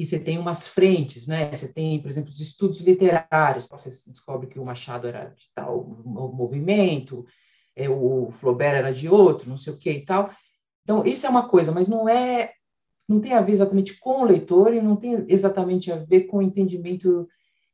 que 0.00 0.06
você 0.06 0.18
tem 0.18 0.38
umas 0.38 0.66
frentes, 0.66 1.26
né? 1.26 1.54
Você 1.54 1.68
tem, 1.68 2.00
por 2.00 2.08
exemplo, 2.08 2.30
os 2.30 2.40
estudos 2.40 2.80
literários, 2.80 3.68
você 3.68 3.90
descobre 4.10 4.46
que 4.46 4.58
o 4.58 4.64
Machado 4.64 5.06
era 5.06 5.26
de 5.26 5.50
tal 5.54 5.84
movimento, 5.84 7.26
é, 7.76 7.86
o 7.86 8.30
Flaubert 8.30 8.76
era 8.76 8.94
de 8.94 9.10
outro, 9.10 9.50
não 9.50 9.58
sei 9.58 9.74
o 9.74 9.76
que 9.76 9.90
e 9.90 10.04
tal. 10.06 10.30
Então, 10.84 11.04
isso 11.04 11.26
é 11.26 11.28
uma 11.28 11.50
coisa, 11.50 11.70
mas 11.70 11.86
não 11.86 12.08
é, 12.08 12.54
não 13.06 13.20
tem 13.20 13.34
a 13.34 13.42
ver 13.42 13.52
exatamente 13.52 14.00
com 14.00 14.22
o 14.22 14.24
leitor 14.24 14.72
e 14.72 14.80
não 14.80 14.96
tem 14.96 15.22
exatamente 15.28 15.92
a 15.92 15.96
ver 15.96 16.22
com 16.22 16.38
o 16.38 16.42
entendimento 16.42 17.28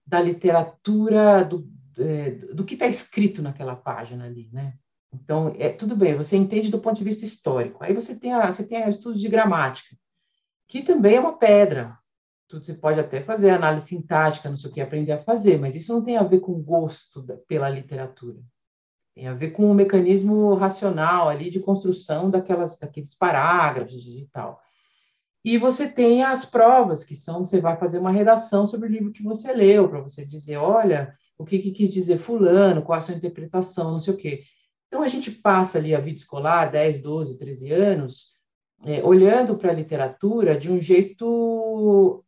da 0.04 0.20
literatura, 0.20 1.44
do, 1.44 1.64
é, 1.96 2.30
do 2.32 2.64
que 2.64 2.74
está 2.74 2.88
escrito 2.88 3.40
naquela 3.40 3.76
página 3.76 4.24
ali, 4.24 4.50
né? 4.52 4.74
Então, 5.14 5.54
é 5.60 5.68
tudo 5.68 5.94
bem, 5.94 6.16
você 6.16 6.36
entende 6.36 6.72
do 6.72 6.80
ponto 6.80 6.96
de 6.96 7.04
vista 7.04 7.22
histórico. 7.22 7.84
Aí 7.84 7.94
você 7.94 8.16
tem 8.16 8.32
a, 8.32 8.50
você 8.50 8.64
tem 8.64 8.82
a 8.82 8.88
estudo 8.88 9.16
de 9.16 9.28
gramática, 9.28 9.96
que 10.66 10.82
também 10.82 11.14
é 11.14 11.20
uma 11.20 11.38
pedra. 11.38 11.96
Tudo 12.48 12.64
você 12.64 12.74
pode 12.74 13.00
até 13.00 13.20
fazer 13.20 13.50
análise 13.50 13.88
sintática, 13.88 14.48
não 14.48 14.56
sei 14.56 14.70
o 14.70 14.72
que, 14.72 14.80
aprender 14.80 15.12
a 15.12 15.22
fazer, 15.22 15.58
mas 15.58 15.74
isso 15.74 15.92
não 15.92 16.02
tem 16.02 16.16
a 16.16 16.22
ver 16.22 16.40
com 16.40 16.62
gosto 16.62 17.20
da, 17.20 17.36
pela 17.36 17.68
literatura. 17.68 18.38
Tem 19.14 19.26
a 19.26 19.34
ver 19.34 19.50
com 19.50 19.64
o 19.64 19.70
um 19.70 19.74
mecanismo 19.74 20.54
racional 20.54 21.28
ali 21.28 21.50
de 21.50 21.58
construção 21.58 22.30
daquelas, 22.30 22.78
daqueles 22.78 23.16
parágrafos 23.16 24.06
e 24.06 24.28
tal. 24.30 24.60
E 25.46 25.58
você 25.58 25.88
tem 25.88 26.22
as 26.22 26.44
provas, 26.44 27.04
que 27.04 27.14
são, 27.14 27.44
você 27.44 27.60
vai 27.60 27.76
fazer 27.76 27.98
uma 27.98 28.10
redação 28.10 28.66
sobre 28.66 28.88
o 28.88 28.92
livro 28.92 29.12
que 29.12 29.22
você 29.22 29.52
leu, 29.52 29.88
para 29.88 30.00
você 30.00 30.24
dizer, 30.24 30.56
olha, 30.56 31.12
o 31.38 31.44
que, 31.44 31.58
que, 31.58 31.70
quis 31.70 31.92
dizer 31.92 32.18
fulano, 32.18 32.82
qual 32.82 32.98
a 32.98 33.00
sua 33.00 33.14
interpretação, 33.14 33.92
não 33.92 34.00
sei 34.00 34.12
o 34.12 34.16
quê. 34.16 34.42
Então, 34.88 35.02
a 35.02 35.08
gente 35.08 35.30
passa 35.30 35.78
ali 35.78 35.94
a 35.94 36.00
vida 36.00 36.18
escolar, 36.18 36.70
10, 36.70 37.00
12, 37.00 37.38
13 37.38 37.72
anos, 37.72 38.26
é, 38.84 39.02
olhando 39.04 39.56
para 39.56 39.70
a 39.70 39.74
literatura 39.74 40.58
de 40.58 40.70
um 40.70 40.80
jeito 40.80 42.24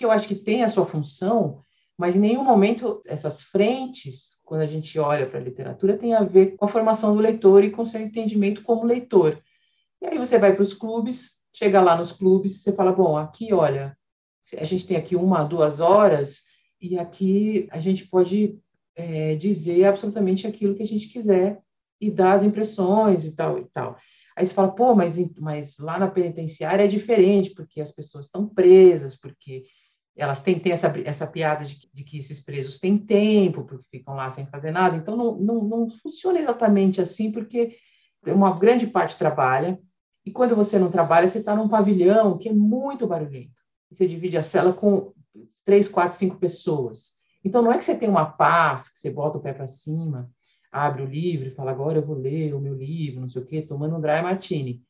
que 0.00 0.04
eu 0.06 0.10
acho 0.10 0.26
que 0.26 0.34
tem 0.34 0.64
a 0.64 0.68
sua 0.70 0.86
função, 0.86 1.62
mas 1.98 2.16
em 2.16 2.20
nenhum 2.20 2.42
momento 2.42 3.02
essas 3.04 3.42
frentes, 3.42 4.40
quando 4.42 4.62
a 4.62 4.66
gente 4.66 4.98
olha 4.98 5.28
para 5.28 5.38
a 5.38 5.42
literatura, 5.42 5.98
tem 5.98 6.14
a 6.14 6.24
ver 6.24 6.56
com 6.56 6.64
a 6.64 6.68
formação 6.68 7.14
do 7.14 7.20
leitor 7.20 7.62
e 7.62 7.70
com 7.70 7.84
seu 7.84 8.00
entendimento 8.00 8.62
como 8.62 8.86
leitor. 8.86 9.38
E 10.00 10.06
aí 10.06 10.16
você 10.16 10.38
vai 10.38 10.54
para 10.54 10.62
os 10.62 10.72
clubes, 10.72 11.32
chega 11.52 11.82
lá 11.82 11.94
nos 11.94 12.12
clubes, 12.12 12.62
você 12.62 12.72
fala, 12.72 12.92
bom, 12.92 13.14
aqui, 13.14 13.52
olha, 13.52 13.94
a 14.56 14.64
gente 14.64 14.86
tem 14.86 14.96
aqui 14.96 15.14
uma, 15.14 15.44
duas 15.44 15.80
horas, 15.80 16.44
e 16.80 16.98
aqui 16.98 17.68
a 17.70 17.78
gente 17.78 18.06
pode 18.06 18.58
é, 18.96 19.34
dizer 19.34 19.84
absolutamente 19.84 20.46
aquilo 20.46 20.74
que 20.74 20.82
a 20.82 20.86
gente 20.86 21.08
quiser 21.08 21.60
e 22.00 22.10
dar 22.10 22.32
as 22.32 22.42
impressões 22.42 23.26
e 23.26 23.36
tal 23.36 23.58
e 23.58 23.66
tal. 23.66 23.98
Aí 24.34 24.46
você 24.46 24.54
fala, 24.54 24.74
pô, 24.74 24.94
mas, 24.94 25.18
mas 25.38 25.76
lá 25.78 25.98
na 25.98 26.08
penitenciária 26.08 26.84
é 26.84 26.88
diferente, 26.88 27.50
porque 27.50 27.82
as 27.82 27.92
pessoas 27.92 28.24
estão 28.24 28.48
presas, 28.48 29.14
porque 29.14 29.66
elas 30.16 30.42
têm, 30.42 30.58
têm 30.58 30.72
essa, 30.72 30.92
essa 31.04 31.26
piada 31.26 31.64
de, 31.64 31.88
de, 31.92 32.04
que 32.04 32.18
esses 32.18 32.40
presos 32.40 32.78
têm 32.78 32.98
tempo, 32.98 33.64
porque 33.64 33.86
ficam 33.90 34.14
lá 34.14 34.28
sem 34.28 34.46
fazer 34.46 34.70
nada, 34.70 34.96
então 34.96 35.16
não, 35.16 35.36
não, 35.36 35.64
não 35.64 35.90
funciona 35.90 36.38
exatamente 36.38 37.00
assim, 37.00 37.32
porque 37.32 37.76
uma 38.26 38.58
grande 38.58 38.86
parte 38.86 39.16
trabalha, 39.16 39.78
e 40.24 40.30
quando 40.30 40.54
você 40.54 40.78
não 40.78 40.90
trabalha, 40.90 41.26
você 41.26 41.38
está 41.38 41.56
num 41.56 41.68
pavilhão 41.68 42.36
que 42.36 42.48
é 42.48 42.52
muito 42.52 43.06
barulhento. 43.06 43.54
Você 43.90 44.06
divide 44.06 44.36
a 44.36 44.42
cela 44.42 44.72
com 44.72 45.12
três, 45.64 45.88
quatro, 45.88 46.16
cinco 46.16 46.38
pessoas. 46.38 47.14
Então, 47.42 47.62
não 47.62 47.72
é 47.72 47.78
que 47.78 47.84
você 47.84 47.96
tem 47.96 48.08
uma 48.08 48.26
paz, 48.26 48.88
que 48.88 48.98
você 48.98 49.10
bota 49.10 49.38
o 49.38 49.40
pé 49.40 49.52
para 49.52 49.66
cima, 49.66 50.30
abre 50.70 51.02
o 51.02 51.06
livro 51.06 51.48
e 51.48 51.50
fala, 51.50 51.70
agora 51.70 51.98
eu 51.98 52.06
vou 52.06 52.16
ler 52.16 52.54
o 52.54 52.60
meu 52.60 52.74
livro, 52.74 53.20
não 53.20 53.28
sei 53.28 53.42
o 53.42 53.46
quê, 53.46 53.62
tomando 53.62 53.96
um 53.96 54.00
dry 54.00 54.22
martini. 54.22 54.82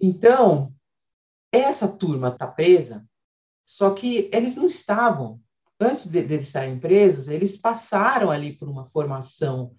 Então, 0.00 0.74
essa 1.52 1.86
turma 1.86 2.28
está 2.28 2.46
presa 2.46 3.06
só 3.64 3.90
que 3.90 4.28
eles 4.32 4.56
não 4.56 4.66
estavam, 4.66 5.40
antes 5.80 6.06
de, 6.06 6.22
de 6.22 6.34
estarem 6.36 6.78
presos, 6.78 7.28
eles 7.28 7.56
passaram 7.56 8.30
ali 8.30 8.56
por 8.56 8.68
uma 8.68 8.86
formação 8.86 9.72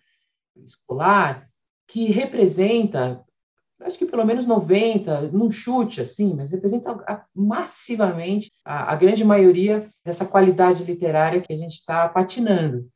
escolar 0.56 1.48
que 1.88 2.12
representa, 2.12 3.24
acho 3.82 3.98
que 3.98 4.06
pelo 4.06 4.26
menos 4.26 4.46
90, 4.46 5.32
num 5.32 5.52
chute 5.52 6.02
assim, 6.02 6.34
mas 6.36 6.52
representa 6.52 7.26
massivamente 7.36 8.52
a, 8.64 8.94
a 8.94 8.96
grande 8.96 9.24
maioria 9.24 9.90
dessa 10.04 10.26
qualidade 10.26 10.84
literária 10.84 11.42
que 11.42 11.54
a 11.54 11.58
gente 11.58 11.74
está 11.74 12.08
patinando. 12.08 12.90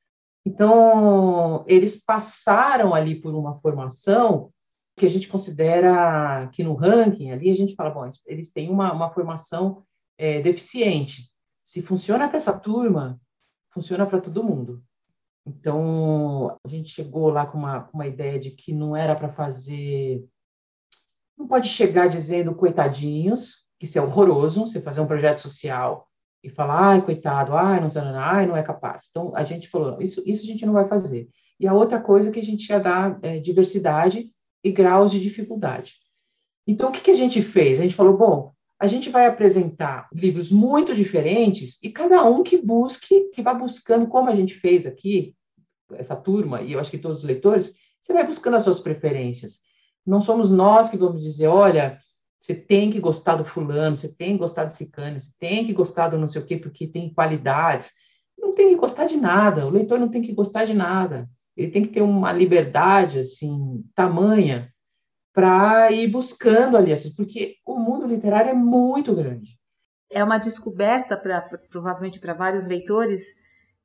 Então, 0.46 1.66
eles 1.68 2.02
passaram 2.02 2.94
ali 2.96 3.20
por 3.20 3.36
uma 3.36 3.56
formação 3.56 4.50
que 4.96 5.06
a 5.06 5.10
gente 5.10 5.28
considera 5.28 6.50
que 6.54 6.64
no 6.64 6.74
ranking 6.74 7.32
ali, 7.32 7.52
a 7.52 7.56
gente 7.56 7.76
fala, 7.76 7.90
bom, 7.90 8.10
eles 8.26 8.52
têm 8.54 8.70
uma, 8.70 8.92
uma 8.94 9.12
formação 9.12 9.84
é, 10.18 10.42
deficiente. 10.42 11.32
Se 11.64 11.82
funciona 11.82 12.28
para 12.28 12.38
essa 12.38 12.58
turma, 12.58 13.20
funciona 13.70 14.06
para 14.06 14.22
todo 14.22 14.44
mundo. 14.44 14.84
Então, 15.46 16.58
a 16.64 16.68
gente 16.68 16.90
chegou 16.90 17.30
lá 17.30 17.46
com 17.46 17.58
uma, 17.58 17.90
uma 17.94 18.06
ideia 18.06 18.38
de 18.38 18.52
que 18.52 18.74
não 18.74 18.96
era 18.96 19.16
para 19.16 19.30
fazer. 19.30 20.26
Não 21.38 21.48
pode 21.48 21.70
chegar 21.70 22.08
dizendo 22.08 22.54
coitadinhos, 22.54 23.66
que 23.80 23.86
isso 23.86 23.98
é 23.98 24.02
horroroso, 24.02 24.62
você 24.62 24.82
fazer 24.82 25.00
um 25.00 25.08
projeto 25.08 25.42
social 25.42 26.08
e 26.44 26.50
falar, 26.50 26.90
ai, 26.90 27.02
coitado, 27.02 27.56
ai, 27.56 27.80
não, 27.80 27.88
não, 27.88 28.20
ai, 28.20 28.46
não 28.46 28.58
é 28.58 28.64
capaz. 28.64 29.08
Então, 29.10 29.32
a 29.36 29.44
gente 29.44 29.70
falou, 29.70 30.02
isso, 30.02 30.22
isso 30.26 30.44
a 30.44 30.46
gente 30.46 30.66
não 30.66 30.74
vai 30.74 30.88
fazer. 30.88 31.30
E 31.60 31.68
a 31.68 31.74
outra 31.74 32.02
coisa 32.02 32.32
que 32.32 32.40
a 32.40 32.44
gente 32.44 32.70
ia 32.70 32.80
dar 32.80 33.20
é 33.22 33.40
diversidade 33.40 34.32
e 34.64 34.72
graus 34.72 35.12
de 35.12 35.20
dificuldade. 35.20 35.96
Então, 36.66 36.90
o 36.90 36.92
que, 36.92 37.02
que 37.02 37.12
a 37.12 37.16
gente 37.16 37.42
fez? 37.42 37.80
A 37.80 37.84
gente 37.84 37.96
falou, 37.96 38.18
bom, 38.18 38.54
a 38.80 38.86
gente 38.86 39.10
vai 39.10 39.26
apresentar 39.26 40.08
livros 40.14 40.52
muito 40.52 40.94
diferentes 40.94 41.80
e 41.82 41.90
cada 41.90 42.24
um 42.24 42.44
que 42.44 42.58
busque, 42.58 43.30
que 43.32 43.42
vá 43.42 43.54
buscando, 43.54 44.08
como 44.08 44.30
a 44.30 44.36
gente 44.36 44.54
fez 44.54 44.86
aqui, 44.86 45.36
essa 45.94 46.16
turma, 46.16 46.62
e 46.62 46.74
eu 46.74 46.80
acho 46.80 46.92
que 46.92 46.98
todos 46.98 47.20
os 47.20 47.24
leitores, 47.24 47.74
você 48.00 48.14
vai 48.14 48.26
buscando 48.26 48.58
as 48.58 48.64
suas 48.64 48.80
preferências. 48.80 49.62
Não 50.06 50.22
somos 50.22 50.52
nós 50.52 50.90
que 50.90 50.98
vamos 50.98 51.22
dizer, 51.22 51.48
olha, 51.48 51.98
você 52.42 52.54
tem 52.54 52.92
que 52.92 53.00
gostar 53.00 53.36
do 53.36 53.44
fulano, 53.44 53.96
você 53.96 54.14
tem 54.14 54.34
que 54.34 54.40
gostar 54.40 54.66
do 54.66 54.74
cicano, 54.74 55.20
você 55.20 55.32
tem 55.40 55.66
que 55.66 55.74
gostar 55.74 56.10
do 56.10 56.18
não 56.18 56.28
sei 56.28 56.42
o 56.42 56.46
quê, 56.46 56.58
porque 56.58 56.88
tem 56.88 57.14
qualidades. 57.14 57.92
Não 58.38 58.54
tem 58.54 58.70
que 58.70 58.76
gostar 58.76 59.06
de 59.06 59.18
nada, 59.18 59.66
o 59.66 59.70
leitor 59.70 60.00
não 60.00 60.10
tem 60.10 60.22
que 60.22 60.34
gostar 60.34 60.66
de 60.66 60.74
nada. 60.74 61.30
Ele 61.56 61.72
tem 61.72 61.82
que 61.82 61.90
ter 61.90 62.02
uma 62.02 62.32
liberdade, 62.32 63.20
assim, 63.20 63.84
tamanha, 63.96 64.72
para 65.38 65.92
ir 65.92 66.08
buscando 66.08 66.76
ali, 66.76 66.92
porque 67.16 67.58
o 67.64 67.78
mundo 67.78 68.08
literário 68.08 68.50
é 68.50 68.56
muito 68.56 69.16
grande. 69.16 69.56
É 70.10 70.24
uma 70.24 70.40
descoberta, 70.40 71.16
pra, 71.16 71.48
provavelmente 71.70 72.20
para 72.20 72.34
vários 72.34 72.66
leitores, 72.66 73.22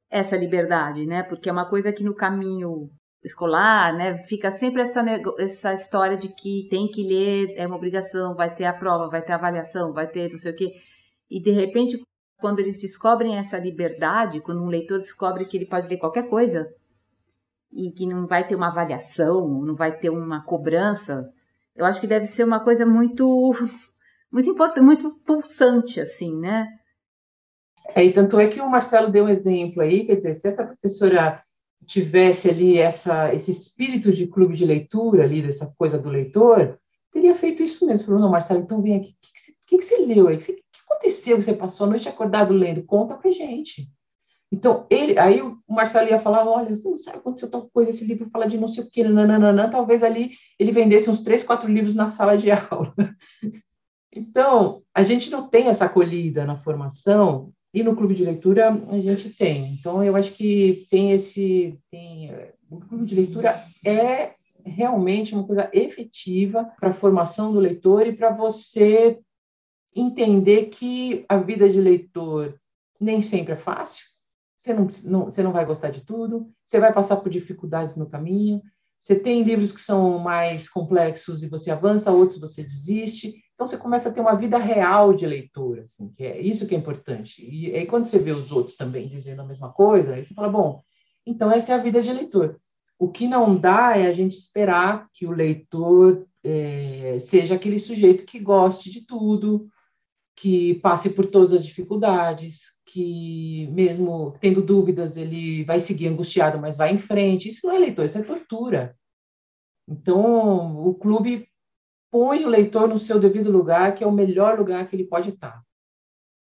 essa 0.08 0.34
liberdade, 0.34 1.04
né? 1.04 1.22
Porque 1.22 1.50
é 1.50 1.52
uma 1.52 1.68
coisa 1.68 1.92
que 1.92 2.02
no 2.02 2.14
caminho 2.14 2.88
escolar, 3.22 3.92
né, 3.92 4.16
fica 4.20 4.50
sempre 4.50 4.80
essa, 4.80 5.04
essa 5.38 5.74
história 5.74 6.16
de 6.16 6.28
que 6.28 6.68
tem 6.70 6.88
que 6.88 7.06
ler, 7.06 7.52
é 7.54 7.66
uma 7.66 7.76
obrigação, 7.76 8.34
vai 8.34 8.54
ter 8.54 8.64
a 8.64 8.72
prova, 8.72 9.10
vai 9.10 9.20
ter 9.20 9.32
a 9.32 9.36
avaliação, 9.36 9.92
vai 9.92 10.08
ter 10.08 10.30
não 10.30 10.38
sei 10.38 10.52
o 10.52 10.56
quê. 10.56 10.72
E 11.30 11.38
de 11.38 11.50
repente, 11.50 12.00
quando 12.40 12.60
eles 12.60 12.80
descobrem 12.80 13.36
essa 13.36 13.58
liberdade, 13.58 14.40
quando 14.40 14.62
um 14.62 14.68
leitor 14.68 14.98
descobre 14.98 15.44
que 15.44 15.58
ele 15.58 15.66
pode 15.66 15.86
ler 15.86 15.98
qualquer 15.98 16.30
coisa 16.30 16.66
e 17.70 17.92
que 17.92 18.06
não 18.06 18.26
vai 18.26 18.46
ter 18.46 18.54
uma 18.56 18.68
avaliação, 18.68 19.60
não 19.62 19.74
vai 19.74 19.98
ter 19.98 20.08
uma 20.08 20.42
cobrança, 20.42 21.30
eu 21.74 21.84
acho 21.84 22.00
que 22.00 22.06
deve 22.06 22.24
ser 22.24 22.44
uma 22.44 22.60
coisa 22.60 22.84
muito, 22.84 23.52
muito 24.30 24.50
importante, 24.50 24.84
muito 24.84 25.18
pulsante, 25.24 26.00
assim, 26.00 26.36
né? 26.38 26.68
É, 27.94 28.04
e 28.04 28.12
tanto 28.12 28.38
é 28.38 28.46
que 28.48 28.60
o 28.60 28.68
Marcelo 28.68 29.10
deu 29.10 29.24
um 29.24 29.28
exemplo 29.28 29.82
aí, 29.82 30.06
quer 30.06 30.16
dizer, 30.16 30.34
se 30.34 30.48
essa 30.48 30.64
professora 30.64 31.42
tivesse 31.86 32.48
ali 32.48 32.78
essa, 32.78 33.34
esse 33.34 33.50
espírito 33.50 34.12
de 34.12 34.26
clube 34.26 34.54
de 34.54 34.64
leitura 34.64 35.24
ali, 35.24 35.42
dessa 35.42 35.72
coisa 35.76 35.98
do 35.98 36.08
leitor, 36.08 36.78
teria 37.12 37.34
feito 37.34 37.62
isso 37.62 37.86
mesmo. 37.86 38.06
Falou, 38.06 38.20
não, 38.20 38.30
Marcelo, 38.30 38.60
então 38.60 38.80
vem 38.80 38.96
aqui, 38.96 39.10
o 39.10 39.16
que, 39.20 39.32
que, 39.32 39.52
que, 39.66 39.78
que 39.78 39.84
você 39.84 39.96
leu 39.98 40.28
aí? 40.28 40.36
O 40.36 40.38
que, 40.38 40.52
que 40.54 40.62
aconteceu 40.88 41.36
que 41.36 41.42
você 41.42 41.52
passou 41.52 41.86
a 41.86 41.90
noite 41.90 42.08
acordado 42.08 42.54
lendo? 42.54 42.84
Conta 42.84 43.16
pra 43.16 43.30
gente. 43.30 43.88
Então, 44.52 44.86
ele, 44.90 45.18
aí 45.18 45.40
o 45.40 45.58
Marcelo 45.66 46.10
ia 46.10 46.20
falar, 46.20 46.46
olha, 46.46 46.76
você 46.76 46.86
não 46.86 46.98
sabe 46.98 47.16
aconteceu 47.16 47.50
tal 47.50 47.70
coisa, 47.72 47.88
esse 47.88 48.04
livro 48.04 48.28
fala 48.28 48.46
de 48.46 48.58
não 48.58 48.68
sei 48.68 48.84
o 48.84 48.90
que, 48.90 49.02
nananana, 49.02 49.70
talvez 49.70 50.02
ali 50.02 50.32
ele 50.58 50.70
vendesse 50.70 51.08
uns 51.08 51.22
três, 51.22 51.42
quatro 51.42 51.72
livros 51.72 51.94
na 51.94 52.10
sala 52.10 52.36
de 52.36 52.50
aula. 52.52 52.92
Então, 54.14 54.82
a 54.94 55.02
gente 55.02 55.30
não 55.30 55.48
tem 55.48 55.68
essa 55.68 55.86
acolhida 55.86 56.44
na 56.44 56.58
formação 56.58 57.50
e 57.72 57.82
no 57.82 57.96
clube 57.96 58.14
de 58.14 58.24
leitura 58.24 58.78
a 58.90 59.00
gente 59.00 59.30
tem. 59.30 59.72
Então, 59.72 60.04
eu 60.04 60.14
acho 60.14 60.32
que 60.32 60.86
tem 60.90 61.12
esse. 61.12 61.78
Tem, 61.90 62.30
o 62.70 62.78
clube 62.78 63.06
de 63.06 63.14
leitura 63.14 63.64
é 63.84 64.32
realmente 64.64 65.34
uma 65.34 65.46
coisa 65.46 65.70
efetiva 65.72 66.70
para 66.78 66.90
a 66.90 66.94
formação 66.94 67.54
do 67.54 67.58
leitor 67.58 68.06
e 68.06 68.12
para 68.12 68.30
você 68.30 69.18
entender 69.96 70.66
que 70.66 71.24
a 71.26 71.38
vida 71.38 71.68
de 71.70 71.80
leitor 71.80 72.54
nem 73.00 73.22
sempre 73.22 73.54
é 73.54 73.56
fácil. 73.56 74.11
Você 74.62 74.72
não, 74.72 74.86
não, 75.02 75.24
você 75.24 75.42
não 75.42 75.50
vai 75.50 75.64
gostar 75.64 75.90
de 75.90 76.02
tudo, 76.02 76.48
você 76.64 76.78
vai 76.78 76.92
passar 76.92 77.16
por 77.16 77.28
dificuldades 77.28 77.96
no 77.96 78.08
caminho. 78.08 78.62
Você 78.96 79.16
tem 79.16 79.42
livros 79.42 79.72
que 79.72 79.80
são 79.80 80.20
mais 80.20 80.68
complexos 80.68 81.42
e 81.42 81.48
você 81.48 81.72
avança, 81.72 82.12
outros 82.12 82.40
você 82.40 82.62
desiste. 82.62 83.34
Então 83.54 83.66
você 83.66 83.76
começa 83.76 84.08
a 84.08 84.12
ter 84.12 84.20
uma 84.20 84.36
vida 84.36 84.58
real 84.58 85.12
de 85.12 85.26
leitor, 85.26 85.80
assim, 85.80 86.08
que 86.12 86.22
é 86.22 86.40
isso 86.40 86.68
que 86.68 86.76
é 86.76 86.78
importante. 86.78 87.44
E 87.44 87.74
aí 87.74 87.86
quando 87.86 88.06
você 88.06 88.20
vê 88.20 88.30
os 88.30 88.52
outros 88.52 88.76
também 88.76 89.08
dizendo 89.08 89.42
a 89.42 89.44
mesma 89.44 89.72
coisa, 89.72 90.14
aí 90.14 90.22
você 90.22 90.32
fala, 90.32 90.48
bom, 90.48 90.80
então 91.26 91.50
essa 91.50 91.72
é 91.72 91.74
a 91.74 91.82
vida 91.82 92.00
de 92.00 92.12
leitor. 92.12 92.56
O 93.00 93.08
que 93.08 93.26
não 93.26 93.58
dá 93.58 93.98
é 93.98 94.06
a 94.06 94.12
gente 94.12 94.38
esperar 94.38 95.08
que 95.12 95.26
o 95.26 95.32
leitor 95.32 96.24
é, 96.44 97.16
seja 97.18 97.56
aquele 97.56 97.80
sujeito 97.80 98.24
que 98.24 98.38
goste 98.38 98.92
de 98.92 99.04
tudo, 99.04 99.68
que 100.36 100.74
passe 100.74 101.10
por 101.10 101.26
todas 101.26 101.52
as 101.52 101.64
dificuldades, 101.64 102.71
que 102.84 103.68
mesmo 103.68 104.36
tendo 104.40 104.62
dúvidas 104.62 105.16
ele 105.16 105.64
vai 105.64 105.80
seguir 105.80 106.08
angustiado, 106.08 106.58
mas 106.58 106.76
vai 106.76 106.92
em 106.92 106.98
frente. 106.98 107.48
Isso 107.48 107.66
não 107.66 107.74
é 107.74 107.78
leitor, 107.78 108.04
isso 108.04 108.18
é 108.18 108.22
tortura. 108.22 108.96
Então, 109.88 110.86
o 110.86 110.94
clube 110.94 111.48
põe 112.10 112.44
o 112.44 112.48
leitor 112.48 112.88
no 112.88 112.98
seu 112.98 113.18
devido 113.18 113.50
lugar, 113.50 113.94
que 113.94 114.04
é 114.04 114.06
o 114.06 114.12
melhor 114.12 114.58
lugar 114.58 114.86
que 114.86 114.94
ele 114.94 115.06
pode 115.06 115.30
estar. 115.30 115.62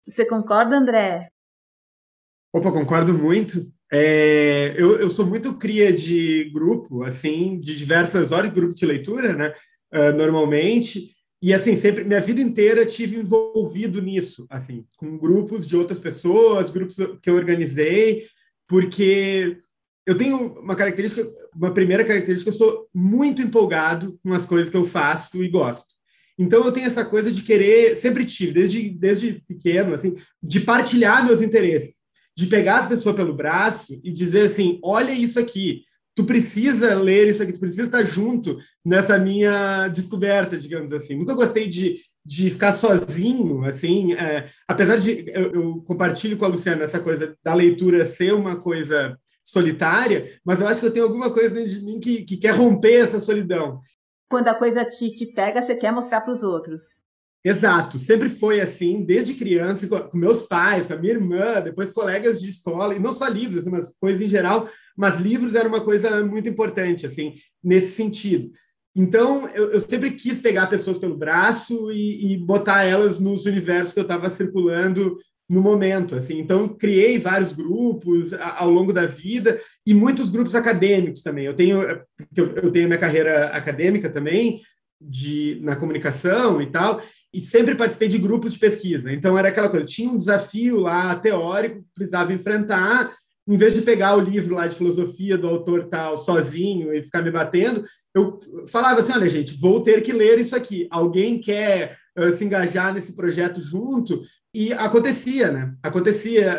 Você 0.07 0.27
concorda, 0.27 0.77
André? 0.77 1.31
Opa, 2.53 2.71
concordo 2.71 3.15
muito. 3.15 3.73
É, 3.93 4.75
eu, 4.81 4.99
eu 4.99 5.09
sou 5.09 5.27
muito 5.27 5.59
cria 5.59 5.93
de 5.93 6.51
grupo, 6.51 7.05
assim, 7.05 7.59
de 7.61 7.77
diversas 7.77 8.33
horas 8.33 8.49
de 8.49 8.55
grupo 8.55 8.75
de 8.75 8.85
leitura, 8.85 9.33
né? 9.33 9.55
Uh, 9.93 10.13
normalmente. 10.17 11.14
E 11.45 11.53
assim, 11.53 11.77
sempre 11.77 12.05
minha 12.05 12.23
vida 12.23 12.41
inteira 12.41 12.87
tive 12.87 13.17
envolvido 13.17 14.01
nisso, 14.01 14.47
assim, 14.49 14.87
com 14.97 15.19
grupos 15.19 15.67
de 15.67 15.77
outras 15.77 15.99
pessoas, 15.99 16.71
grupos 16.71 16.97
que 17.21 17.29
eu 17.29 17.35
organizei, 17.35 18.27
porque 18.67 19.59
eu 20.07 20.17
tenho 20.17 20.59
uma 20.59 20.75
característica, 20.75 21.31
uma 21.55 21.71
primeira 21.71 22.03
característica, 22.03 22.49
eu 22.49 22.55
sou 22.55 22.89
muito 22.95 23.43
empolgado 23.43 24.19
com 24.23 24.33
as 24.33 24.47
coisas 24.47 24.71
que 24.71 24.77
eu 24.79 24.87
faço 24.87 25.45
e 25.45 25.49
gosto. 25.51 25.95
Então 26.39 26.65
eu 26.65 26.73
tenho 26.73 26.87
essa 26.87 27.05
coisa 27.05 27.31
de 27.31 27.43
querer, 27.43 27.95
sempre 27.95 28.25
tive, 28.25 28.53
desde, 28.53 28.89
desde 28.89 29.45
pequeno, 29.47 29.93
assim, 29.93 30.15
de 30.43 30.61
partilhar 30.61 31.27
meus 31.27 31.43
interesses, 31.43 31.97
de 32.35 32.47
pegar 32.47 32.79
as 32.79 32.89
pessoas 32.89 33.17
pelo 33.17 33.37
braço 33.37 34.01
e 34.03 34.11
dizer 34.11 34.47
assim, 34.47 34.81
olha 34.83 35.13
isso 35.13 35.39
aqui, 35.39 35.83
tu 36.15 36.25
precisa 36.25 36.95
ler 36.95 37.29
isso 37.29 37.43
aqui, 37.43 37.53
tu 37.53 37.61
precisa 37.61 37.85
estar 37.85 38.03
junto 38.03 38.57
nessa 38.85 39.19
minha 39.19 39.89
descoberta, 39.89 40.57
digamos 40.57 40.93
assim. 40.93 41.17
Nunca 41.17 41.35
gostei 41.35 41.69
de, 41.69 41.97
de 42.25 42.51
ficar 42.51 42.73
sozinho, 42.73 43.65
assim, 43.65 44.15
é, 44.15 44.49
apesar 44.69 44.97
de 44.97 45.25
eu, 45.29 45.53
eu, 45.53 45.83
compartilho 45.83 46.37
com 46.37 46.45
a 46.45 46.49
Luciana 46.49 46.85
essa 46.85 47.01
coisa 47.01 47.37
da 47.43 47.53
leitura 47.53 48.05
ser 48.05 48.33
uma 48.33 48.57
coisa 48.57 49.19
solitária, 49.43 50.27
mas 50.45 50.61
eu 50.61 50.69
acho 50.69 50.81
que 50.81 50.87
eu 50.87 50.93
tenho 50.93 51.05
alguma 51.05 51.31
coisa 51.31 51.51
dentro 51.51 51.71
de 51.71 51.85
mim 51.85 52.01
que, 52.01 52.25
que 52.25 52.37
quer 52.37 52.55
romper 52.55 53.03
essa 53.03 53.21
solidão. 53.21 53.81
Quando 54.31 54.49
a 54.49 54.55
coisa 54.55 54.85
te, 54.85 55.13
te 55.13 55.27
pega, 55.33 55.61
você 55.61 55.77
quer 55.77 55.93
mostrar 55.93 56.23
para 56.23 56.33
os 56.33 56.43
outros. 56.43 57.04
Exato, 57.45 57.99
sempre 57.99 58.31
foi 58.31 58.59
assim, 58.63 59.05
desde 59.05 59.35
criança, 59.35 59.87
com 59.87 60.17
meus 60.17 60.47
pais, 60.47 60.87
com 60.87 60.95
a 60.95 60.97
minha 60.97 61.13
irmã, 61.13 61.61
depois 61.61 61.91
colegas 61.91 62.41
de 62.41 62.49
escola, 62.49 62.95
e 62.95 62.99
não 62.99 63.13
só 63.13 63.29
livros, 63.29 63.59
assim, 63.59 63.71
mas 63.71 63.95
coisas 64.01 64.23
em 64.23 64.31
geral, 64.31 64.67
mas 64.97 65.21
livros 65.21 65.55
era 65.55 65.69
uma 65.69 65.83
coisa 65.83 66.25
muito 66.25 66.49
importante, 66.49 67.05
assim, 67.05 67.35
nesse 67.63 67.91
sentido. 67.97 68.51
Então, 68.97 69.47
eu, 69.49 69.73
eu 69.73 69.81
sempre 69.81 70.13
quis 70.13 70.39
pegar 70.39 70.69
pessoas 70.69 70.97
pelo 70.97 71.19
braço 71.19 71.93
e, 71.93 72.33
e 72.33 72.39
botar 72.39 72.85
elas 72.85 73.21
nos 73.21 73.45
universos 73.45 73.93
que 73.93 73.99
eu 73.99 74.05
estava 74.05 74.31
circulando 74.31 75.19
no 75.47 75.61
momento, 75.61 76.15
assim. 76.15 76.39
Então, 76.39 76.67
criei 76.69 77.19
vários 77.19 77.53
grupos 77.53 78.33
ao 78.33 78.71
longo 78.71 78.91
da 78.93 79.05
vida 79.05 79.61
e 79.87 79.93
muitos 79.93 80.31
grupos 80.31 80.55
acadêmicos 80.55 81.23
também. 81.23 81.45
Eu 81.45 81.55
tenho, 81.55 81.83
eu 82.35 82.73
tenho 82.73 82.89
minha 82.89 82.99
carreira 82.99 83.49
acadêmica 83.49 84.09
também, 84.09 84.63
de, 85.01 85.59
na 85.63 85.77
comunicação 85.77 86.63
e 86.63 86.67
tal, 86.67 87.03
e 87.35 87.41
sempre 87.41 87.75
participei 87.75 88.07
de 88.07 88.19
grupos 88.19 88.53
de 88.53 88.61
pesquisa. 88.61 89.13
Então, 89.13 89.37
era 89.37 89.49
aquela 89.49 89.69
coisa, 89.69 89.85
tinha 89.85 90.09
um 90.09 90.17
desafio 90.17 90.81
lá 90.81 91.17
teórico 91.17 91.83
que 91.83 91.95
precisava 91.95 92.33
enfrentar, 92.33 93.13
em 93.47 93.57
vez 93.57 93.75
de 93.75 93.83
pegar 93.83 94.17
o 94.17 94.21
livro 94.21 94.55
lá 94.55 94.67
de 94.67 94.77
filosofia 94.77 95.37
do 95.37 95.49
autor 95.49 95.89
tal 95.89 96.17
sozinho 96.17 96.95
e 96.95 97.03
ficar 97.03 97.23
me 97.23 97.31
batendo, 97.31 97.85
eu 98.15 98.39
falava 98.69 99.01
assim: 99.01 99.13
olha, 99.13 99.29
gente, 99.29 99.59
vou 99.61 99.83
ter 99.83 100.01
que 100.01 100.13
ler 100.13 100.39
isso 100.39 100.55
aqui. 100.55 100.87
Alguém 100.91 101.41
quer 101.41 101.99
uh, 102.17 102.33
se 102.33 102.45
engajar 102.45 102.95
nesse 102.95 103.15
projeto 103.15 103.61
junto? 103.61 104.23
E 104.55 104.73
acontecia, 104.73 105.51
né? 105.51 105.75
Acontecia, 105.83 106.57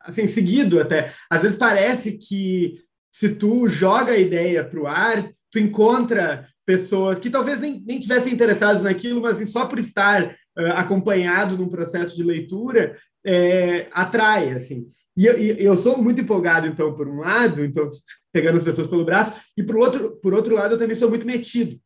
assim, 0.00 0.26
seguido 0.26 0.80
até. 0.80 1.12
Às 1.28 1.42
vezes 1.42 1.58
parece 1.58 2.16
que 2.16 2.78
se 3.14 3.34
tu 3.34 3.68
joga 3.68 4.12
a 4.12 4.18
ideia 4.18 4.64
para 4.64 4.80
o 4.80 4.86
ar, 4.86 5.30
tu 5.54 5.58
encontra 5.60 6.46
pessoas 6.66 7.20
que 7.20 7.30
talvez 7.30 7.60
nem, 7.60 7.80
nem 7.86 8.00
tivessem 8.00 8.32
interessados 8.32 8.82
naquilo, 8.82 9.20
mas 9.20 9.48
só 9.48 9.66
por 9.66 9.78
estar 9.78 10.24
uh, 10.58 10.72
acompanhado 10.74 11.56
num 11.56 11.68
processo 11.68 12.16
de 12.16 12.24
leitura, 12.24 12.98
é, 13.24 13.86
atrai, 13.92 14.50
assim. 14.50 14.88
E 15.16 15.26
eu, 15.26 15.34
eu, 15.36 15.76
sou 15.76 15.96
muito 15.96 16.20
empolgado, 16.20 16.66
então, 16.66 16.92
por 16.92 17.06
um 17.06 17.20
lado, 17.20 17.64
então 17.64 17.88
pegando 18.32 18.56
as 18.56 18.64
pessoas 18.64 18.88
pelo 18.88 19.04
braço, 19.04 19.40
e 19.56 19.62
por 19.62 19.76
outro, 19.76 20.16
por 20.20 20.34
outro 20.34 20.56
lado, 20.56 20.74
eu 20.74 20.78
também 20.78 20.96
sou 20.96 21.08
muito 21.08 21.24
metido. 21.24 21.78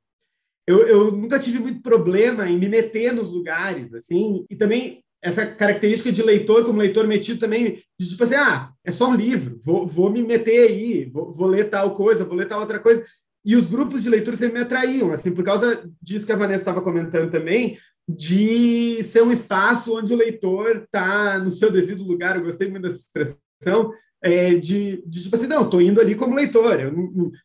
Eu, 0.66 0.86
eu 0.86 1.12
nunca 1.12 1.38
tive 1.38 1.58
muito 1.58 1.82
problema 1.82 2.48
em 2.48 2.58
me 2.58 2.68
meter 2.68 3.12
nos 3.12 3.30
lugares, 3.30 3.92
assim, 3.92 4.46
e 4.48 4.56
também 4.56 5.04
essa 5.22 5.44
característica 5.44 6.12
de 6.12 6.22
leitor 6.22 6.64
como 6.64 6.78
leitor 6.78 7.06
metido 7.06 7.38
também, 7.38 7.82
de 7.98 8.08
tipo 8.08 8.22
assim, 8.24 8.36
ah, 8.36 8.72
é 8.84 8.90
só 8.90 9.08
um 9.08 9.14
livro, 9.14 9.58
vou, 9.62 9.86
vou 9.86 10.10
me 10.10 10.22
meter 10.22 10.68
aí, 10.68 11.04
vou, 11.06 11.32
vou 11.32 11.48
ler 11.48 11.68
tal 11.68 11.92
coisa, 11.94 12.24
vou 12.24 12.36
ler 12.36 12.46
tal 12.46 12.60
outra 12.60 12.78
coisa. 12.78 13.04
E 13.44 13.56
os 13.56 13.66
grupos 13.66 14.02
de 14.02 14.10
leitura 14.10 14.36
sempre 14.36 14.58
me 14.58 14.64
atraíam, 14.64 15.12
assim, 15.12 15.32
por 15.32 15.44
causa 15.44 15.82
disso 16.02 16.26
que 16.26 16.32
a 16.32 16.36
Vanessa 16.36 16.60
estava 16.60 16.82
comentando 16.82 17.30
também, 17.30 17.78
de 18.08 19.02
ser 19.04 19.22
um 19.22 19.32
espaço 19.32 19.96
onde 19.96 20.12
o 20.12 20.16
leitor 20.16 20.84
está 20.84 21.38
no 21.38 21.50
seu 21.50 21.70
devido 21.70 22.02
lugar. 22.02 22.36
Eu 22.36 22.42
gostei 22.42 22.70
muito 22.70 22.84
dessa 22.84 23.04
expressão. 23.04 23.92
É, 24.20 24.56
de, 24.56 25.00
de, 25.06 25.22
tipo 25.22 25.36
assim, 25.36 25.46
não, 25.46 25.64
estou 25.64 25.80
indo 25.80 26.00
ali 26.00 26.16
como 26.16 26.34
leitor, 26.34 26.80
eu 26.80 26.92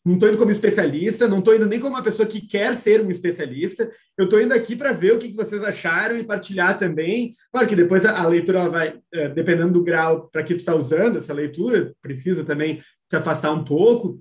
não 0.03 0.13
estou 0.15 0.27
indo 0.27 0.39
como 0.39 0.49
especialista, 0.49 1.27
não 1.27 1.37
estou 1.37 1.55
indo 1.55 1.67
nem 1.67 1.79
como 1.79 1.95
uma 1.95 2.01
pessoa 2.01 2.27
que 2.27 2.41
quer 2.47 2.75
ser 2.75 3.05
um 3.05 3.11
especialista, 3.11 3.87
eu 4.17 4.25
estou 4.25 4.41
indo 4.41 4.55
aqui 4.55 4.75
para 4.75 4.91
ver 4.91 5.13
o 5.13 5.19
que, 5.19 5.29
que, 5.29 5.35
vocês 5.35 5.63
acharam 5.63 6.17
e 6.17 6.23
partilhar 6.23 6.75
também. 6.75 7.31
Claro 7.51 7.67
que 7.67 7.75
depois 7.75 8.03
a, 8.05 8.23
a 8.23 8.27
leitura 8.27 8.67
vai, 8.69 8.99
é, 9.13 9.29
dependendo 9.29 9.73
do 9.73 9.83
grau 9.83 10.27
para 10.31 10.41
que 10.41 10.55
tu 10.55 10.61
está 10.61 10.73
usando 10.73 11.19
essa 11.19 11.31
leitura, 11.31 11.93
precisa 12.01 12.43
também 12.43 12.81
se 13.07 13.15
afastar 13.15 13.51
um 13.51 13.63
pouco, 13.63 14.19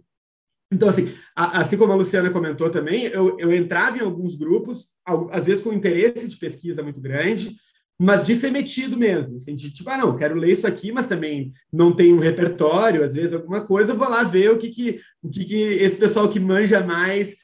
então, 0.73 0.89
assim, 0.89 1.13
assim 1.37 1.77
como 1.77 1.93
a 1.93 1.97
Luciana 1.97 2.31
comentou 2.31 2.71
também, 2.71 3.05
eu, 3.05 3.39
eu 3.39 3.53
entrava 3.55 3.99
em 3.99 4.01
alguns 4.01 4.35
grupos, 4.35 4.89
às 5.31 5.47
vezes 5.47 5.63
com 5.63 5.73
interesse 5.73 6.27
de 6.27 6.37
pesquisa 6.37 6.83
muito 6.83 7.01
grande, 7.01 7.55
mas 8.01 8.25
de 8.25 8.35
ser 8.35 8.51
metido 8.51 8.97
mesmo, 8.97 9.37
assim, 9.37 9.55
de 9.55 9.71
tipo, 9.73 9.89
ah, 9.91 9.99
não, 9.99 10.17
quero 10.17 10.35
ler 10.35 10.53
isso 10.53 10.67
aqui, 10.67 10.91
mas 10.91 11.07
também 11.07 11.53
não 11.73 11.93
tem 11.93 12.13
um 12.13 12.19
repertório, 12.19 13.05
às 13.05 13.15
vezes 13.15 13.35
alguma 13.35 13.61
coisa, 13.61 13.93
eu 13.93 13.97
vou 13.97 14.09
lá 14.09 14.25
ver 14.25 14.51
o 14.51 14.59
que, 14.59 14.71
que, 14.71 14.99
o 15.23 15.31
que, 15.31 15.45
que 15.45 15.55
esse 15.55 15.99
pessoal 15.99 16.29
que 16.29 16.41
manja 16.41 16.81
mais 16.81 17.37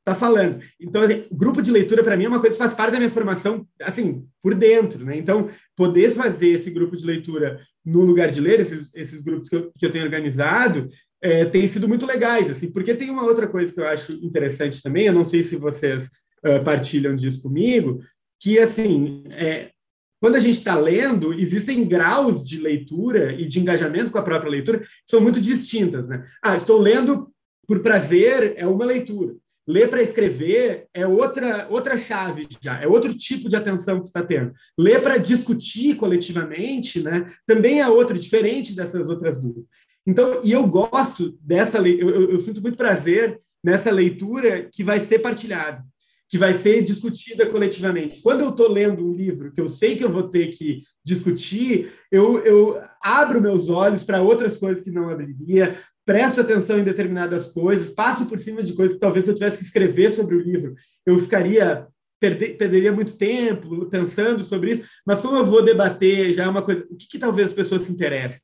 está 0.00 0.14
falando. 0.14 0.60
Então, 0.78 1.00
assim, 1.00 1.24
grupo 1.32 1.62
de 1.62 1.70
leitura, 1.70 2.04
para 2.04 2.16
mim, 2.16 2.24
é 2.24 2.28
uma 2.28 2.40
coisa 2.40 2.54
que 2.54 2.62
faz 2.62 2.74
parte 2.74 2.92
da 2.92 2.98
minha 2.98 3.10
formação, 3.10 3.66
assim, 3.80 4.26
por 4.42 4.54
dentro, 4.54 5.02
né? 5.02 5.16
Então, 5.16 5.48
poder 5.74 6.12
fazer 6.12 6.48
esse 6.48 6.70
grupo 6.70 6.94
de 6.94 7.06
leitura 7.06 7.58
no 7.82 8.02
lugar 8.02 8.30
de 8.30 8.40
ler, 8.40 8.60
esses, 8.60 8.94
esses 8.94 9.22
grupos 9.22 9.48
que 9.48 9.56
eu, 9.56 9.72
que 9.72 9.86
eu 9.86 9.90
tenho 9.90 10.04
organizado, 10.04 10.86
é, 11.24 11.46
têm 11.46 11.66
sido 11.66 11.88
muito 11.88 12.04
legais, 12.04 12.50
assim, 12.50 12.70
porque 12.70 12.94
tem 12.94 13.08
uma 13.08 13.24
outra 13.24 13.48
coisa 13.48 13.72
que 13.72 13.80
eu 13.80 13.86
acho 13.86 14.12
interessante 14.22 14.82
também, 14.82 15.06
eu 15.06 15.12
não 15.12 15.24
sei 15.24 15.42
se 15.42 15.56
vocês 15.56 16.10
uh, 16.44 16.62
partilham 16.62 17.14
disso 17.14 17.40
comigo, 17.42 17.98
que, 18.38 18.58
assim, 18.58 19.24
é, 19.30 19.70
quando 20.20 20.34
a 20.36 20.40
gente 20.40 20.58
está 20.58 20.78
lendo, 20.78 21.32
existem 21.32 21.82
graus 21.86 22.44
de 22.44 22.60
leitura 22.60 23.32
e 23.32 23.48
de 23.48 23.58
engajamento 23.58 24.12
com 24.12 24.18
a 24.18 24.22
própria 24.22 24.50
leitura 24.50 24.80
que 24.80 24.86
são 25.08 25.18
muito 25.18 25.40
distintas, 25.40 26.06
né? 26.06 26.26
Ah, 26.42 26.56
estou 26.56 26.78
lendo 26.78 27.32
por 27.66 27.80
prazer, 27.80 28.52
é 28.58 28.66
uma 28.66 28.84
leitura. 28.84 29.34
Ler 29.66 29.88
para 29.88 30.02
escrever 30.02 30.86
é 30.92 31.06
outra, 31.06 31.66
outra 31.70 31.96
chave 31.96 32.46
já, 32.62 32.82
é 32.82 32.86
outro 32.86 33.14
tipo 33.14 33.48
de 33.48 33.56
atenção 33.56 34.00
que 34.00 34.08
está 34.08 34.22
tendo. 34.22 34.52
Ler 34.78 35.00
para 35.00 35.16
discutir 35.16 35.96
coletivamente, 35.96 37.02
né, 37.02 37.26
também 37.46 37.80
é 37.80 37.88
outro, 37.88 38.18
diferente 38.18 38.76
dessas 38.76 39.08
outras 39.08 39.38
duas. 39.40 39.64
Então, 40.06 40.40
e 40.44 40.52
eu 40.52 40.66
gosto 40.66 41.38
dessa, 41.40 41.78
eu, 41.78 42.10
eu, 42.10 42.30
eu 42.32 42.40
sinto 42.40 42.60
muito 42.60 42.76
prazer 42.76 43.40
nessa 43.62 43.90
leitura 43.90 44.68
que 44.70 44.84
vai 44.84 45.00
ser 45.00 45.20
partilhada, 45.20 45.82
que 46.28 46.36
vai 46.36 46.52
ser 46.52 46.82
discutida 46.82 47.46
coletivamente. 47.46 48.20
Quando 48.20 48.42
eu 48.42 48.50
estou 48.50 48.70
lendo 48.70 49.06
um 49.06 49.14
livro 49.14 49.50
que 49.52 49.60
eu 49.60 49.66
sei 49.66 49.96
que 49.96 50.04
eu 50.04 50.10
vou 50.10 50.24
ter 50.24 50.48
que 50.48 50.80
discutir, 51.02 51.90
eu, 52.12 52.38
eu 52.40 52.82
abro 53.02 53.40
meus 53.40 53.70
olhos 53.70 54.04
para 54.04 54.20
outras 54.20 54.58
coisas 54.58 54.84
que 54.84 54.90
não 54.90 55.08
abriria, 55.08 55.74
presto 56.04 56.42
atenção 56.42 56.78
em 56.78 56.84
determinadas 56.84 57.46
coisas, 57.46 57.88
passo 57.88 58.26
por 58.26 58.38
cima 58.38 58.62
de 58.62 58.74
coisas 58.74 58.94
que 58.94 59.00
talvez 59.00 59.26
eu 59.26 59.34
tivesse 59.34 59.58
que 59.58 59.64
escrever 59.64 60.10
sobre 60.10 60.36
o 60.36 60.40
livro, 60.40 60.74
eu 61.06 61.18
ficaria 61.18 61.86
perder, 62.20 62.56
perderia 62.58 62.92
muito 62.92 63.16
tempo 63.16 63.86
pensando 63.86 64.42
sobre 64.42 64.72
isso, 64.72 64.84
mas 65.06 65.20
como 65.20 65.36
eu 65.36 65.46
vou 65.46 65.62
debater 65.62 66.30
já 66.32 66.44
é 66.44 66.48
uma 66.48 66.62
coisa, 66.62 66.86
o 66.90 66.96
que, 66.96 67.08
que 67.08 67.18
talvez 67.18 67.48
as 67.48 67.54
pessoas 67.54 67.82
se 67.82 67.92
interessem? 67.92 68.40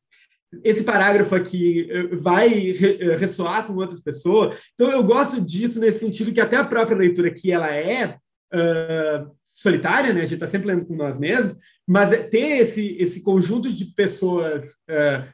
Esse 0.65 0.83
parágrafo 0.83 1.35
aqui 1.35 1.89
eh, 1.91 2.17
vai 2.17 2.71
eh, 2.71 3.17
ressoar 3.17 3.67
com 3.67 3.75
outras 3.75 4.01
pessoas, 4.01 4.59
então 4.75 4.91
eu 4.91 5.05
gosto 5.05 5.41
disso 5.41 5.79
nesse 5.79 6.01
sentido 6.01 6.33
que 6.33 6.41
até 6.41 6.57
a 6.57 6.65
própria 6.65 6.97
leitura 6.97 7.31
que 7.31 7.53
ela 7.53 7.73
é 7.73 8.17
uh, 8.53 9.31
solitária, 9.45 10.13
né? 10.13 10.23
A 10.23 10.25
gente 10.25 10.35
está 10.35 10.49
sempre 10.49 10.67
lendo 10.67 10.87
com 10.87 10.97
nós 10.97 11.19
mesmos, 11.19 11.57
mas 11.87 12.13
é 12.13 12.17
ter 12.17 12.59
esse 12.63 12.97
esse 12.99 13.23
conjunto 13.23 13.71
de 13.71 13.85
pessoas 13.95 14.73
uh, 14.91 15.29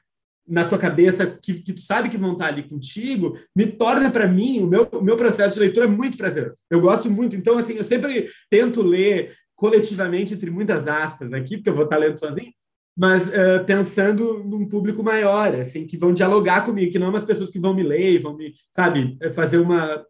na 0.46 0.64
tua 0.64 0.78
cabeça 0.78 1.26
que, 1.26 1.54
que 1.54 1.72
tu 1.72 1.80
sabe 1.80 2.08
que 2.08 2.16
vão 2.16 2.32
estar 2.32 2.46
ali 2.46 2.62
contigo, 2.62 3.36
me 3.54 3.66
torna 3.66 4.10
para 4.10 4.28
mim, 4.28 4.60
o 4.60 4.66
meu, 4.66 4.88
o 4.92 5.02
meu 5.02 5.16
processo 5.16 5.54
de 5.54 5.60
leitura 5.60 5.86
é 5.86 5.88
muito 5.88 6.16
prazeroso. 6.16 6.62
Eu 6.70 6.80
gosto 6.80 7.10
muito. 7.10 7.34
Então, 7.34 7.58
assim, 7.58 7.74
eu 7.74 7.84
sempre 7.84 8.30
tento 8.48 8.82
ler 8.82 9.34
coletivamente, 9.56 10.34
entre 10.34 10.50
muitas 10.50 10.86
aspas 10.86 11.32
aqui, 11.32 11.56
porque 11.56 11.70
eu 11.70 11.74
vou 11.74 11.84
estar 11.84 11.96
lendo 11.96 12.18
sozinho, 12.18 12.52
mas 12.96 13.28
uh, 13.28 13.64
pensando 13.66 14.42
num 14.44 14.68
público 14.68 15.02
maior, 15.02 15.54
assim, 15.54 15.86
que 15.86 15.98
vão 15.98 16.12
dialogar 16.12 16.64
comigo, 16.64 16.90
que 16.90 16.98
não 16.98 17.08
é 17.08 17.10
umas 17.10 17.24
pessoas 17.24 17.50
que 17.50 17.60
vão 17.60 17.74
me 17.74 17.82
ler 17.82 18.18
vão 18.20 18.36
me, 18.36 18.54
sabe, 18.72 19.18
fazer 19.34 19.58
uma 19.58 20.04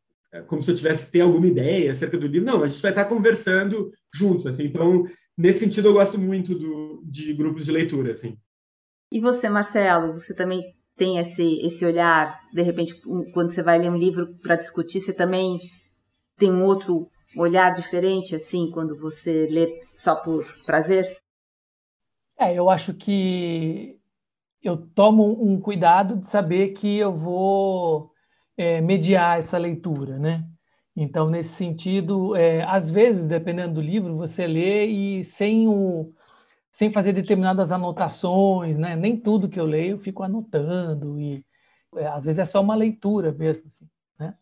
como 0.47 0.63
se 0.63 0.71
eu 0.71 0.75
tivesse 0.75 1.11
ter 1.11 1.21
alguma 1.21 1.47
ideia 1.47 1.91
acerca 1.91 2.19
do 2.19 2.27
livro. 2.27 2.47
Não, 2.47 2.63
a 2.63 2.69
gente 2.69 2.83
vai 2.83 2.91
estar 2.91 3.05
conversando 3.05 3.91
juntos, 4.15 4.47
assim. 4.47 4.65
Então, 4.65 5.05
nesse 5.37 5.61
sentido, 5.61 5.89
eu 5.89 5.95
gosto 5.95 6.19
muito 6.19 6.55
do, 6.55 7.03
de 7.05 7.33
grupos 7.33 7.65
de 7.65 7.73
leitura, 7.73 8.13
assim. 8.13 8.37
E 9.11 9.21
você, 9.21 9.49
Marcelo, 9.49 10.13
você 10.13 10.35
também 10.35 10.63
tem 10.97 11.19
esse, 11.19 11.61
esse 11.65 11.85
olhar, 11.85 12.39
de 12.53 12.63
repente, 12.63 12.95
quando 13.33 13.51
você 13.51 13.63
vai 13.63 13.79
ler 13.79 13.91
um 13.91 13.97
livro 13.97 14.35
para 14.43 14.57
discutir, 14.57 15.01
você 15.01 15.13
também 15.13 15.59
tem 16.37 16.51
um 16.51 16.65
outro 16.65 17.09
olhar 17.37 17.73
diferente, 17.75 18.35
assim, 18.35 18.71
quando 18.73 18.97
você 18.99 19.47
lê 19.51 19.81
só 19.97 20.17
por 20.17 20.45
prazer? 20.65 21.07
É, 22.39 22.55
eu 22.55 22.69
acho 22.69 22.93
que 22.95 23.99
eu 24.63 24.77
tomo 24.77 25.43
um 25.43 25.61
cuidado 25.61 26.17
de 26.17 26.29
saber 26.29 26.71
que 26.71 26.99
eu 26.99 27.13
vou 27.17 28.13
é, 28.57 28.81
mediar 28.81 29.39
essa 29.39 29.59
leitura, 29.59 30.19
né? 30.19 30.45
Então, 30.97 31.31
nesse 31.31 31.51
sentido, 31.55 32.35
é, 32.37 32.63
às 32.65 32.91
vezes, 32.91 33.27
dependendo 33.27 33.75
do 33.75 33.81
livro, 33.81 34.17
você 34.17 34.47
lê 34.47 34.87
e 34.87 35.25
sem 35.25 35.69
o, 35.69 36.13
sem 36.73 36.93
fazer 36.93 37.13
determinadas 37.13 37.73
anotações, 37.73 38.79
né? 38.79 38.97
Nem 38.97 39.17
tudo 39.19 39.49
que 39.49 39.61
eu 39.61 39.67
leio 39.67 39.93
eu 39.97 39.99
fico 39.99 40.23
anotando 40.23 41.21
e 41.21 41.45
é, 41.97 42.07
às 42.09 42.27
vezes 42.27 42.39
é 42.41 42.45
só 42.47 42.61
uma 42.63 42.75
leitura 42.75 43.33
mesmo. 43.33 43.65
Assim, 43.69 43.89
né? 44.19 44.35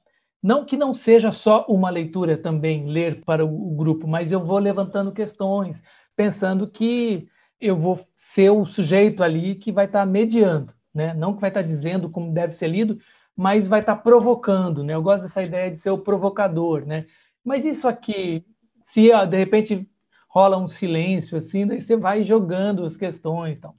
Não 0.42 0.64
que 0.64 0.76
não 0.76 0.94
seja 0.94 1.32
só 1.32 1.66
uma 1.68 1.90
leitura 1.90 2.36
também 2.38 2.86
ler 2.88 3.24
para 3.24 3.44
o, 3.44 3.72
o 3.72 3.76
grupo, 3.76 4.06
mas 4.08 4.32
eu 4.32 4.44
vou 4.44 4.58
levantando 4.58 5.12
questões, 5.12 5.82
pensando 6.16 6.70
que 6.70 7.28
eu 7.64 7.76
vou 7.76 7.98
ser 8.14 8.50
o 8.50 8.66
sujeito 8.66 9.22
ali 9.22 9.54
que 9.54 9.72
vai 9.72 9.86
estar 9.86 10.04
mediando, 10.04 10.74
né? 10.94 11.14
Não 11.14 11.32
que 11.34 11.40
vai 11.40 11.48
estar 11.48 11.62
dizendo 11.62 12.10
como 12.10 12.30
deve 12.30 12.52
ser 12.52 12.68
lido, 12.68 12.98
mas 13.34 13.66
vai 13.66 13.80
estar 13.80 13.96
provocando, 13.96 14.84
né? 14.84 14.94
Eu 14.94 15.02
gosto 15.02 15.22
dessa 15.22 15.42
ideia 15.42 15.70
de 15.70 15.78
ser 15.78 15.90
o 15.90 15.98
provocador, 15.98 16.84
né? 16.84 17.06
Mas 17.42 17.64
isso 17.64 17.88
aqui, 17.88 18.44
se 18.84 19.10
de 19.26 19.36
repente 19.36 19.88
rola 20.28 20.58
um 20.58 20.68
silêncio 20.68 21.38
assim, 21.38 21.66
daí 21.66 21.80
você 21.80 21.96
vai 21.96 22.22
jogando 22.22 22.84
as 22.84 22.96
questões, 22.96 23.58
então. 23.58 23.74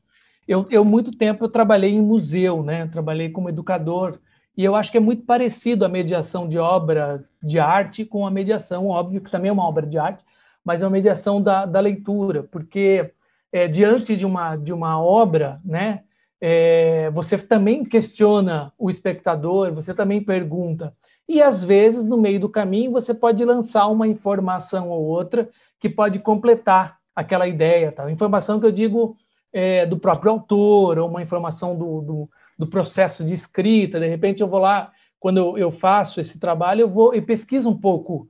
Eu, 0.48 0.66
eu 0.70 0.86
muito 0.86 1.12
tempo 1.12 1.46
eu 1.46 1.50
trabalhei 1.50 1.92
em 1.92 2.02
museu, 2.02 2.64
né? 2.64 2.88
trabalhei 2.88 3.30
como 3.30 3.50
educador 3.50 4.20
e 4.56 4.64
eu 4.64 4.76
acho 4.76 4.92
que 4.92 4.98
é 4.98 5.02
muito 5.02 5.24
parecido 5.26 5.84
a 5.86 5.90
mediação 5.90 6.48
de 6.48 6.58
obras 6.58 7.32
de 7.42 7.60
arte 7.60 8.06
com 8.06 8.26
a 8.26 8.32
mediação, 8.32 8.88
óbvio 8.88 9.22
que 9.22 9.32
também 9.32 9.50
é 9.50 9.52
uma 9.52 9.68
obra 9.68 9.86
de 9.86 9.98
arte, 9.98 10.24
mas 10.64 10.82
é 10.82 10.86
uma 10.86 10.92
mediação 10.92 11.42
da, 11.42 11.66
da 11.66 11.80
leitura, 11.80 12.44
porque 12.44 13.12
é, 13.56 13.70
diante 13.70 14.18
de 14.18 14.26
uma 14.26 14.58
de 14.58 14.74
uma 14.74 15.02
obra, 15.02 15.62
né? 15.64 16.02
É, 16.42 17.10
você 17.12 17.38
também 17.38 17.86
questiona 17.86 18.74
o 18.78 18.90
espectador, 18.90 19.74
você 19.74 19.94
também 19.94 20.22
pergunta. 20.22 20.94
E 21.26 21.42
às 21.42 21.64
vezes, 21.64 22.06
no 22.06 22.18
meio 22.18 22.38
do 22.38 22.50
caminho, 22.50 22.92
você 22.92 23.14
pode 23.14 23.46
lançar 23.46 23.88
uma 23.88 24.06
informação 24.10 24.90
ou 24.90 25.06
outra 25.06 25.48
que 25.80 25.88
pode 25.88 26.20
completar 26.20 26.98
aquela 27.16 27.48
ideia. 27.48 27.94
Tá? 27.94 28.12
Informação 28.12 28.60
que 28.60 28.66
eu 28.66 28.74
digo 28.74 29.16
é, 29.54 29.86
do 29.86 29.98
próprio 29.98 30.34
autor, 30.34 31.00
ou 31.00 31.08
uma 31.08 31.24
informação 31.24 31.78
do, 31.78 32.02
do, 32.02 32.30
do, 32.60 32.68
processo 32.68 33.24
de 33.24 33.34
escrita. 33.34 34.02
De 34.02 34.08
repente, 34.08 34.42
eu 34.42 34.50
vou 34.50 34.60
lá, 34.60 34.92
quando 35.18 35.38
eu, 35.38 35.58
eu 35.58 35.72
faço 35.72 36.20
esse 36.20 36.38
trabalho, 36.42 36.82
eu 36.82 36.90
vou 36.90 37.16
e 37.16 37.22
pesquiso 37.22 37.70
um 37.70 37.78
pouco, 37.78 38.28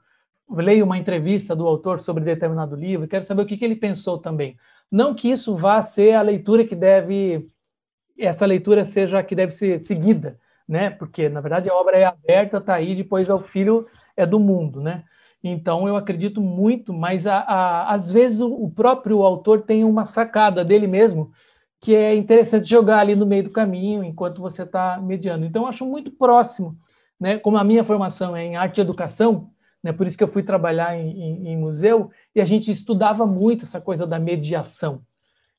leio 0.48 0.86
uma 0.86 1.00
entrevista 1.00 1.56
do 1.56 1.68
autor 1.68 2.00
sobre 2.00 2.24
determinado 2.24 2.76
livro, 2.76 3.08
quero 3.08 3.26
saber 3.26 3.42
o 3.42 3.46
que, 3.48 3.58
que 3.58 3.66
ele 3.66 3.76
pensou 3.76 4.20
também. 4.20 4.56
Não 4.92 5.14
que 5.14 5.30
isso 5.30 5.56
vá 5.56 5.82
ser 5.82 6.14
a 6.14 6.22
leitura 6.22 6.66
que 6.66 6.76
deve, 6.76 7.50
essa 8.18 8.46
leitura 8.46 8.86
seja 8.86 9.20
a 9.20 9.24
que 9.24 9.36
deve 9.36 9.52
ser 9.52 9.80
seguida, 9.80 10.40
né? 10.68 10.90
Porque 10.90 11.30
na 11.30 11.42
verdade 11.42 11.70
a 11.70 11.76
obra 11.76 11.98
é 11.98 12.06
aberta, 12.06 12.58
está 12.58 12.76
aí, 12.76 12.96
depois 12.96 13.30
é 13.30 13.34
o 13.34 13.42
filho 13.42 13.88
é 14.16 14.26
do 14.26 14.40
mundo, 14.40 14.82
né? 14.82 15.04
Então, 15.44 15.88
eu 15.88 15.96
acredito 15.96 16.42
muito, 16.42 16.92
mas 16.92 17.28
a, 17.28 17.38
a, 17.38 17.94
às 17.94 18.12
vezes 18.12 18.40
o, 18.42 18.52
o, 18.52 18.72
próprio 18.72 19.22
autor 19.22 19.62
tem 19.62 19.84
uma 19.84 20.08
sacada 20.08 20.66
dele 20.66 20.88
mesmo 20.88 21.32
que 21.80 21.94
é 21.96 22.16
interessante 22.16 22.68
jogar 22.68 23.00
ali 23.00 23.16
no 23.16 23.28
meio 23.28 23.44
do 23.44 23.52
caminho 23.52 24.04
enquanto 24.04 24.42
você 24.42 24.64
está 24.64 25.00
mediando. 25.00 25.46
Então, 25.46 25.64
eu 25.64 25.68
acho 25.68 25.86
muito 25.86 26.10
próximo, 26.12 26.76
né? 27.20 27.38
Como 27.38 27.58
a 27.58 27.64
minha 27.64 27.84
formação 27.84 28.36
é 28.36 28.44
em 28.44 28.56
arte 28.56 28.80
e 28.80 28.82
educação, 28.82 29.52
né? 29.86 29.94
Por 29.94 30.08
isso 30.08 30.18
que 30.18 30.24
eu 30.24 30.28
fui 30.28 30.42
trabalhar 30.42 30.98
em, 30.98 31.12
em, 31.12 31.50
em 31.50 31.58
museu 31.58 32.10
e 32.34 32.42
a 32.42 32.46
gente 32.46 32.72
estudava 32.72 33.24
muito 33.24 33.66
essa 33.66 33.80
coisa 33.80 34.08
da 34.08 34.18
mediação. 34.18 35.04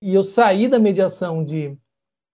E 0.03 0.13
eu 0.13 0.25
saí 0.25 0.67
da 0.67 0.81
mediação 0.81 1.45
de, 1.45 1.79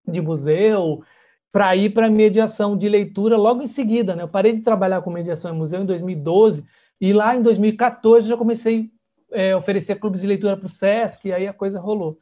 de 0.09 0.22
museu 0.22 1.05
para 1.53 1.76
ir 1.76 1.90
para 1.90 2.07
a 2.07 2.11
mediação 2.11 2.78
de 2.78 2.88
leitura 2.88 3.36
logo 3.36 3.61
em 3.61 3.66
seguida, 3.66 4.16
né? 4.16 4.22
Eu 4.22 4.28
parei 4.28 4.55
de 4.55 4.62
trabalhar 4.62 5.03
com 5.03 5.11
mediação 5.11 5.55
em 5.55 5.59
museu 5.59 5.82
em 5.82 5.84
2012 5.84 6.64
e 6.99 7.12
lá 7.12 7.36
em 7.36 7.43
2014 7.43 8.26
já 8.26 8.38
comecei 8.38 8.90
é, 9.30 9.53
a 9.53 9.59
oferecer 9.59 9.97
clubes 9.97 10.22
de 10.22 10.26
leitura 10.26 10.57
para 10.57 10.64
o 10.64 10.70
SESC, 10.70 11.28
e 11.28 11.32
aí 11.34 11.47
a 11.47 11.53
coisa 11.53 11.78
rolou. 11.78 12.18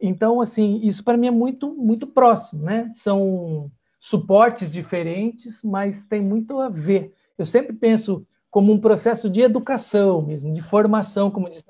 Então, 0.00 0.40
assim, 0.40 0.80
isso 0.82 1.04
para 1.04 1.16
mim 1.16 1.28
é 1.28 1.30
muito, 1.30 1.72
muito 1.72 2.08
próximo, 2.08 2.64
né? 2.64 2.90
São 2.96 3.70
suportes 4.00 4.72
diferentes, 4.72 5.62
mas 5.62 6.04
tem 6.04 6.20
muito 6.20 6.58
a 6.58 6.68
ver. 6.68 7.14
Eu 7.38 7.46
sempre 7.46 7.72
penso 7.72 8.26
como 8.54 8.72
um 8.72 8.80
processo 8.80 9.28
de 9.28 9.40
educação 9.40 10.22
mesmo, 10.22 10.52
de 10.52 10.62
formação, 10.62 11.28
como 11.28 11.50
disse 11.50 11.64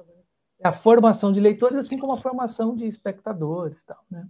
a 0.62 0.70
formação 0.70 1.32
de 1.32 1.40
leitores, 1.40 1.78
assim 1.78 1.96
como 1.98 2.12
a 2.12 2.20
formação 2.20 2.76
de 2.76 2.86
espectadores, 2.86 3.78
tal, 3.86 4.04
né? 4.10 4.28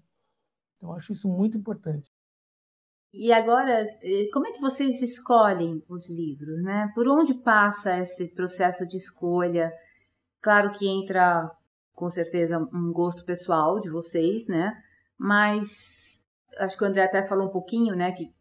Então, 0.77 0.93
acho 0.93 1.13
isso 1.13 1.27
muito 1.27 1.59
importante. 1.59 2.09
E 3.13 3.33
agora, 3.33 3.81
eh, 4.01 4.29
como 4.33 4.47
é 4.47 4.53
que 4.53 4.61
vocês 4.61 5.03
escolhem 5.03 5.83
os 5.89 6.09
livros, 6.09 6.63
né? 6.63 6.93
Por 6.95 7.09
onde 7.09 7.35
passa 7.35 7.99
esse 7.99 8.29
processo 8.29 8.87
de 8.87 8.99
escolha? 8.99 9.73
Claro 10.41 10.71
que 10.71 10.87
entra, 10.87 11.51
com 11.93 12.09
certeza, 12.09 12.57
um 12.73 12.93
gosto 12.93 13.25
pessoal 13.25 13.81
de 13.81 13.91
vocês, 13.91 14.47
né? 14.47 14.81
Mas 15.19 16.23
acho 16.59 16.79
que 16.79 16.85
o 16.85 16.87
André 16.87 17.03
até 17.03 17.27
falou 17.27 17.49
um 17.49 17.53
pouquinho, 17.53 17.97
né? 17.97 18.13
Que 18.13 18.33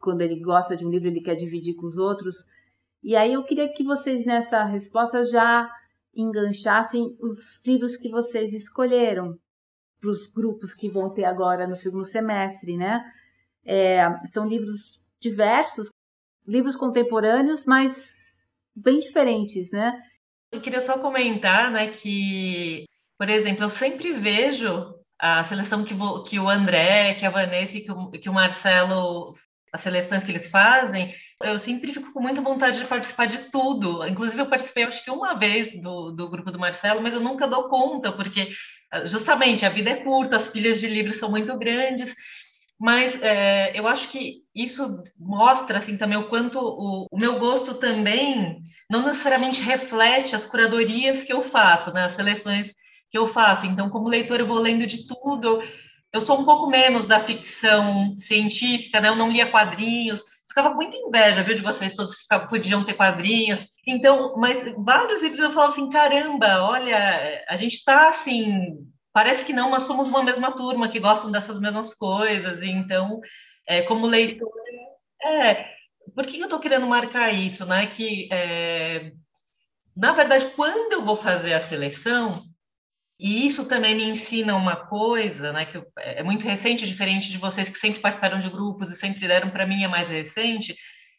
quando 0.00 0.22
ele 0.22 0.40
gosta 0.40 0.76
de 0.76 0.84
um 0.84 0.90
livro, 0.90 1.06
ele 1.06 1.20
quer 1.20 1.36
dividir 1.36 1.76
com 1.76 1.86
os 1.86 1.98
outros. 1.98 2.34
E 3.02 3.16
aí 3.16 3.32
eu 3.32 3.44
queria 3.44 3.72
que 3.72 3.82
vocês, 3.82 4.24
nessa 4.24 4.64
resposta, 4.64 5.24
já 5.24 5.70
enganchassem 6.14 7.16
os 7.20 7.62
livros 7.64 7.96
que 7.96 8.10
vocês 8.10 8.52
escolheram 8.52 9.38
para 10.00 10.10
os 10.10 10.26
grupos 10.26 10.74
que 10.74 10.88
vão 10.88 11.12
ter 11.12 11.24
agora 11.24 11.66
no 11.66 11.76
segundo 11.76 12.04
semestre, 12.04 12.76
né? 12.76 13.04
É, 13.64 14.02
são 14.26 14.46
livros 14.46 15.00
diversos, 15.20 15.90
livros 16.46 16.76
contemporâneos, 16.76 17.64
mas 17.64 18.16
bem 18.74 18.98
diferentes, 18.98 19.70
né? 19.70 20.00
Eu 20.50 20.60
queria 20.60 20.80
só 20.80 20.98
comentar, 20.98 21.70
né, 21.70 21.88
que, 21.88 22.84
por 23.16 23.28
exemplo, 23.28 23.64
eu 23.64 23.68
sempre 23.68 24.12
vejo 24.12 24.94
a 25.18 25.44
seleção 25.44 25.84
que, 25.84 25.94
vou, 25.94 26.24
que 26.24 26.40
o 26.40 26.48
André, 26.48 27.14
que 27.14 27.26
a 27.26 27.30
Vanessa 27.30 27.76
e 27.76 27.82
que 27.82 27.92
o, 27.92 28.10
que 28.10 28.28
o 28.28 28.32
Marcelo, 28.32 29.36
as 29.72 29.80
seleções 29.80 30.24
que 30.24 30.32
eles 30.32 30.50
fazem, 30.50 31.14
eu 31.42 31.58
sempre 31.58 31.92
fico 31.92 32.12
com 32.12 32.20
muita 32.20 32.40
vontade 32.40 32.78
de 32.78 32.86
participar 32.86 33.26
de 33.26 33.50
tudo. 33.50 34.06
Inclusive, 34.06 34.42
eu 34.42 34.48
participei, 34.48 34.84
acho 34.84 35.04
que 35.04 35.10
uma 35.10 35.34
vez 35.34 35.80
do, 35.80 36.10
do 36.10 36.28
grupo 36.28 36.50
do 36.50 36.58
Marcelo, 36.58 37.02
mas 37.02 37.14
eu 37.14 37.20
nunca 37.20 37.46
dou 37.46 37.68
conta, 37.68 38.10
porque 38.10 38.50
justamente 39.04 39.64
a 39.64 39.68
vida 39.68 39.90
é 39.90 39.96
curta, 39.96 40.36
as 40.36 40.48
pilhas 40.48 40.80
de 40.80 40.86
livros 40.88 41.16
são 41.16 41.30
muito 41.30 41.56
grandes. 41.56 42.14
mas 42.78 43.22
é, 43.22 43.72
eu 43.78 43.86
acho 43.86 44.08
que 44.08 44.42
isso 44.54 45.02
mostra 45.18 45.78
assim 45.78 45.96
também 45.96 46.18
o 46.18 46.28
quanto 46.28 46.58
o, 46.58 47.06
o, 47.10 47.18
meu 47.18 47.38
gosto 47.38 47.74
também 47.74 48.60
não 48.90 49.02
necessariamente 49.04 49.60
reflete 49.60 50.34
as 50.34 50.44
curadorias 50.44 51.22
que 51.22 51.32
eu 51.32 51.42
faço, 51.42 51.92
né, 51.92 52.04
as 52.04 52.12
seleções 52.14 52.72
que 53.10 53.18
eu 53.18 53.26
faço. 53.26 53.66
Então, 53.66 53.90
como 53.90 54.08
leitor, 54.08 54.40
eu 54.40 54.46
vou 54.46 54.58
lendo 54.58 54.86
de 54.86 55.06
tudo. 55.06 55.60
Eu 55.60 55.62
sou 56.18 56.40
um 56.40 56.44
pouco 56.44 56.66
menos 56.66 57.06
da 57.06 57.20
ficção 57.20 58.16
científica, 58.18 59.00
né? 59.00 59.08
Eu 59.08 59.16
não 59.16 59.30
lia 59.30 59.50
quadrinhos. 59.50 60.22
Ficava 60.48 60.70
com 60.70 60.76
muita 60.76 60.96
inveja, 60.96 61.42
viu, 61.44 61.54
de 61.54 61.62
vocês 61.62 61.94
todos 61.94 62.14
que 62.14 62.48
podiam 62.48 62.84
ter 62.84 62.94
quadrinhos. 62.94 63.68
Então, 63.86 64.34
mas 64.36 64.64
vários 64.78 65.22
livros 65.22 65.40
eu 65.40 65.52
falo 65.52 65.68
assim, 65.68 65.88
caramba, 65.90 66.64
olha, 66.64 67.44
a 67.48 67.54
gente 67.54 67.74
está 67.74 68.08
assim 68.08 68.90
parece 69.12 69.44
que 69.44 69.52
não, 69.52 69.70
mas 69.70 69.84
somos 69.84 70.08
uma 70.08 70.22
mesma 70.22 70.52
turma 70.52 70.88
que 70.88 71.00
gostam 71.00 71.30
dessas 71.30 71.58
mesmas 71.60 71.94
coisas. 71.94 72.62
Então, 72.62 73.20
é, 73.66 73.82
como 73.82 74.06
leitor, 74.06 74.50
é, 75.22 75.66
por 76.14 76.26
que 76.26 76.38
eu 76.38 76.44
estou 76.44 76.60
querendo 76.60 76.86
marcar 76.86 77.32
isso, 77.32 77.64
né? 77.66 77.86
Que 77.86 78.28
é, 78.32 79.12
na 79.96 80.12
verdade, 80.12 80.50
quando 80.56 80.92
eu 80.92 81.04
vou 81.04 81.16
fazer 81.16 81.54
a 81.54 81.60
seleção, 81.60 82.44
e 83.20 83.46
isso 83.46 83.68
também 83.68 83.94
me 83.94 84.04
ensina 84.04 84.56
uma 84.56 84.76
coisa, 84.76 85.52
né? 85.52 85.66
Que 85.66 85.76
eu, 85.76 85.86
é 85.98 86.22
muito 86.22 86.46
recente, 86.46 86.86
diferente 86.86 87.30
de 87.30 87.36
vocês 87.36 87.68
que 87.68 87.78
sempre 87.78 88.00
participaram 88.00 88.40
de 88.40 88.48
grupos 88.48 88.90
e 88.90 88.96
sempre 88.96 89.28
deram 89.28 89.50
para 89.50 89.66
mim 89.66 89.84
é 89.84 89.88
mais 89.88 90.08
recente. 90.08 90.74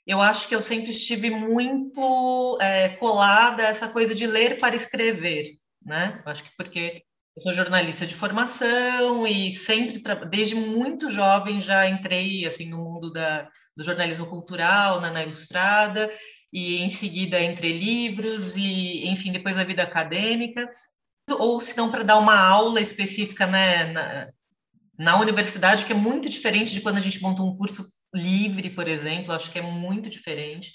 Eu 0.06 0.20
acho 0.20 0.48
que 0.48 0.56
eu 0.56 0.64
sempre 0.64 0.90
estive 0.90 1.30
muito 1.30 2.58
é, 2.60 2.90
colada 2.90 3.64
a 3.64 3.68
essa 3.68 3.88
coisa 3.88 4.16
de 4.16 4.26
ler 4.26 4.58
para 4.58 4.76
escrever, 4.76 5.52
né? 5.86 6.22
Eu 6.26 6.32
acho 6.32 6.44
que 6.44 6.50
porque 6.58 7.04
eu 7.38 7.44
sou 7.44 7.54
jornalista 7.54 8.06
de 8.06 8.16
formação 8.16 9.28
e 9.28 9.52
sempre, 9.52 10.02
desde 10.28 10.56
muito 10.56 11.10
jovem, 11.12 11.62
já 11.62 11.88
entrei 11.88 12.48
assim 12.48 12.68
no 12.68 12.80
mundo 12.80 13.12
da, 13.12 13.48
do 13.78 13.84
jornalismo 13.84 14.26
cultural, 14.26 15.00
na, 15.00 15.12
na 15.12 15.24
Ilustrada, 15.24 16.12
e 16.52 16.82
em 16.82 16.90
seguida 16.90 17.40
entre 17.40 17.72
livros 17.72 18.56
e, 18.58 19.08
enfim, 19.08 19.32
depois 19.32 19.58
a 19.58 19.64
vida 19.64 19.84
acadêmica, 19.84 20.70
ou 21.38 21.60
se 21.60 21.76
não 21.76 21.92
para 21.92 22.04
dar 22.04 22.18
uma 22.18 22.40
aula 22.40 22.82
específica 22.82 23.48
né, 23.48 23.92
na, 23.92 24.28
na 24.98 25.20
universidade, 25.20 25.86
que 25.86 25.94
é 25.94 25.96
muito 25.96 26.30
diferente 26.30 26.74
de 26.74 26.82
quando 26.82 26.98
a 26.98 27.02
gente 27.02 27.22
monta 27.22 27.42
um 27.42 27.56
curso 27.56 27.86
livre, 28.14 28.70
por 28.70 28.88
exemplo, 28.88 29.34
acho 29.34 29.52
que 29.52 29.60
é 29.60 29.62
muito 29.62 30.10
diferente. 30.10 30.74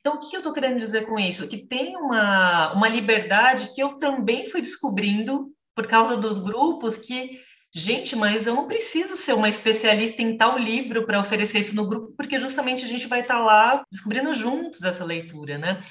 Então, 0.00 0.14
o 0.14 0.18
que 0.18 0.34
eu 0.34 0.40
estou 0.40 0.52
querendo 0.52 0.78
dizer 0.78 1.06
com 1.06 1.18
isso? 1.18 1.46
Que 1.46 1.58
tem 1.58 1.96
uma, 1.96 2.72
uma 2.72 2.88
liberdade 2.88 3.74
que 3.74 3.82
eu 3.82 3.98
também 3.98 4.46
fui 4.46 4.62
descobrindo 4.62 5.48
por 5.74 5.86
causa 5.86 6.16
dos 6.16 6.38
grupos 6.38 6.96
que, 6.96 7.38
gente, 7.74 8.16
mas 8.16 8.46
eu 8.46 8.54
não 8.54 8.66
preciso 8.66 9.16
ser 9.16 9.34
uma 9.34 9.48
especialista 9.48 10.22
em 10.22 10.36
tal 10.36 10.58
livro 10.58 11.04
para 11.04 11.20
oferecer 11.20 11.58
isso 11.58 11.76
no 11.76 11.86
grupo, 11.86 12.14
porque 12.16 12.38
justamente 12.38 12.84
a 12.84 12.88
gente 12.88 13.06
vai 13.06 13.20
estar 13.20 13.38
tá 13.38 13.44
lá 13.44 13.84
descobrindo 13.92 14.32
juntos 14.32 14.82
essa 14.82 15.04
leitura, 15.04 15.58
né? 15.58 15.82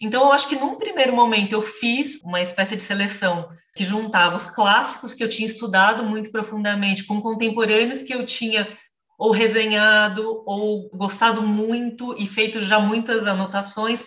Então, 0.00 0.24
eu 0.24 0.32
acho 0.32 0.48
que 0.48 0.56
num 0.56 0.76
primeiro 0.76 1.14
momento 1.14 1.52
eu 1.52 1.62
fiz 1.62 2.22
uma 2.22 2.40
espécie 2.40 2.76
de 2.76 2.82
seleção 2.82 3.48
que 3.74 3.84
juntava 3.84 4.36
os 4.36 4.48
clássicos 4.48 5.12
que 5.12 5.24
eu 5.24 5.28
tinha 5.28 5.46
estudado 5.46 6.04
muito 6.04 6.30
profundamente 6.30 7.04
com 7.04 7.20
contemporâneos 7.20 8.02
que 8.02 8.14
eu 8.14 8.24
tinha 8.24 8.68
ou 9.18 9.32
resenhado 9.32 10.44
ou 10.46 10.88
gostado 10.90 11.42
muito 11.42 12.14
e 12.16 12.26
feito 12.26 12.62
já 12.62 12.78
muitas 12.78 13.26
anotações, 13.26 14.04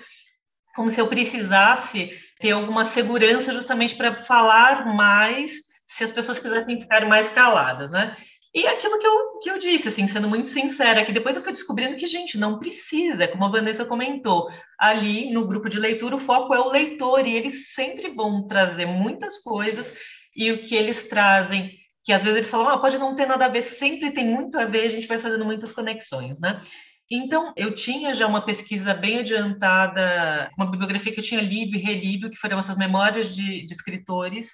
como 0.73 0.89
se 0.89 1.01
eu 1.01 1.07
precisasse 1.07 2.17
ter 2.39 2.51
alguma 2.51 2.85
segurança 2.85 3.51
justamente 3.51 3.95
para 3.95 4.13
falar 4.13 4.85
mais 4.95 5.51
se 5.85 6.05
as 6.05 6.11
pessoas 6.11 6.39
quisessem 6.39 6.79
ficar 6.79 7.05
mais 7.05 7.29
caladas, 7.29 7.91
né? 7.91 8.15
E 8.53 8.67
aquilo 8.67 8.99
que 8.99 9.07
eu, 9.07 9.39
que 9.39 9.49
eu 9.49 9.57
disse, 9.57 9.87
assim, 9.87 10.07
sendo 10.07 10.27
muito 10.27 10.47
sincera, 10.47 11.05
que 11.05 11.13
depois 11.13 11.35
eu 11.35 11.41
fui 11.41 11.53
descobrindo 11.53 11.95
que, 11.95 12.05
gente, 12.05 12.37
não 12.37 12.59
precisa, 12.59 13.27
como 13.27 13.45
a 13.45 13.49
Vanessa 13.49 13.85
comentou, 13.85 14.49
ali 14.77 15.31
no 15.31 15.47
grupo 15.47 15.69
de 15.69 15.79
leitura 15.79 16.15
o 16.15 16.19
foco 16.19 16.53
é 16.53 16.59
o 16.59 16.69
leitor 16.69 17.25
e 17.25 17.33
eles 17.33 17.73
sempre 17.73 18.09
vão 18.09 18.45
trazer 18.45 18.85
muitas 18.85 19.37
coisas 19.37 19.97
e 20.35 20.51
o 20.51 20.61
que 20.63 20.75
eles 20.75 21.07
trazem, 21.07 21.71
que 22.03 22.11
às 22.11 22.23
vezes 22.23 22.39
eles 22.39 22.49
falam, 22.49 22.69
ah, 22.69 22.79
pode 22.79 22.97
não 22.97 23.15
ter 23.15 23.25
nada 23.25 23.45
a 23.45 23.49
ver, 23.49 23.61
sempre 23.61 24.11
tem 24.11 24.25
muito 24.25 24.59
a 24.59 24.65
ver, 24.65 24.85
a 24.85 24.89
gente 24.89 25.07
vai 25.07 25.17
fazendo 25.17 25.45
muitas 25.45 25.71
conexões, 25.71 26.37
né? 26.39 26.61
Então, 27.09 27.53
eu 27.57 27.73
tinha 27.75 28.13
já 28.13 28.25
uma 28.25 28.45
pesquisa 28.45 28.93
bem 28.93 29.19
adiantada, 29.19 30.49
uma 30.57 30.69
bibliografia 30.69 31.11
que 31.11 31.19
eu 31.19 31.23
tinha 31.23 31.41
lido 31.41 31.75
e 31.75 31.79
relido, 31.79 32.29
que 32.29 32.37
foram 32.37 32.59
essas 32.59 32.77
memórias 32.77 33.35
de, 33.35 33.65
de 33.65 33.73
escritores 33.73 34.49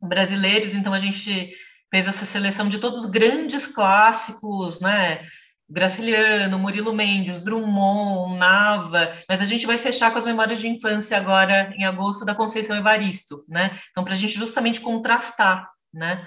brasileiros. 0.00 0.72
Então, 0.72 0.94
a 0.94 1.00
gente 1.00 1.52
fez 1.94 2.08
essa 2.08 2.26
seleção 2.26 2.68
de 2.68 2.80
todos 2.80 3.04
os 3.04 3.06
grandes 3.06 3.68
clássicos, 3.68 4.80
né? 4.80 5.24
Graciliano, 5.70 6.58
Murilo 6.58 6.92
Mendes, 6.92 7.40
Drummond, 7.40 8.36
Nava, 8.36 9.16
mas 9.28 9.40
a 9.40 9.44
gente 9.44 9.64
vai 9.64 9.78
fechar 9.78 10.10
com 10.10 10.18
as 10.18 10.24
memórias 10.24 10.58
de 10.58 10.66
infância 10.66 11.16
agora 11.16 11.72
em 11.76 11.84
agosto 11.84 12.24
da 12.24 12.34
Conceição 12.34 12.76
Evaristo, 12.76 13.44
né? 13.48 13.78
Então, 13.92 14.02
para 14.02 14.12
a 14.12 14.16
gente 14.16 14.36
justamente 14.36 14.80
contrastar, 14.80 15.70
né? 15.92 16.26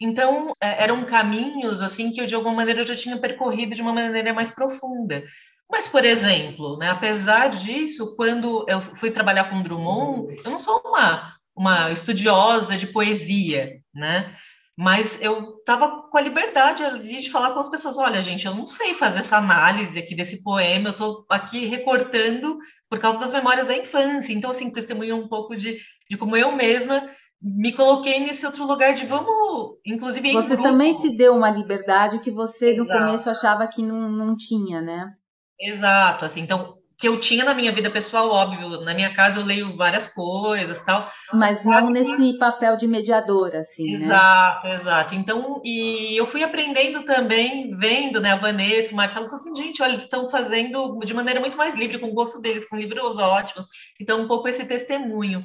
Então, 0.00 0.52
é, 0.60 0.82
eram 0.82 1.04
caminhos 1.04 1.80
assim 1.80 2.10
que 2.10 2.20
eu 2.20 2.26
de 2.26 2.34
alguma 2.34 2.56
maneira 2.56 2.80
eu 2.80 2.86
já 2.86 2.96
tinha 2.96 3.16
percorrido 3.16 3.72
de 3.72 3.82
uma 3.82 3.92
maneira 3.92 4.34
mais 4.34 4.50
profunda. 4.50 5.22
Mas, 5.70 5.86
por 5.86 6.04
exemplo, 6.04 6.76
né, 6.76 6.90
apesar 6.90 7.50
disso, 7.50 8.16
quando 8.16 8.66
eu 8.68 8.80
fui 8.80 9.12
trabalhar 9.12 9.44
com 9.44 9.62
Drummond, 9.62 10.42
eu 10.44 10.50
não 10.50 10.58
sou 10.58 10.82
uma, 10.84 11.36
uma 11.54 11.92
estudiosa 11.92 12.76
de 12.76 12.88
poesia, 12.88 13.78
né? 13.94 14.36
Mas 14.76 15.20
eu 15.20 15.56
estava 15.58 16.02
com 16.10 16.18
a 16.18 16.20
liberdade 16.20 16.82
ali 16.82 17.22
de 17.22 17.30
falar 17.30 17.52
com 17.52 17.60
as 17.60 17.68
pessoas: 17.68 17.96
olha, 17.96 18.20
gente, 18.20 18.44
eu 18.44 18.54
não 18.54 18.66
sei 18.66 18.94
fazer 18.94 19.20
essa 19.20 19.36
análise 19.36 19.98
aqui 19.98 20.14
desse 20.14 20.42
poema, 20.42 20.88
eu 20.88 20.92
estou 20.92 21.24
aqui 21.30 21.66
recortando 21.66 22.58
por 22.90 22.98
causa 22.98 23.18
das 23.18 23.32
memórias 23.32 23.66
da 23.66 23.76
infância. 23.76 24.32
Então, 24.32 24.50
assim, 24.50 24.70
testemunho 24.70 25.16
um 25.16 25.28
pouco 25.28 25.56
de, 25.56 25.78
de 26.10 26.16
como 26.16 26.36
eu 26.36 26.52
mesma 26.52 27.08
me 27.40 27.72
coloquei 27.72 28.18
nesse 28.20 28.44
outro 28.46 28.66
lugar 28.66 28.94
de 28.94 29.06
vamos, 29.06 29.78
inclusive. 29.86 30.32
Você 30.32 30.54
grupo. 30.54 30.68
também 30.68 30.92
se 30.92 31.16
deu 31.16 31.36
uma 31.36 31.50
liberdade 31.50 32.18
que 32.18 32.30
você 32.30 32.70
Exato. 32.70 32.88
no 32.88 32.98
começo 32.98 33.30
achava 33.30 33.68
que 33.68 33.82
não, 33.82 34.10
não 34.10 34.34
tinha, 34.34 34.80
né? 34.80 35.12
Exato, 35.60 36.24
assim, 36.24 36.40
então 36.40 36.74
que 36.96 37.08
eu 37.08 37.20
tinha 37.20 37.44
na 37.44 37.54
minha 37.54 37.72
vida 37.72 37.90
pessoal, 37.90 38.30
óbvio, 38.30 38.80
na 38.82 38.94
minha 38.94 39.12
casa 39.12 39.38
eu 39.38 39.44
leio 39.44 39.76
várias 39.76 40.08
coisas 40.08 40.82
tal. 40.84 41.10
Mas 41.32 41.64
não 41.64 41.90
nesse 41.90 42.38
papel 42.38 42.76
de 42.76 42.86
mediadora, 42.86 43.60
assim, 43.60 43.94
exato, 43.94 44.00
né? 44.00 44.06
Exato, 44.06 44.66
exato. 44.68 45.14
Então, 45.14 45.60
e 45.64 46.16
eu 46.16 46.26
fui 46.26 46.42
aprendendo 46.42 47.04
também, 47.04 47.76
vendo, 47.76 48.20
né, 48.20 48.32
a 48.32 48.36
Vanessa, 48.36 48.92
o 48.92 48.96
Marcelo, 48.96 49.26
assim, 49.26 49.54
gente, 49.56 49.82
olha, 49.82 49.92
eles 49.92 50.04
estão 50.04 50.28
fazendo 50.28 50.98
de 51.00 51.14
maneira 51.14 51.40
muito 51.40 51.56
mais 51.56 51.74
livre, 51.74 51.98
com 51.98 52.08
o 52.08 52.14
gosto 52.14 52.40
deles, 52.40 52.68
com 52.68 52.76
livros 52.76 53.18
ótimos. 53.18 53.66
Então, 54.00 54.22
um 54.22 54.28
pouco 54.28 54.48
esse 54.48 54.64
testemunho. 54.64 55.42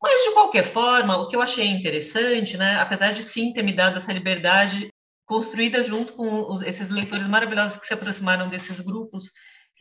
Mas, 0.00 0.24
de 0.24 0.32
qualquer 0.32 0.64
forma, 0.64 1.16
o 1.16 1.28
que 1.28 1.36
eu 1.36 1.42
achei 1.42 1.66
interessante, 1.66 2.56
né, 2.56 2.78
apesar 2.80 3.12
de 3.12 3.22
sim 3.22 3.52
ter 3.52 3.62
me 3.62 3.74
dado 3.74 3.98
essa 3.98 4.12
liberdade 4.12 4.88
construída 5.24 5.82
junto 5.82 6.12
com 6.12 6.50
os, 6.50 6.60
esses 6.60 6.90
leitores 6.90 7.26
maravilhosos 7.26 7.78
que 7.78 7.86
se 7.86 7.94
aproximaram 7.94 8.48
desses 8.50 8.80
grupos 8.80 9.30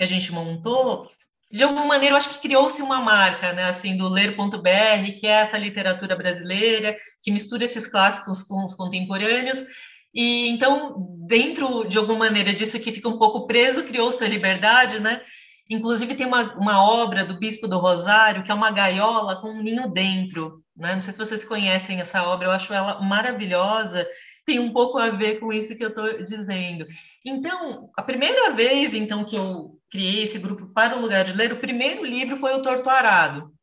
que 0.02 0.06
a 0.06 0.08
gente 0.08 0.34
montou, 0.34 1.08
de 1.52 1.64
alguma 1.64 1.86
maneira 1.86 2.14
eu 2.14 2.18
acho 2.18 2.30
que 2.30 2.42
criou-se 2.42 2.82
uma 2.82 3.00
marca, 3.00 3.54
né, 3.54 3.66
assim, 3.66 3.96
do 3.96 4.10
ler.br, 4.10 5.20
que 5.20 5.28
é 5.28 5.42
essa 5.42 5.60
literatura 5.60 6.16
brasileira, 6.16 6.96
que 7.22 7.30
mistura 7.30 7.66
esses 7.66 7.86
clássicos 7.86 8.42
com 8.42 8.66
os 8.66 8.74
contemporâneos, 8.74 9.64
e 10.12 10.50
então, 10.50 10.96
dentro 11.28 11.88
de 11.88 12.00
alguma 12.00 12.18
maneira 12.18 12.52
disso 12.52 12.80
que 12.80 12.92
fica 12.92 13.08
um 13.08 13.20
pouco 13.20 13.46
preso, 13.46 13.84
criou-se 13.84 14.24
a 14.24 14.28
liberdade, 14.28 15.00
né, 15.00 15.22
Inclusive, 15.70 16.16
tem 16.16 16.26
uma, 16.26 16.54
uma 16.58 16.84
obra 16.84 17.24
do 17.24 17.38
Bispo 17.38 17.66
do 17.66 17.78
Rosário, 17.78 18.44
que 18.44 18.52
é 18.52 18.54
uma 18.54 18.72
gaiola 18.72 19.40
com 19.40 19.48
um 19.48 19.64
ninho 19.64 19.88
dentro. 19.88 20.62
Né? 20.76 20.94
Não 20.94 21.02
sei 21.02 21.14
se 21.14 21.20
vocês 21.20 21.46
conhecem 21.46 22.02
essa 22.02 22.22
obra, 22.24 22.48
eu 22.48 22.52
acho 22.52 22.74
ela 22.74 23.02
maravilhosa. 23.02 24.06
Tem 24.46 24.60
um 24.60 24.74
pouco 24.74 24.98
a 24.98 25.12
ver 25.12 25.40
com 25.40 25.54
isso 25.54 25.74
que 25.74 25.86
eu 25.86 25.88
estou 25.88 26.12
dizendo. 26.18 26.86
Então, 27.26 27.90
a 27.96 28.02
primeira 28.02 28.52
vez 28.52 28.94
então 28.94 29.24
que 29.24 29.38
eu 29.38 29.81
criei 29.92 30.24
esse 30.24 30.40
grupo 30.40 30.68
para 30.68 30.98
o 30.98 31.02
lugar 31.02 31.26
de 31.26 31.34
ler, 31.34 31.52
o 31.52 31.60
primeiro 31.60 32.04
livro 32.06 32.38
foi 32.38 32.54
o 32.54 32.62
Torto 32.62 32.90
Arado. 32.90 33.54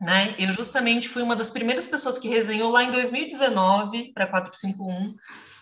Né? 0.00 0.34
Eu 0.38 0.52
justamente 0.52 1.08
fui 1.08 1.22
uma 1.22 1.36
das 1.36 1.50
primeiras 1.50 1.86
pessoas 1.86 2.18
que 2.18 2.28
resenhou 2.28 2.70
lá 2.72 2.82
em 2.82 2.90
2019 2.90 4.12
para 4.12 4.26
451. 4.26 5.14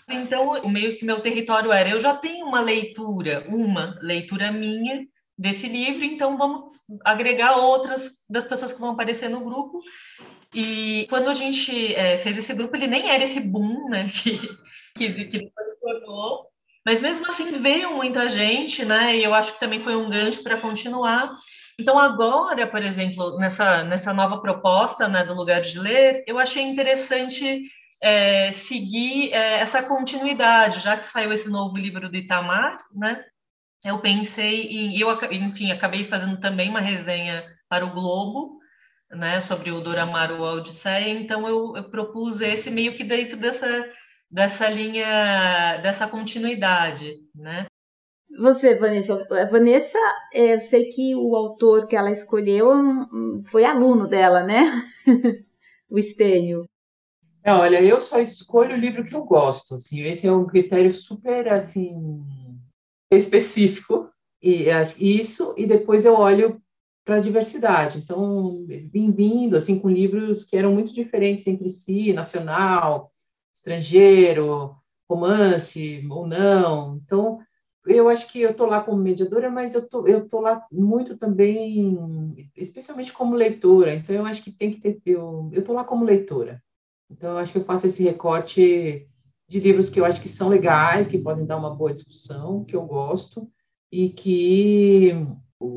Então, 0.08 0.68
meio 0.68 0.96
que 0.96 1.04
meu 1.04 1.20
território 1.20 1.72
era, 1.72 1.88
eu 1.88 1.98
já 1.98 2.14
tenho 2.14 2.46
uma 2.46 2.60
leitura, 2.60 3.44
uma 3.48 3.98
leitura 4.00 4.52
minha 4.52 5.06
desse 5.36 5.66
livro, 5.66 6.04
então 6.04 6.36
vamos 6.36 6.76
agregar 7.04 7.56
outras 7.56 8.24
das 8.28 8.44
pessoas 8.44 8.72
que 8.72 8.80
vão 8.80 8.90
aparecer 8.90 9.28
no 9.28 9.44
grupo. 9.44 9.80
E 10.54 11.06
quando 11.08 11.28
a 11.28 11.32
gente 11.32 11.94
é, 11.94 12.18
fez 12.18 12.38
esse 12.38 12.54
grupo, 12.54 12.76
ele 12.76 12.86
nem 12.86 13.10
era 13.10 13.24
esse 13.24 13.40
boom, 13.40 13.88
né, 13.88 14.08
que, 14.12 14.38
que, 14.94 15.24
que 15.24 15.38
se 15.38 15.80
tornou, 15.80 16.46
mas 16.84 17.00
mesmo 17.00 17.26
assim 17.26 17.50
veio 17.52 17.94
muita 17.94 18.28
gente, 18.28 18.84
né, 18.84 19.16
e 19.16 19.24
eu 19.24 19.34
acho 19.34 19.54
que 19.54 19.60
também 19.60 19.80
foi 19.80 19.96
um 19.96 20.10
gancho 20.10 20.42
para 20.42 20.56
continuar. 20.56 21.30
Então 21.78 21.98
agora, 21.98 22.66
por 22.66 22.82
exemplo, 22.82 23.36
nessa, 23.38 23.82
nessa 23.82 24.12
nova 24.12 24.40
proposta, 24.40 25.08
né, 25.08 25.24
do 25.24 25.34
lugar 25.34 25.60
de 25.60 25.78
ler, 25.78 26.22
eu 26.26 26.38
achei 26.38 26.62
interessante 26.62 27.62
é, 28.02 28.52
seguir 28.52 29.32
é, 29.32 29.60
essa 29.60 29.82
continuidade, 29.82 30.80
já 30.80 30.96
que 30.96 31.06
saiu 31.06 31.32
esse 31.32 31.48
novo 31.48 31.76
livro 31.76 32.08
do 32.08 32.16
Itamar, 32.16 32.84
né? 32.94 33.24
Eu 33.82 33.98
pensei 33.98 34.62
em, 34.62 34.98
eu 34.98 35.10
enfim, 35.30 35.70
acabei 35.70 36.04
fazendo 36.04 36.38
também 36.38 36.68
uma 36.70 36.80
resenha 36.80 37.44
para 37.68 37.84
o 37.84 37.90
Globo, 37.90 38.58
né, 39.10 39.40
sobre 39.40 39.70
o 39.70 39.80
Doramaru 39.80 40.42
Odisseia, 40.42 41.08
então 41.10 41.46
eu, 41.48 41.76
eu 41.76 41.84
propus 41.84 42.40
esse 42.40 42.70
meio 42.70 42.96
que 42.96 43.04
dentro 43.04 43.36
dessa 43.36 43.66
dessa 44.34 44.68
linha, 44.68 45.76
dessa 45.76 46.08
continuidade, 46.08 47.24
né? 47.32 47.66
Você, 48.36 48.76
Vanessa, 48.76 49.24
Vanessa, 49.48 49.98
é, 50.32 50.54
eu 50.54 50.58
sei 50.58 50.88
que 50.88 51.14
o 51.14 51.36
autor 51.36 51.86
que 51.86 51.94
ela 51.94 52.10
escolheu 52.10 52.68
foi 53.44 53.64
aluno 53.64 54.08
dela, 54.08 54.42
né? 54.42 54.64
o 55.88 55.96
Estênio. 55.96 56.64
É, 57.44 57.52
olha, 57.52 57.80
eu 57.80 58.00
só 58.00 58.18
escolho 58.18 58.74
o 58.74 58.78
livro 58.78 59.04
que 59.04 59.14
eu 59.14 59.22
gosto, 59.22 59.76
assim, 59.76 60.02
esse 60.02 60.26
é 60.26 60.32
um 60.32 60.46
critério 60.46 60.92
super, 60.92 61.46
assim, 61.52 62.20
específico, 63.12 64.10
e 64.42 64.66
isso, 64.98 65.54
e 65.56 65.64
depois 65.64 66.04
eu 66.04 66.14
olho 66.14 66.60
para 67.04 67.16
a 67.16 67.20
diversidade. 67.20 67.98
Então, 67.98 68.66
vim 68.66 69.12
vindo, 69.12 69.56
assim, 69.56 69.78
com 69.78 69.88
livros 69.88 70.44
que 70.44 70.56
eram 70.56 70.72
muito 70.72 70.92
diferentes 70.92 71.46
entre 71.46 71.68
si, 71.68 72.12
nacional, 72.12 73.13
estrangeiro, 73.64 74.76
romance 75.08 76.06
ou 76.10 76.26
não. 76.26 76.96
Então, 76.96 77.40
eu 77.86 78.08
acho 78.08 78.30
que 78.30 78.40
eu 78.40 78.50
estou 78.50 78.66
lá 78.66 78.80
como 78.80 79.02
mediadora, 79.02 79.50
mas 79.50 79.74
eu 79.74 79.88
tô, 79.88 80.06
eu 80.06 80.28
tô 80.28 80.40
lá 80.40 80.64
muito 80.70 81.16
também, 81.16 82.50
especialmente 82.54 83.12
como 83.12 83.34
leitora. 83.34 83.94
Então, 83.94 84.14
eu 84.14 84.26
acho 84.26 84.42
que 84.42 84.52
tem 84.52 84.70
que 84.70 84.80
ter. 84.80 85.00
Eu 85.06 85.50
estou 85.54 85.74
lá 85.74 85.82
como 85.82 86.04
leitora. 86.04 86.62
Então, 87.10 87.32
eu 87.32 87.38
acho 87.38 87.52
que 87.52 87.58
eu 87.58 87.64
faço 87.64 87.86
esse 87.86 88.02
recorte 88.02 89.08
de 89.48 89.60
livros 89.60 89.90
que 89.90 90.00
eu 90.00 90.04
acho 90.04 90.20
que 90.20 90.28
são 90.28 90.48
legais, 90.48 91.06
que 91.06 91.18
podem 91.18 91.46
dar 91.46 91.56
uma 91.56 91.74
boa 91.74 91.92
discussão, 91.92 92.64
que 92.64 92.74
eu 92.76 92.84
gosto, 92.84 93.48
e 93.92 94.08
que 94.08 95.12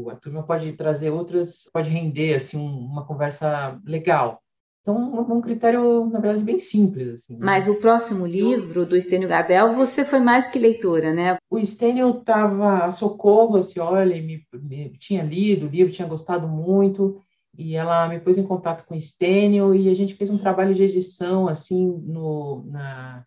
a 0.10 0.16
turma 0.16 0.44
pode 0.44 0.74
trazer 0.74 1.10
outras, 1.10 1.70
pode 1.72 1.90
render 1.90 2.36
assim 2.36 2.58
uma 2.58 3.06
conversa 3.06 3.80
legal. 3.86 4.42
Então, 4.88 5.36
um 5.36 5.42
critério, 5.42 6.10
na 6.10 6.18
verdade, 6.18 6.46
bem 6.46 6.60
simples. 6.60 7.10
Assim, 7.10 7.34
né? 7.34 7.40
Mas 7.42 7.68
o 7.68 7.76
próximo 7.76 8.26
livro 8.26 8.86
do 8.86 8.96
Estênio 8.96 9.28
Gardel, 9.28 9.74
você 9.74 10.06
foi 10.06 10.22
mais 10.22 10.48
que 10.48 10.58
leitora, 10.58 11.14
né? 11.14 11.38
O 11.50 11.60
Estênio 11.60 12.20
estava 12.20 12.86
a 12.86 12.92
socorro, 12.94 13.58
assim, 13.58 13.82
olha, 13.82 14.16
me, 14.22 14.48
me, 14.54 14.98
tinha 14.98 15.24
lido 15.24 15.66
o 15.66 15.70
livro, 15.70 15.92
tinha 15.92 16.08
gostado 16.08 16.48
muito, 16.48 17.22
e 17.58 17.76
ela 17.76 18.08
me 18.08 18.18
pôs 18.18 18.38
em 18.38 18.48
contato 18.48 18.86
com 18.86 18.94
o 18.94 18.98
Estênio, 18.98 19.76
e 19.76 19.90
a 19.90 19.94
gente 19.94 20.16
fez 20.16 20.30
um 20.30 20.38
trabalho 20.38 20.74
de 20.74 20.84
edição, 20.84 21.50
assim, 21.50 21.86
no, 22.06 22.64
na, 22.72 23.26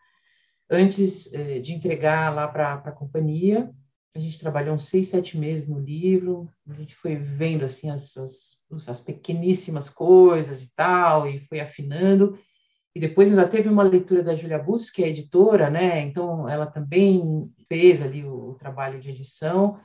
antes 0.71 1.31
eh, 1.35 1.59
de 1.59 1.75
entregar 1.75 2.35
lá 2.35 2.49
para 2.49 2.73
a 2.73 2.93
companhia. 2.93 3.71
A 4.15 4.19
gente 4.19 4.39
trabalhou 4.39 4.75
uns 4.75 4.89
seis, 4.89 5.09
sete 5.09 5.37
meses 5.37 5.69
no 5.69 5.79
livro, 5.79 6.49
a 6.67 6.73
gente 6.73 6.95
foi 6.95 7.17
vendo, 7.17 7.67
assim, 7.67 7.91
as, 7.91 8.17
as 8.17 8.60
as 8.89 9.01
pequeníssimas 9.01 9.89
coisas 9.89 10.63
e 10.63 10.73
tal, 10.75 11.27
e 11.27 11.41
foi 11.47 11.61
afinando. 11.61 12.39
E 12.95 13.01
depois 13.01 13.31
ainda 13.31 13.47
teve 13.47 13.69
uma 13.69 13.83
leitura 13.83 14.23
da 14.23 14.35
Julia 14.35 14.59
Bus, 14.59 14.91
que 14.91 15.03
é 15.03 15.09
editora, 15.09 15.71
né? 15.71 16.01
Então, 16.01 16.49
ela 16.49 16.67
também 16.67 17.51
fez 17.69 18.03
ali 18.03 18.25
o, 18.25 18.51
o 18.51 18.55
trabalho 18.55 19.01
de 19.01 19.11
edição. 19.11 19.79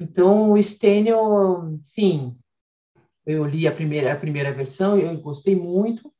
Então, 0.00 0.52
o 0.52 0.62
Stênio, 0.62 1.78
sim, 1.82 2.36
eu 3.26 3.44
li 3.44 3.66
a 3.66 3.72
primeira, 3.72 4.12
a 4.12 4.16
primeira 4.16 4.52
versão, 4.52 4.96
eu 4.98 5.16
gostei 5.20 5.56
muito. 5.56 6.12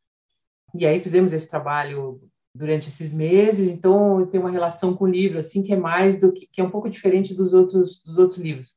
E 0.75 0.87
aí 0.87 1.01
fizemos 1.01 1.33
esse 1.33 1.49
trabalho 1.49 2.21
durante 2.55 2.89
esses 2.89 3.13
meses, 3.13 3.69
então 3.69 4.21
eu 4.21 4.27
tenho 4.27 4.43
uma 4.43 4.51
relação 4.51 4.95
com 4.95 5.05
o 5.05 5.11
livro 5.11 5.39
assim 5.39 5.63
que 5.63 5.73
é 5.73 5.77
mais 5.77 6.19
do 6.19 6.31
que, 6.33 6.47
que 6.47 6.61
é 6.61 6.65
um 6.65 6.71
pouco 6.71 6.89
diferente 6.89 7.35
dos 7.35 7.55
outros 7.55 8.03
dos 8.03 8.19
outros 8.19 8.39
livros 8.39 8.75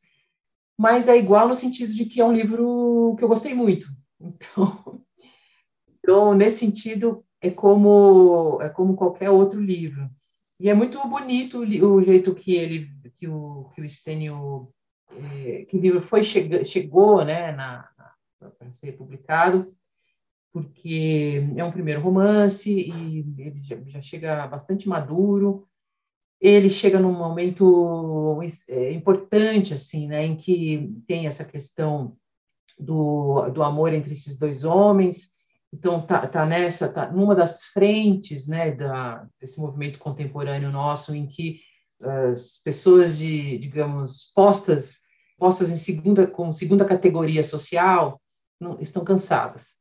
mas 0.78 1.08
é 1.08 1.18
igual 1.18 1.48
no 1.48 1.56
sentido 1.56 1.94
de 1.94 2.06
que 2.06 2.20
é 2.20 2.26
um 2.26 2.34
livro 2.34 3.16
que 3.18 3.24
eu 3.24 3.28
gostei 3.28 3.54
muito. 3.54 3.88
Então, 4.20 5.02
então 6.00 6.34
nesse 6.34 6.60
sentido, 6.60 7.24
é 7.42 7.50
como 7.50 8.60
é 8.62 8.70
como 8.70 8.96
qualquer 8.96 9.30
outro 9.30 9.62
livro. 9.62 10.10
E 10.60 10.70
é 10.70 10.74
muito 10.74 11.06
bonito 11.08 11.60
o 11.60 12.04
jeito 12.04 12.34
que 12.34 12.54
ele 12.54 12.90
que 13.16 13.28
o 13.28 13.70
que 13.74 13.82
o 13.82 13.90
Stênio 13.90 14.74
é, 15.12 15.66
que 15.66 15.78
o 15.78 15.80
livro 15.80 16.02
foi 16.02 16.24
chega, 16.24 16.64
chegou, 16.64 17.24
né, 17.24 17.52
na, 17.52 17.90
na 17.98 18.50
para 18.60 18.72
ser 18.72 18.94
publicado, 18.94 19.74
porque 20.52 21.44
é 21.56 21.64
um 21.64 21.72
primeiro 21.72 22.02
romance 22.02 22.70
e 22.70 23.26
ele 23.38 23.62
já, 23.62 23.78
já 23.86 24.02
chega 24.02 24.48
bastante 24.48 24.88
maduro 24.88 25.68
ele 26.40 26.70
chega 26.70 27.00
num 27.00 27.14
momento 27.14 28.40
é, 28.70 28.92
importante, 28.92 29.74
assim, 29.74 30.08
né, 30.08 30.26
em 30.26 30.36
que 30.36 30.94
tem 31.08 31.28
essa 31.28 31.44
questão 31.44 32.16
do, 32.78 33.50
do 33.50 33.64
amor 33.64 33.94
entre 33.94 34.14
esses 34.14 34.38
dois 34.38 34.64
homens, 34.64 35.30
então 35.74 36.06
tá, 36.06 36.28
tá 36.28 36.46
nessa, 36.46 36.88
tá 36.88 37.12
numa 37.12 37.36
das 37.36 37.64
frentes, 37.64 38.48
né, 38.48 38.72
da, 38.72 39.28
desse 39.40 39.60
movimento 39.60 40.00
contemporâneo 40.00 40.72
nosso, 40.72 41.16
em 41.16 41.26
que 41.26 41.60
as 42.02 42.60
pessoas 42.64 43.18
de, 43.18 43.58
digamos, 43.58 44.32
postas 44.36 45.06
postas 45.38 45.70
em 45.70 45.76
segunda 45.76 46.26
como 46.28 46.54
segunda 46.54 46.86
categoria 46.86 47.44
social 47.44 48.22
não, 48.60 48.80
estão 48.80 49.04
cansadas 49.04 49.76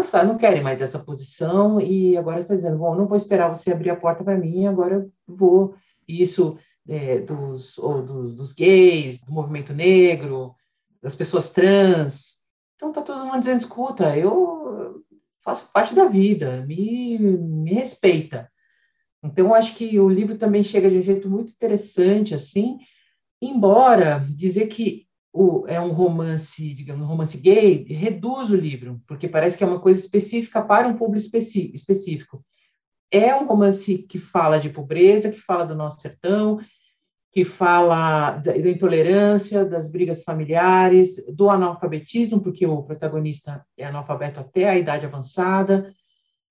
cansados, 0.00 0.28
não 0.28 0.38
querem 0.38 0.62
mais 0.62 0.80
essa 0.80 0.98
posição 0.98 1.80
e 1.80 2.16
agora 2.16 2.40
está 2.40 2.54
dizendo, 2.54 2.78
bom, 2.78 2.94
não 2.94 3.06
vou 3.06 3.16
esperar 3.16 3.48
você 3.48 3.70
abrir 3.72 3.90
a 3.90 3.96
porta 3.96 4.24
para 4.24 4.36
mim, 4.36 4.66
agora 4.66 4.94
eu 4.94 5.12
vou. 5.26 5.74
Isso 6.08 6.58
é, 6.88 7.18
dos, 7.18 7.78
ou 7.78 8.02
dos, 8.02 8.34
dos, 8.34 8.52
gays, 8.52 9.20
do 9.20 9.30
movimento 9.30 9.72
negro, 9.72 10.54
das 11.02 11.14
pessoas 11.14 11.50
trans. 11.50 12.36
Então 12.74 12.92
tá 12.92 13.02
todo 13.02 13.26
mundo 13.26 13.40
dizendo, 13.40 13.58
escuta, 13.58 14.16
eu 14.16 15.04
faço 15.42 15.70
parte 15.72 15.94
da 15.94 16.06
vida, 16.06 16.64
me, 16.66 17.18
me 17.18 17.74
respeita. 17.74 18.50
Então 19.22 19.48
eu 19.48 19.54
acho 19.54 19.74
que 19.74 20.00
o 20.00 20.08
livro 20.08 20.36
também 20.36 20.64
chega 20.64 20.90
de 20.90 20.98
um 20.98 21.02
jeito 21.02 21.28
muito 21.28 21.52
interessante, 21.52 22.34
assim, 22.34 22.78
embora 23.40 24.24
dizer 24.30 24.66
que 24.68 25.06
o, 25.32 25.64
é 25.68 25.80
um 25.80 25.92
romance, 25.92 26.74
digamos, 26.74 27.04
um 27.04 27.08
romance 27.08 27.38
gay, 27.38 27.84
reduz 27.84 28.50
o 28.50 28.56
livro, 28.56 29.00
porque 29.06 29.28
parece 29.28 29.56
que 29.56 29.62
é 29.62 29.66
uma 29.66 29.80
coisa 29.80 30.00
específica 30.00 30.62
para 30.62 30.88
um 30.88 30.96
público 30.96 31.36
específico. 31.36 32.44
É 33.10 33.34
um 33.34 33.46
romance 33.46 33.98
que 33.98 34.18
fala 34.18 34.58
de 34.58 34.70
pobreza, 34.70 35.30
que 35.30 35.40
fala 35.40 35.64
do 35.64 35.74
nosso 35.74 36.00
sertão, 36.00 36.60
que 37.32 37.44
fala 37.44 38.32
da, 38.38 38.52
da 38.52 38.70
intolerância, 38.70 39.64
das 39.64 39.90
brigas 39.90 40.24
familiares, 40.24 41.24
do 41.32 41.48
analfabetismo, 41.48 42.40
porque 42.40 42.66
o 42.66 42.82
protagonista 42.82 43.64
é 43.76 43.84
analfabeto 43.86 44.40
até 44.40 44.68
a 44.68 44.76
idade 44.76 45.06
avançada. 45.06 45.94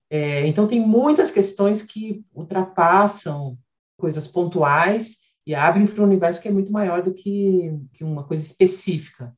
É, 0.08 0.46
então, 0.46 0.66
tem 0.66 0.80
muitas 0.80 1.30
questões 1.30 1.82
que 1.82 2.24
ultrapassam 2.34 3.58
coisas 3.98 4.26
pontuais 4.26 5.19
e 5.50 5.54
abrem 5.56 5.84
para 5.84 6.00
um 6.00 6.06
universo 6.06 6.40
que 6.40 6.46
é 6.46 6.52
muito 6.52 6.70
maior 6.70 7.02
do 7.02 7.12
que, 7.12 7.76
que 7.92 8.04
uma 8.04 8.22
coisa 8.22 8.40
específica. 8.40 9.36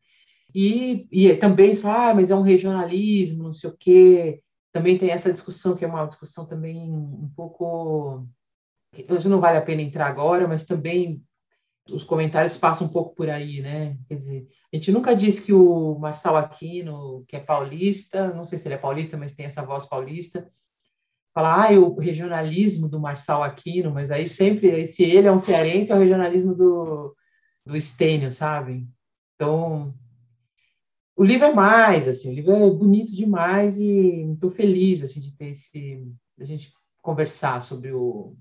E, 0.54 1.08
e 1.10 1.34
também 1.36 1.74
fala, 1.74 2.10
ah, 2.10 2.14
mas 2.14 2.30
é 2.30 2.36
um 2.36 2.42
regionalismo, 2.42 3.44
não 3.44 3.54
sei 3.54 3.70
o 3.70 3.76
quê. 3.78 4.42
Também 4.70 4.98
tem 4.98 5.08
essa 5.08 5.32
discussão, 5.32 5.74
que 5.74 5.86
é 5.86 5.88
uma 5.88 6.04
discussão 6.04 6.46
também 6.46 6.92
um 6.92 7.32
pouco. 7.34 8.26
Hoje 9.08 9.26
não 9.26 9.40
vale 9.40 9.56
a 9.56 9.62
pena 9.62 9.80
entrar 9.80 10.06
agora, 10.06 10.46
mas 10.46 10.66
também 10.66 11.22
os 11.90 12.04
comentários 12.04 12.58
passam 12.58 12.88
um 12.88 12.90
pouco 12.90 13.14
por 13.14 13.30
aí, 13.30 13.62
né? 13.62 13.96
Quer 14.06 14.16
dizer, 14.16 14.48
a 14.70 14.76
gente 14.76 14.92
nunca 14.92 15.16
diz 15.16 15.40
que 15.40 15.54
o 15.54 15.98
Marçal 15.98 16.36
Aquino, 16.36 17.24
que 17.26 17.36
é 17.36 17.40
paulista, 17.40 18.34
não 18.34 18.44
sei 18.44 18.58
se 18.58 18.68
ele 18.68 18.74
é 18.74 18.78
paulista, 18.78 19.16
mas 19.16 19.34
tem 19.34 19.46
essa 19.46 19.64
voz 19.64 19.86
paulista, 19.86 20.46
falar 21.34 21.72
ah, 21.72 21.80
o 21.80 21.98
regionalismo 21.98 22.88
do 22.88 23.00
Marçal 23.00 23.42
Aquino, 23.42 23.90
mas 23.90 24.10
aí 24.10 24.28
sempre, 24.28 24.86
se 24.86 25.02
ele 25.02 25.26
é 25.26 25.32
um 25.32 25.38
cearense, 25.38 25.90
é 25.90 25.94
o 25.94 25.98
regionalismo 25.98 26.54
do, 26.54 27.16
do 27.64 27.76
Estênio, 27.76 28.30
sabe? 28.30 28.86
Então, 29.34 29.94
o 31.16 31.24
livro 31.24 31.46
é 31.46 31.54
mais, 31.54 32.06
assim, 32.06 32.30
o 32.30 32.34
livro 32.34 32.52
é 32.52 32.70
bonito 32.70 33.12
demais 33.14 33.78
e 33.78 34.32
estou 34.32 34.50
feliz, 34.50 35.02
assim, 35.02 35.20
de 35.20 35.34
ter 35.36 35.48
esse, 35.48 36.06
a 36.38 36.44
gente 36.44 36.72
conversar 37.00 37.60
sobre 37.60 37.92
o, 37.92 38.36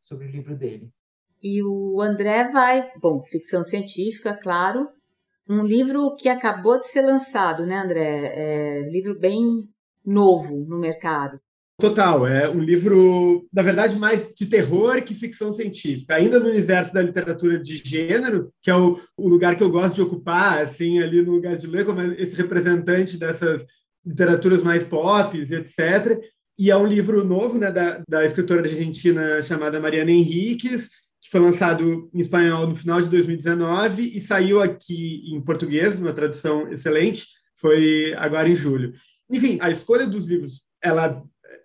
sobre 0.00 0.26
o 0.26 0.30
livro 0.30 0.56
dele. 0.56 0.90
E 1.42 1.62
o 1.62 2.00
André 2.00 2.48
vai, 2.48 2.92
bom, 3.00 3.20
ficção 3.22 3.64
científica, 3.64 4.36
claro, 4.36 4.88
um 5.48 5.64
livro 5.64 6.14
que 6.16 6.28
acabou 6.28 6.78
de 6.78 6.86
ser 6.86 7.02
lançado, 7.02 7.66
né, 7.66 7.78
André? 7.78 8.26
É 8.34 8.90
livro 8.90 9.18
bem 9.18 9.68
novo 10.04 10.64
no 10.68 10.78
mercado. 10.78 11.40
Total, 11.82 12.24
é 12.28 12.48
um 12.48 12.60
livro, 12.60 13.44
na 13.52 13.60
verdade, 13.60 13.98
mais 13.98 14.32
de 14.38 14.46
terror 14.46 15.02
que 15.02 15.16
ficção 15.16 15.50
científica, 15.50 16.14
ainda 16.14 16.38
no 16.38 16.48
universo 16.48 16.94
da 16.94 17.02
literatura 17.02 17.58
de 17.58 17.76
gênero, 17.78 18.52
que 18.62 18.70
é 18.70 18.76
o, 18.76 18.96
o 19.16 19.26
lugar 19.26 19.56
que 19.56 19.64
eu 19.64 19.68
gosto 19.68 19.96
de 19.96 20.02
ocupar, 20.02 20.62
assim, 20.62 21.02
ali 21.02 21.20
no 21.20 21.32
lugar 21.32 21.56
de 21.56 21.66
ler, 21.66 21.84
como 21.84 22.00
esse 22.00 22.36
representante 22.36 23.18
dessas 23.18 23.66
literaturas 24.06 24.62
mais 24.62 24.84
pop, 24.84 25.36
etc. 25.36 26.20
e 26.56 26.70
é 26.70 26.76
um 26.76 26.86
livro 26.86 27.24
novo 27.24 27.58
né, 27.58 27.68
da, 27.72 28.00
da 28.08 28.24
escritora 28.24 28.60
argentina 28.60 29.42
chamada 29.42 29.80
Mariana 29.80 30.12
Henriques, 30.12 30.88
que 31.20 31.30
foi 31.32 31.40
lançado 31.40 32.08
em 32.14 32.20
espanhol 32.20 32.64
no 32.68 32.76
final 32.76 33.02
de 33.02 33.08
2019 33.08 34.16
e 34.16 34.20
saiu 34.20 34.62
aqui 34.62 35.34
em 35.34 35.40
português, 35.40 35.98
numa 35.98 36.12
tradução 36.12 36.70
excelente, 36.70 37.26
foi 37.56 38.14
agora 38.16 38.48
em 38.48 38.54
julho. 38.54 38.92
Enfim, 39.28 39.58
a 39.60 39.68
escolha 39.68 40.06
dos 40.06 40.28
livros, 40.28 40.62
ela 40.80 41.20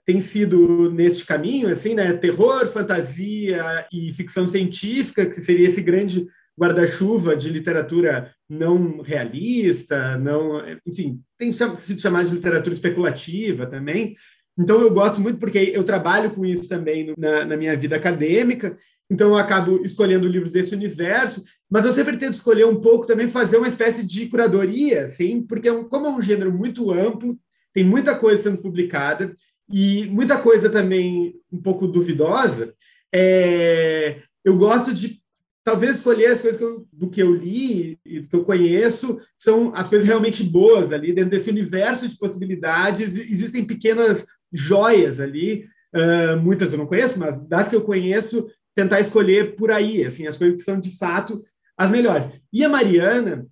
tem 0.08 0.22
sido 0.22 0.90
neste 0.90 1.26
caminho, 1.26 1.68
assim, 1.68 1.94
né? 1.94 2.14
Terror, 2.14 2.66
fantasia 2.68 3.86
e 3.92 4.14
ficção 4.14 4.48
científica, 4.48 5.26
que 5.26 5.42
seria 5.42 5.68
esse 5.68 5.82
grande 5.82 6.26
guarda-chuva 6.58 7.36
de 7.36 7.50
literatura 7.50 8.32
não 8.50 9.02
realista, 9.02 10.18
não, 10.18 10.64
enfim, 10.88 11.22
tem 11.38 11.52
sido 11.52 12.00
chamado 12.00 12.30
de 12.30 12.36
literatura 12.36 12.74
especulativa 12.74 13.68
também. 13.68 14.16
Então 14.58 14.80
eu 14.82 14.92
gosto 14.92 15.20
muito 15.20 15.40
porque 15.40 15.72
eu 15.76 15.84
trabalho 15.84 16.32
com 16.32 16.46
isso 16.46 16.70
também 16.70 17.14
na, 17.18 17.44
na 17.44 17.58
minha 17.58 17.76
vida 17.76 17.98
acadêmica. 17.98 18.78
Então 19.12 19.30
eu 19.30 19.38
acabo 19.38 19.84
escolhendo 19.84 20.28
livros 20.28 20.52
desse 20.52 20.74
universo, 20.74 21.44
mas 21.70 21.84
eu 21.84 21.92
sempre 21.92 22.16
tento 22.16 22.36
escolher 22.36 22.66
um 22.66 22.80
pouco 22.80 23.06
também 23.06 23.28
fazer 23.28 23.58
uma 23.58 23.68
espécie 23.68 24.04
de 24.04 24.28
curadoria, 24.28 25.04
assim, 25.04 25.42
porque 25.42 25.68
é 25.68 25.84
como 25.84 26.08
é 26.08 26.10
um 26.12 26.22
gênero 26.22 26.52
muito 26.52 26.92
amplo, 26.92 27.38
tem 27.74 27.84
muita 27.84 28.16
coisa 28.16 28.44
sendo 28.44 28.58
publicada 28.62 29.34
e 29.70 30.08
muita 30.08 30.38
coisa 30.38 30.70
também 30.70 31.36
um 31.52 31.62
pouco 31.62 31.88
duvidosa. 31.88 32.74
É, 33.14 34.18
eu 34.44 34.56
gosto 34.56 34.94
de 34.94 35.22
talvez 35.68 35.98
escolher 35.98 36.28
as 36.28 36.40
coisas 36.40 36.58
que 36.58 36.64
eu, 36.64 36.88
do 36.94 37.10
que 37.10 37.22
eu 37.22 37.36
li 37.36 38.00
e 38.06 38.22
do 38.22 38.30
que 38.30 38.36
eu 38.38 38.44
conheço 38.46 39.20
são 39.36 39.74
as 39.76 39.90
coisas 39.90 40.08
realmente 40.08 40.42
boas 40.42 40.94
ali 40.94 41.14
dentro 41.14 41.32
desse 41.32 41.50
universo 41.50 42.08
de 42.08 42.18
possibilidades 42.18 43.18
existem 43.18 43.66
pequenas 43.66 44.26
joias 44.50 45.20
ali 45.20 45.68
uh, 45.94 46.40
muitas 46.42 46.72
eu 46.72 46.78
não 46.78 46.88
conheço 46.88 47.20
mas 47.20 47.38
das 47.50 47.68
que 47.68 47.76
eu 47.76 47.82
conheço 47.82 48.48
tentar 48.74 49.02
escolher 49.02 49.58
por 49.58 49.70
aí 49.70 50.06
assim 50.06 50.26
as 50.26 50.38
coisas 50.38 50.56
que 50.56 50.64
são 50.64 50.80
de 50.80 50.98
fato 50.98 51.44
as 51.78 51.92
melhores 51.92 52.30
e 52.54 52.64
a 52.64 52.70
Mariana 52.70 53.46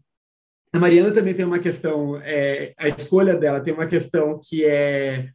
a 0.71 0.79
Mariana 0.79 1.11
também 1.11 1.33
tem 1.33 1.43
uma 1.43 1.59
questão 1.59 2.15
é, 2.23 2.73
a 2.77 2.87
escolha 2.87 3.35
dela 3.35 3.59
tem 3.59 3.73
uma 3.73 3.87
questão 3.87 4.39
que 4.41 4.63
é 4.63 5.31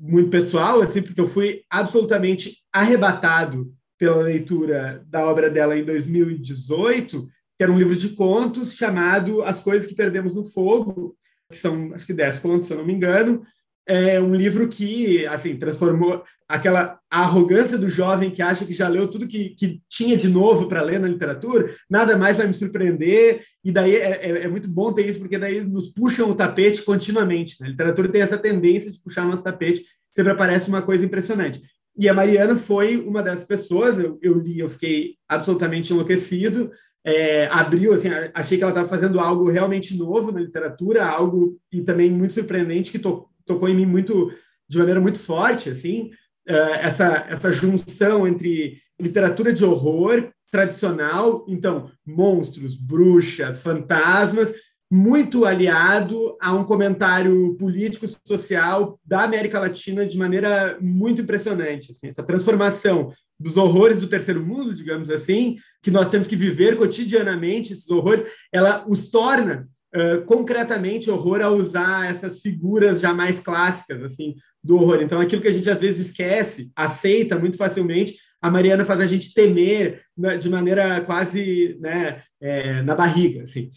muito 0.00 0.30
pessoal, 0.30 0.80
assim, 0.80 1.02
porque 1.02 1.20
eu 1.20 1.28
fui 1.28 1.62
absolutamente 1.68 2.62
arrebatado 2.72 3.70
pela 3.98 4.22
leitura 4.22 5.04
da 5.06 5.26
obra 5.26 5.50
dela 5.50 5.76
em 5.76 5.84
2018, 5.84 7.28
que 7.56 7.62
era 7.62 7.70
um 7.70 7.78
livro 7.78 7.94
de 7.94 8.10
contos 8.10 8.74
chamado 8.74 9.42
As 9.42 9.60
Coisas 9.60 9.86
que 9.86 9.94
Perdemos 9.94 10.34
no 10.34 10.44
Fogo, 10.44 11.14
que 11.50 11.56
são, 11.56 11.92
acho 11.92 12.06
que 12.06 12.14
dez 12.14 12.38
contos, 12.38 12.66
se 12.66 12.72
eu 12.72 12.78
não 12.78 12.86
me 12.86 12.94
engano, 12.94 13.42
é 13.90 14.20
um 14.20 14.36
livro 14.36 14.68
que 14.68 15.26
assim 15.26 15.56
transformou 15.56 16.22
aquela 16.48 17.00
arrogância 17.10 17.76
do 17.76 17.88
jovem 17.88 18.30
que 18.30 18.40
acha 18.40 18.64
que 18.64 18.72
já 18.72 18.86
leu 18.86 19.08
tudo 19.08 19.26
que, 19.26 19.50
que 19.50 19.82
tinha 19.88 20.16
de 20.16 20.28
novo 20.28 20.68
para 20.68 20.80
ler 20.80 21.00
na 21.00 21.08
literatura, 21.08 21.68
nada 21.90 22.16
mais 22.16 22.36
vai 22.36 22.46
me 22.46 22.54
surpreender, 22.54 23.42
e 23.64 23.72
daí 23.72 23.96
é, 23.96 24.10
é, 24.10 24.42
é, 24.44 24.48
muito 24.48 24.70
bom 24.70 24.92
ter 24.92 25.08
isso, 25.08 25.18
porque 25.18 25.38
daí 25.38 25.60
nos 25.62 25.88
puxam 25.88 26.30
o 26.30 26.34
tapete 26.36 26.82
continuamente. 26.82 27.60
Né? 27.60 27.66
A 27.66 27.70
literatura 27.70 28.08
tem 28.08 28.22
essa 28.22 28.38
tendência 28.38 28.92
de 28.92 29.00
puxar 29.00 29.26
nosso 29.26 29.42
tapete, 29.42 29.84
sempre 30.14 30.32
aparece 30.32 30.68
uma 30.68 30.82
coisa 30.82 31.04
impressionante. 31.04 31.60
E 31.98 32.08
a 32.08 32.14
Mariana 32.14 32.56
foi 32.56 32.96
uma 32.98 33.22
dessas 33.22 33.44
pessoas, 33.44 33.98
eu, 33.98 34.18
eu 34.22 34.38
li, 34.38 34.60
eu 34.60 34.68
fiquei 34.68 35.16
absolutamente 35.28 35.92
enlouquecido, 35.92 36.70
é, 37.04 37.46
abriu, 37.46 37.94
assim, 37.94 38.08
achei 38.34 38.56
que 38.56 38.62
ela 38.62 38.72
estava 38.72 38.88
fazendo 38.88 39.18
algo 39.18 39.50
realmente 39.50 39.96
novo 39.96 40.30
na 40.30 40.40
literatura, 40.40 41.06
algo 41.06 41.58
e 41.72 41.82
também 41.82 42.10
muito 42.10 42.34
surpreendente 42.34 42.92
que 42.92 42.98
to, 42.98 43.26
tocou 43.52 43.68
em 43.68 43.74
mim 43.74 43.86
muito 43.86 44.32
de 44.68 44.78
maneira 44.78 45.00
muito 45.00 45.18
forte, 45.18 45.70
assim, 45.70 46.10
uh, 46.48 46.74
essa 46.80 47.26
essa 47.28 47.50
junção 47.52 48.26
entre 48.26 48.78
literatura 49.00 49.52
de 49.52 49.64
horror 49.64 50.30
tradicional, 50.50 51.44
então 51.48 51.90
monstros, 52.06 52.76
bruxas, 52.76 53.62
fantasmas, 53.62 54.52
muito 54.92 55.44
aliado 55.44 56.36
a 56.40 56.52
um 56.52 56.64
comentário 56.64 57.56
político 57.56 58.06
social 58.26 58.98
da 59.04 59.22
América 59.22 59.60
Latina 59.60 60.04
de 60.04 60.18
maneira 60.18 60.76
muito 60.80 61.22
impressionante, 61.22 61.92
assim, 61.92 62.08
essa 62.08 62.24
transformação 62.24 63.12
dos 63.38 63.56
horrores 63.56 63.98
do 63.98 64.08
terceiro 64.08 64.44
mundo, 64.44 64.74
digamos 64.74 65.08
assim, 65.10 65.56
que 65.82 65.90
nós 65.90 66.10
temos 66.10 66.26
que 66.26 66.36
viver 66.36 66.76
cotidianamente 66.76 67.72
esses 67.72 67.88
horrores, 67.88 68.24
ela 68.52 68.84
os 68.88 69.10
torna 69.10 69.68
uh, 69.94 70.24
concretamente 70.24 71.10
horror 71.10 71.40
a 71.40 71.50
usar 71.50 72.10
essas 72.10 72.40
figuras 72.40 73.00
já 73.00 73.12
mais 73.12 73.40
clássicas 73.40 74.02
assim 74.02 74.34
do 74.62 74.76
horror. 74.76 75.02
Então, 75.02 75.20
aquilo 75.20 75.42
que 75.42 75.48
a 75.48 75.52
gente 75.52 75.68
às 75.68 75.80
vezes 75.80 76.08
esquece, 76.08 76.70
aceita 76.76 77.38
muito 77.38 77.56
facilmente, 77.56 78.14
a 78.42 78.50
Mariana 78.50 78.84
faz 78.84 79.00
a 79.00 79.06
gente 79.06 79.34
temer 79.34 80.02
né, 80.16 80.36
de 80.36 80.48
maneira 80.48 81.00
quase 81.02 81.76
né, 81.80 82.22
é, 82.40 82.82
na 82.82 82.94
barriga. 82.94 83.42
Assim. 83.42 83.70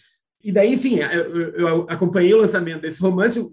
E 0.44 0.52
daí, 0.52 0.74
enfim, 0.74 1.00
eu 1.56 1.86
acompanhei 1.90 2.34
o 2.34 2.42
lançamento 2.42 2.82
desse 2.82 3.02
romance. 3.02 3.46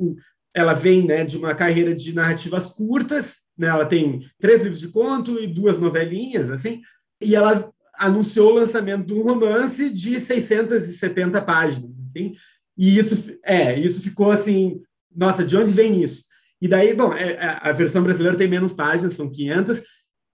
Ela 0.54 0.72
vem 0.72 1.06
né, 1.06 1.24
de 1.24 1.36
uma 1.36 1.54
carreira 1.54 1.94
de 1.94 2.12
narrativas 2.12 2.66
curtas, 2.66 3.38
né, 3.56 3.68
ela 3.68 3.86
tem 3.86 4.20
três 4.40 4.62
livros 4.62 4.80
de 4.80 4.88
conto 4.88 5.38
e 5.40 5.46
duas 5.46 5.78
novelinhas, 5.78 6.50
assim, 6.50 6.80
e 7.20 7.34
ela 7.34 7.68
anunciou 7.98 8.52
o 8.52 8.54
lançamento 8.54 9.06
de 9.06 9.14
um 9.14 9.22
romance 9.22 9.90
de 9.90 10.18
670 10.18 11.42
páginas. 11.42 11.99
Assim, 12.10 12.34
e 12.76 12.98
isso, 12.98 13.38
é, 13.44 13.78
isso 13.78 14.02
ficou 14.02 14.30
assim, 14.30 14.80
nossa, 15.14 15.44
de 15.44 15.56
onde 15.56 15.70
vem 15.70 16.02
isso? 16.02 16.24
E 16.60 16.68
daí, 16.68 16.94
bom, 16.94 17.14
é, 17.14 17.32
é 17.32 17.58
a 17.60 17.72
versão 17.72 18.02
brasileira 18.02 18.36
tem 18.36 18.48
menos 18.48 18.72
páginas, 18.72 19.14
são 19.14 19.30
500, 19.30 19.82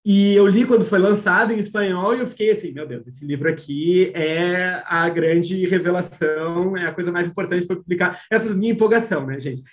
e 0.08 0.34
eu 0.34 0.46
li 0.46 0.64
quando 0.64 0.84
foi 0.84 1.00
lançado 1.00 1.52
em 1.52 1.58
espanhol 1.58 2.14
e 2.14 2.20
eu 2.20 2.28
fiquei 2.28 2.52
assim, 2.52 2.70
meu 2.70 2.86
Deus, 2.86 3.08
esse 3.08 3.26
livro 3.26 3.50
aqui 3.50 4.12
é 4.14 4.80
a 4.86 5.08
grande 5.08 5.66
revelação, 5.66 6.76
é 6.76 6.86
a 6.86 6.92
coisa 6.92 7.10
mais 7.10 7.26
importante 7.26 7.66
para 7.66 7.74
publicar. 7.74 8.20
Essa 8.30 8.46
é 8.46 8.50
a 8.50 8.54
minha 8.54 8.72
empolgação, 8.72 9.26
né, 9.26 9.40
gente? 9.40 9.64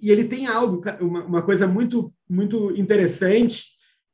E 0.00 0.10
ele 0.10 0.24
tem 0.24 0.46
algo, 0.46 0.82
uma, 1.02 1.24
uma 1.24 1.42
coisa 1.42 1.66
muito, 1.66 2.10
muito 2.26 2.74
interessante, 2.74 3.64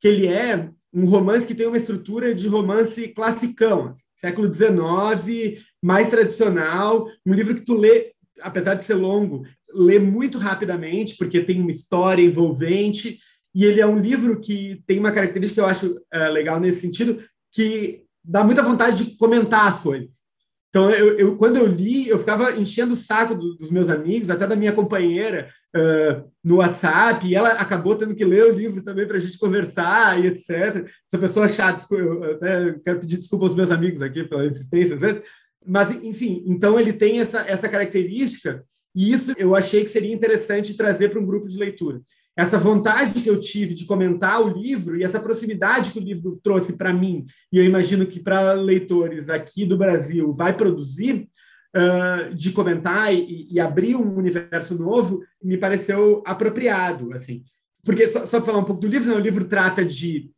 que 0.01 0.07
ele 0.09 0.27
é 0.27 0.69
um 0.93 1.05
romance 1.05 1.47
que 1.47 1.55
tem 1.55 1.65
uma 1.65 1.77
estrutura 1.77 2.35
de 2.35 2.49
romance 2.49 3.07
classicão, 3.09 3.87
assim, 3.87 4.03
século 4.17 4.53
XIX, 4.53 5.63
mais 5.83 6.09
tradicional, 6.09 7.07
um 7.25 7.33
livro 7.33 7.55
que 7.55 7.65
tu 7.65 7.75
lê, 7.77 8.11
apesar 8.41 8.75
de 8.75 8.83
ser 8.83 8.95
longo, 8.95 9.43
lê 9.73 9.99
muito 9.99 10.37
rapidamente, 10.37 11.15
porque 11.17 11.43
tem 11.43 11.61
uma 11.61 11.71
história 11.71 12.21
envolvente, 12.21 13.19
e 13.53 13.65
ele 13.65 13.81
é 13.81 13.87
um 13.87 13.99
livro 13.99 14.39
que 14.39 14.83
tem 14.85 14.99
uma 14.99 15.11
característica 15.11 15.61
que 15.61 15.65
eu 15.65 15.69
acho 15.69 15.93
uh, 15.93 16.31
legal 16.31 16.59
nesse 16.59 16.81
sentido, 16.81 17.21
que 17.51 18.03
dá 18.23 18.43
muita 18.43 18.61
vontade 18.61 19.03
de 19.03 19.17
comentar 19.17 19.67
as 19.67 19.79
coisas. 19.79 20.27
Então, 20.69 20.91
eu, 20.91 21.17
eu, 21.17 21.37
quando 21.37 21.57
eu 21.57 21.65
li, 21.65 22.07
eu 22.07 22.19
ficava 22.19 22.51
enchendo 22.51 22.93
o 22.93 22.97
saco 22.97 23.33
do, 23.33 23.55
dos 23.55 23.71
meus 23.71 23.89
amigos, 23.89 24.29
até 24.29 24.45
da 24.45 24.55
minha 24.55 24.73
companheira, 24.73 25.49
uh, 25.75 26.29
no 26.43 26.57
WhatsApp, 26.57 27.25
e 27.25 27.35
ela 27.35 27.49
acabou 27.53 27.95
tendo 27.95 28.13
que 28.13 28.25
ler 28.25 28.45
o 28.45 28.55
livro 28.55 28.83
também 28.83 29.07
para 29.07 29.17
a 29.17 29.19
gente 29.19 29.39
conversar 29.39 30.23
e 30.23 30.27
etc. 30.27 30.85
Essa 31.07 31.19
pessoa 31.19 31.47
chata, 31.47 31.83
eu 31.95 32.23
até 32.35 32.73
quero 32.83 32.99
pedir 32.99 33.17
desculpa 33.17 33.45
aos 33.45 33.55
meus 33.55 33.71
amigos 33.71 34.01
aqui 34.01 34.23
pela 34.23 34.45
insistência 34.45 34.95
às 34.95 35.01
vezes, 35.01 35.21
mas, 35.67 35.91
enfim, 36.03 36.43
então 36.45 36.79
ele 36.79 36.93
tem 36.93 37.19
essa, 37.19 37.41
essa 37.41 37.67
característica, 37.67 38.63
e 38.95 39.11
isso 39.11 39.33
eu 39.37 39.55
achei 39.55 39.83
que 39.83 39.89
seria 39.89 40.13
interessante 40.13 40.77
trazer 40.77 41.09
para 41.09 41.19
um 41.19 41.25
grupo 41.25 41.47
de 41.47 41.57
leitura. 41.57 42.01
Essa 42.35 42.57
vontade 42.57 43.21
que 43.21 43.29
eu 43.29 43.39
tive 43.39 43.73
de 43.73 43.85
comentar 43.85 44.41
o 44.41 44.47
livro 44.47 44.95
e 44.95 45.03
essa 45.03 45.19
proximidade 45.19 45.91
que 45.91 45.99
o 45.99 46.03
livro 46.03 46.39
trouxe 46.41 46.73
para 46.73 46.93
mim, 46.93 47.25
e 47.51 47.57
eu 47.57 47.63
imagino 47.63 48.05
que 48.05 48.19
para 48.19 48.53
leitores 48.53 49.29
aqui 49.29 49.65
do 49.65 49.77
Brasil 49.77 50.33
vai 50.33 50.55
produzir, 50.55 51.27
uh, 51.75 52.33
de 52.33 52.51
comentar 52.51 53.13
e, 53.13 53.47
e, 53.51 53.59
abrir 53.59 53.95
um 53.95 54.15
universo 54.15 54.75
novo, 54.75 55.23
me 55.43 55.57
pareceu 55.57 56.23
apropriado. 56.25 57.13
assim 57.13 57.43
Porque, 57.83 58.07
só, 58.07 58.25
só 58.25 58.41
falar 58.41 58.59
um 58.59 58.63
pouco 58.63 58.81
do 58.81 58.87
livro, 58.87 59.09
né, 59.09 59.15
o 59.15 59.19
livro 59.21 59.45
trata 59.45 59.83
de. 59.83 60.31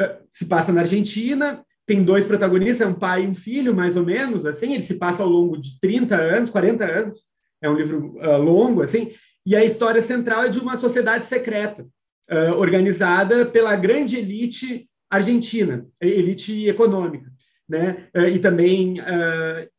Uh, 0.00 0.24
se 0.30 0.46
passa 0.46 0.72
na 0.72 0.80
Argentina, 0.80 1.64
tem 1.86 2.02
dois 2.02 2.26
protagonistas, 2.26 2.80
é 2.80 2.90
um 2.90 2.94
pai 2.94 3.24
e 3.24 3.28
um 3.28 3.34
filho, 3.34 3.74
mais 3.74 3.96
ou 3.96 4.04
menos, 4.04 4.44
assim, 4.44 4.74
ele 4.74 4.82
se 4.82 4.98
passa 4.98 5.22
ao 5.22 5.28
longo 5.28 5.56
de 5.56 5.78
30 5.80 6.16
anos, 6.16 6.50
40 6.50 6.84
anos, 6.84 7.20
é 7.62 7.70
um 7.70 7.76
livro 7.76 8.16
uh, 8.16 8.38
longo, 8.38 8.82
assim, 8.82 9.12
e 9.46 9.54
a 9.54 9.64
história 9.64 10.02
central 10.02 10.44
é 10.44 10.48
de 10.48 10.58
uma 10.58 10.76
sociedade 10.76 11.26
secreta, 11.26 11.86
uh, 12.30 12.58
organizada 12.58 13.46
pela 13.46 13.76
grande 13.76 14.16
elite 14.16 14.88
argentina, 15.08 15.86
elite 16.00 16.68
econômica, 16.68 17.30
né, 17.68 18.08
uh, 18.16 18.22
e 18.22 18.40
também 18.40 18.96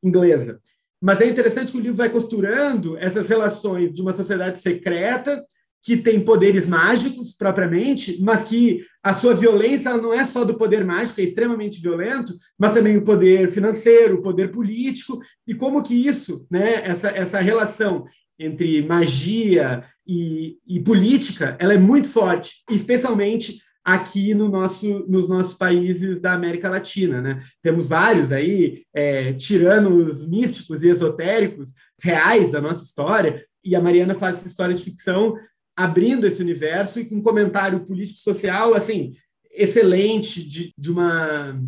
inglesa. 0.02 0.62
Mas 1.02 1.20
é 1.20 1.28
interessante 1.28 1.74
que 1.74 1.78
o 1.78 1.82
livro 1.82 1.98
vai 1.98 2.10
costurando 2.10 2.98
essas 2.98 3.28
relações 3.28 3.94
de 3.94 4.02
uma 4.02 4.14
sociedade 4.14 4.60
secreta 4.60 5.46
que 5.84 5.98
tem 5.98 6.20
poderes 6.20 6.68
mágicos 6.68 7.34
propriamente, 7.34 8.18
mas 8.22 8.44
que 8.44 8.80
a 9.02 9.14
sua 9.14 9.34
violência 9.34 9.96
não 9.98 10.14
é 10.14 10.26
só 10.26 10.44
do 10.44 10.58
poder 10.58 10.84
mágico, 10.84 11.22
é 11.22 11.24
extremamente 11.24 11.82
violento, 11.82 12.34
mas 12.60 12.74
também 12.74 12.98
o 12.98 13.06
poder 13.06 13.52
financeiro, 13.52 14.16
o 14.16 14.22
poder 14.22 14.52
político, 14.52 15.20
e 15.48 15.54
como 15.54 15.84
que 15.84 15.94
isso, 15.94 16.46
né, 16.52 16.86
essa, 16.86 17.10
essa 17.10 17.40
relação 17.40 18.06
entre 18.40 18.86
magia 18.86 19.84
e, 20.06 20.58
e 20.68 20.80
política, 20.80 21.56
ela 21.60 21.74
é 21.74 21.78
muito 21.78 22.10
forte, 22.10 22.64
especialmente 22.70 23.62
aqui 23.84 24.34
no 24.34 24.50
nosso, 24.50 25.06
nos 25.08 25.30
nossos 25.30 25.56
países 25.56 26.20
da 26.20 26.34
América 26.34 26.70
Latina. 26.70 27.22
Né? 27.22 27.40
Temos 27.62 27.88
vários 27.88 28.34
aí 28.34 28.84
é, 28.94 29.32
tiranos 29.32 30.28
místicos 30.28 30.84
e 30.84 30.90
esotéricos 30.90 31.72
reais 32.04 32.52
da 32.52 32.60
nossa 32.60 32.84
história, 32.84 33.42
e 33.64 33.76
a 33.76 33.82
Mariana 33.82 34.16
faz 34.16 34.38
essa 34.38 34.48
história 34.48 34.76
de 34.76 34.84
ficção 34.84 35.36
abrindo 35.78 36.26
esse 36.26 36.42
universo 36.42 37.00
e 37.00 37.06
com 37.06 37.16
um 37.16 37.22
comentário 37.22 37.86
político-social 37.86 38.74
assim 38.74 39.12
excelente, 39.58 40.48
de, 40.48 40.72
de 40.78 40.92
uma 40.92 41.60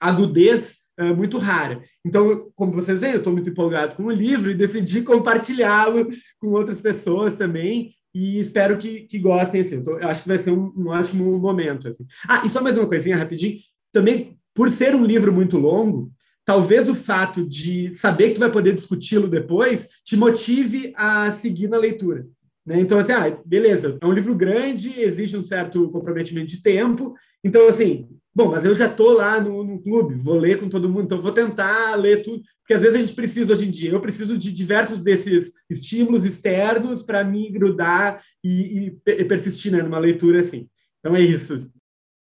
agudez 0.00 0.78
uh, 1.00 1.14
muito 1.14 1.38
rara. 1.38 1.82
Então, 2.04 2.50
como 2.54 2.72
vocês 2.72 3.00
veem, 3.00 3.12
eu 3.12 3.18
estou 3.18 3.32
muito 3.32 3.48
empolgado 3.48 3.94
com 3.94 4.04
o 4.04 4.10
livro 4.10 4.50
e 4.50 4.54
decidi 4.54 5.02
compartilhá-lo 5.02 6.08
com 6.40 6.48
outras 6.48 6.80
pessoas 6.80 7.36
também 7.36 7.94
e 8.14 8.40
espero 8.40 8.76
que, 8.76 9.02
que 9.02 9.18
gostem. 9.18 9.60
Assim. 9.60 9.76
Eu, 9.76 9.84
tô, 9.84 9.98
eu 9.98 10.08
acho 10.08 10.22
que 10.22 10.28
vai 10.28 10.38
ser 10.38 10.50
um, 10.50 10.72
um 10.76 10.88
ótimo 10.88 11.38
momento. 11.38 11.88
Assim. 11.88 12.04
Ah, 12.28 12.42
e 12.44 12.48
só 12.48 12.60
mais 12.60 12.76
uma 12.76 12.88
coisinha 12.88 13.16
rapidinho. 13.16 13.58
Também, 13.92 14.36
por 14.52 14.68
ser 14.68 14.94
um 14.94 15.04
livro 15.04 15.32
muito 15.32 15.56
longo, 15.58 16.10
talvez 16.44 16.88
o 16.88 16.94
fato 16.94 17.48
de 17.48 17.94
saber 17.94 18.28
que 18.28 18.34
tu 18.34 18.40
vai 18.40 18.50
poder 18.50 18.74
discuti-lo 18.74 19.28
depois 19.28 19.88
te 20.04 20.16
motive 20.16 20.92
a 20.96 21.30
seguir 21.30 21.68
na 21.68 21.78
leitura. 21.78 22.26
Né? 22.66 22.80
Então, 22.80 22.98
assim, 22.98 23.12
ah, 23.12 23.36
beleza, 23.44 23.98
é 24.00 24.06
um 24.06 24.12
livro 24.12 24.34
grande, 24.34 25.00
exige 25.00 25.36
um 25.36 25.42
certo 25.42 25.90
comprometimento 25.90 26.46
de 26.46 26.62
tempo. 26.62 27.14
Então, 27.44 27.66
assim, 27.66 28.08
bom, 28.34 28.48
mas 28.50 28.64
eu 28.64 28.74
já 28.74 28.86
estou 28.86 29.12
lá 29.14 29.40
no, 29.40 29.64
no, 29.64 29.82
clube, 29.82 30.14
vou 30.14 30.38
ler 30.38 30.58
com 30.58 30.68
todo 30.68 30.88
mundo, 30.88 31.04
então 31.04 31.20
vou 31.20 31.32
tentar 31.32 31.96
ler 31.96 32.22
tudo, 32.22 32.42
porque 32.60 32.74
às 32.74 32.82
vezes 32.82 32.96
a 32.96 33.00
gente 33.00 33.14
precisa 33.14 33.52
hoje 33.52 33.66
em 33.66 33.70
dia, 33.70 33.90
eu 33.90 34.00
preciso 34.00 34.38
de 34.38 34.52
diversos 34.52 35.02
desses 35.02 35.52
estímulos 35.68 36.24
externos 36.24 37.02
para 37.02 37.24
me 37.24 37.50
grudar 37.50 38.22
e, 38.44 38.92
e 39.06 39.24
persistir 39.24 39.72
né, 39.72 39.82
numa 39.82 39.98
leitura 39.98 40.40
assim. 40.40 40.68
Então 41.00 41.16
é 41.16 41.20
isso. 41.20 41.68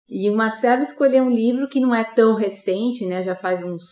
E 0.09 0.31
o 0.31 0.37
Marcelo 0.37 0.83
escolheu 0.83 1.25
um 1.25 1.31
livro 1.31 1.69
que 1.69 1.81
não 1.81 1.95
é 1.95 2.05
tão 2.05 2.35
recente, 2.35 3.07
né? 3.07 3.23
Já 3.23 3.35
faz 3.35 3.65
uns 3.65 3.85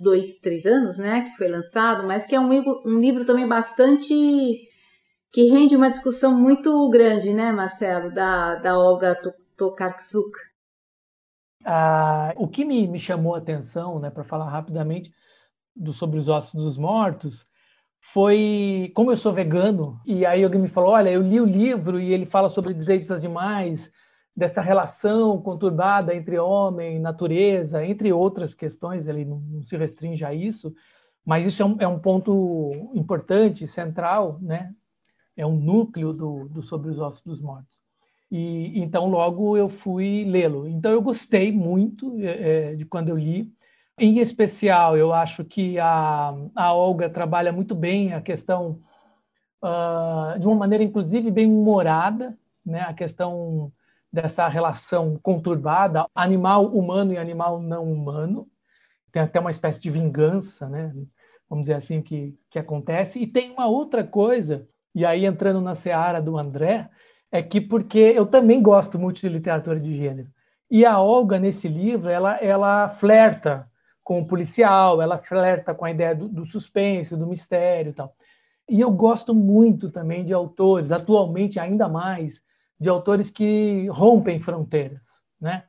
dois, 0.00 0.38
três 0.40 0.64
anos, 0.64 0.98
né? 0.98 1.28
Que 1.28 1.36
foi 1.36 1.48
lançado, 1.48 2.06
mas 2.06 2.24
que 2.24 2.34
é 2.34 2.40
um, 2.40 2.48
um 2.86 3.00
livro 3.00 3.24
também 3.24 3.46
bastante 3.46 4.67
que 5.32 5.44
rende 5.50 5.76
uma 5.76 5.90
discussão 5.90 6.36
muito 6.36 6.88
grande, 6.90 7.32
né, 7.32 7.52
Marcelo, 7.52 8.12
da, 8.12 8.56
da 8.56 8.78
Olga 8.78 9.16
Tokarczuk. 9.56 10.38
Ah, 11.64 12.32
o 12.36 12.48
que 12.48 12.64
me, 12.64 12.86
me 12.86 12.98
chamou 12.98 13.34
a 13.34 13.38
atenção, 13.38 13.98
né, 13.98 14.10
para 14.10 14.24
falar 14.24 14.48
rapidamente 14.48 15.12
do, 15.74 15.92
sobre 15.92 16.18
os 16.18 16.28
ossos 16.28 16.64
dos 16.64 16.78
mortos, 16.78 17.46
foi 18.12 18.90
como 18.94 19.12
eu 19.12 19.16
sou 19.16 19.32
vegano, 19.32 20.00
e 20.06 20.24
aí 20.24 20.42
alguém 20.42 20.60
me 20.60 20.68
falou: 20.68 20.92
olha, 20.92 21.10
eu 21.10 21.20
li 21.20 21.40
o 21.40 21.44
livro 21.44 22.00
e 22.00 22.12
ele 22.12 22.24
fala 22.24 22.48
sobre 22.48 22.72
direitos 22.72 23.10
animais, 23.10 23.92
dessa 24.34 24.60
relação 24.60 25.42
conturbada 25.42 26.14
entre 26.14 26.38
homem 26.38 26.96
e 26.96 27.00
natureza, 27.00 27.84
entre 27.84 28.12
outras 28.12 28.54
questões, 28.54 29.08
ele 29.08 29.24
não, 29.24 29.40
não 29.40 29.62
se 29.62 29.76
restringe 29.76 30.24
a 30.24 30.32
isso, 30.32 30.72
mas 31.26 31.44
isso 31.44 31.60
é 31.60 31.66
um, 31.66 31.76
é 31.80 31.88
um 31.88 31.98
ponto 31.98 32.72
importante, 32.94 33.66
central, 33.66 34.38
né, 34.40 34.72
é 35.38 35.46
um 35.46 35.56
núcleo 35.56 36.12
do, 36.12 36.48
do 36.48 36.62
Sobre 36.62 36.90
os 36.90 36.98
Ossos 36.98 37.22
dos 37.22 37.40
Mortos. 37.40 37.78
E 38.30 38.78
então 38.78 39.08
logo 39.08 39.56
eu 39.56 39.68
fui 39.68 40.24
lê-lo. 40.24 40.68
Então 40.68 40.90
eu 40.90 41.00
gostei 41.00 41.52
muito 41.52 42.18
é, 42.20 42.72
é, 42.72 42.74
de 42.74 42.84
quando 42.84 43.08
eu 43.08 43.16
li. 43.16 43.50
Em 43.96 44.18
especial, 44.18 44.96
eu 44.96 45.12
acho 45.12 45.44
que 45.44 45.78
a, 45.78 46.34
a 46.54 46.74
Olga 46.74 47.08
trabalha 47.08 47.52
muito 47.52 47.74
bem 47.74 48.12
a 48.12 48.20
questão 48.20 48.80
uh, 49.62 50.38
de 50.38 50.46
uma 50.46 50.56
maneira, 50.56 50.84
inclusive, 50.84 51.30
bem 51.30 51.46
humorada, 51.46 52.36
né? 52.64 52.82
A 52.82 52.92
questão 52.92 53.72
dessa 54.12 54.46
relação 54.48 55.18
conturbada, 55.22 56.06
animal 56.14 56.66
humano 56.66 57.12
e 57.12 57.18
animal 57.18 57.60
não 57.60 57.90
humano. 57.90 58.48
Tem 59.10 59.22
até 59.22 59.40
uma 59.40 59.50
espécie 59.50 59.80
de 59.80 59.90
vingança, 59.90 60.68
né? 60.68 60.92
Vamos 61.48 61.64
dizer 61.64 61.74
assim, 61.74 62.02
que, 62.02 62.38
que 62.50 62.58
acontece. 62.58 63.20
E 63.20 63.26
tem 63.26 63.50
uma 63.50 63.66
outra 63.66 64.04
coisa 64.04 64.68
e 64.94 65.04
aí 65.04 65.24
entrando 65.24 65.60
na 65.60 65.74
seara 65.74 66.20
do 66.20 66.36
André, 66.38 66.88
é 67.30 67.42
que 67.42 67.60
porque 67.60 67.98
eu 67.98 68.26
também 68.26 68.62
gosto 68.62 68.98
muito 68.98 69.20
de 69.20 69.28
literatura 69.28 69.78
de 69.78 69.96
gênero. 69.96 70.28
E 70.70 70.84
a 70.84 71.00
Olga, 71.00 71.38
nesse 71.38 71.68
livro, 71.68 72.08
ela, 72.08 72.36
ela 72.36 72.88
flerta 72.88 73.68
com 74.02 74.20
o 74.20 74.26
policial, 74.26 75.00
ela 75.02 75.18
flerta 75.18 75.74
com 75.74 75.84
a 75.84 75.90
ideia 75.90 76.14
do, 76.14 76.28
do 76.28 76.46
suspense, 76.46 77.16
do 77.16 77.26
mistério 77.26 77.90
e 77.90 77.92
tal. 77.92 78.14
E 78.68 78.80
eu 78.80 78.90
gosto 78.90 79.34
muito 79.34 79.90
também 79.90 80.24
de 80.24 80.32
autores, 80.32 80.92
atualmente 80.92 81.58
ainda 81.58 81.88
mais, 81.88 82.42
de 82.78 82.88
autores 82.88 83.30
que 83.30 83.86
rompem 83.88 84.40
fronteiras, 84.40 85.06
né? 85.40 85.64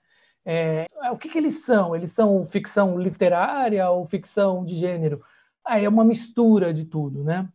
É, 0.45 0.86
o 1.11 1.17
que, 1.17 1.30
que, 1.30 1.38
eles 1.38 1.63
são? 1.63 1.95
Eles 1.95 2.11
são 2.11 2.47
ficção 2.47 2.97
literária 2.97 3.89
ou 3.89 4.05
ficção 4.07 4.65
de 4.65 4.76
gênero? 4.76 5.22
Ah, 5.63 5.80
é 5.80 5.88
uma 5.88 6.03
mistura 6.03 6.74
de 6.74 6.86
tudo, 6.86 7.24
né? 7.24 7.47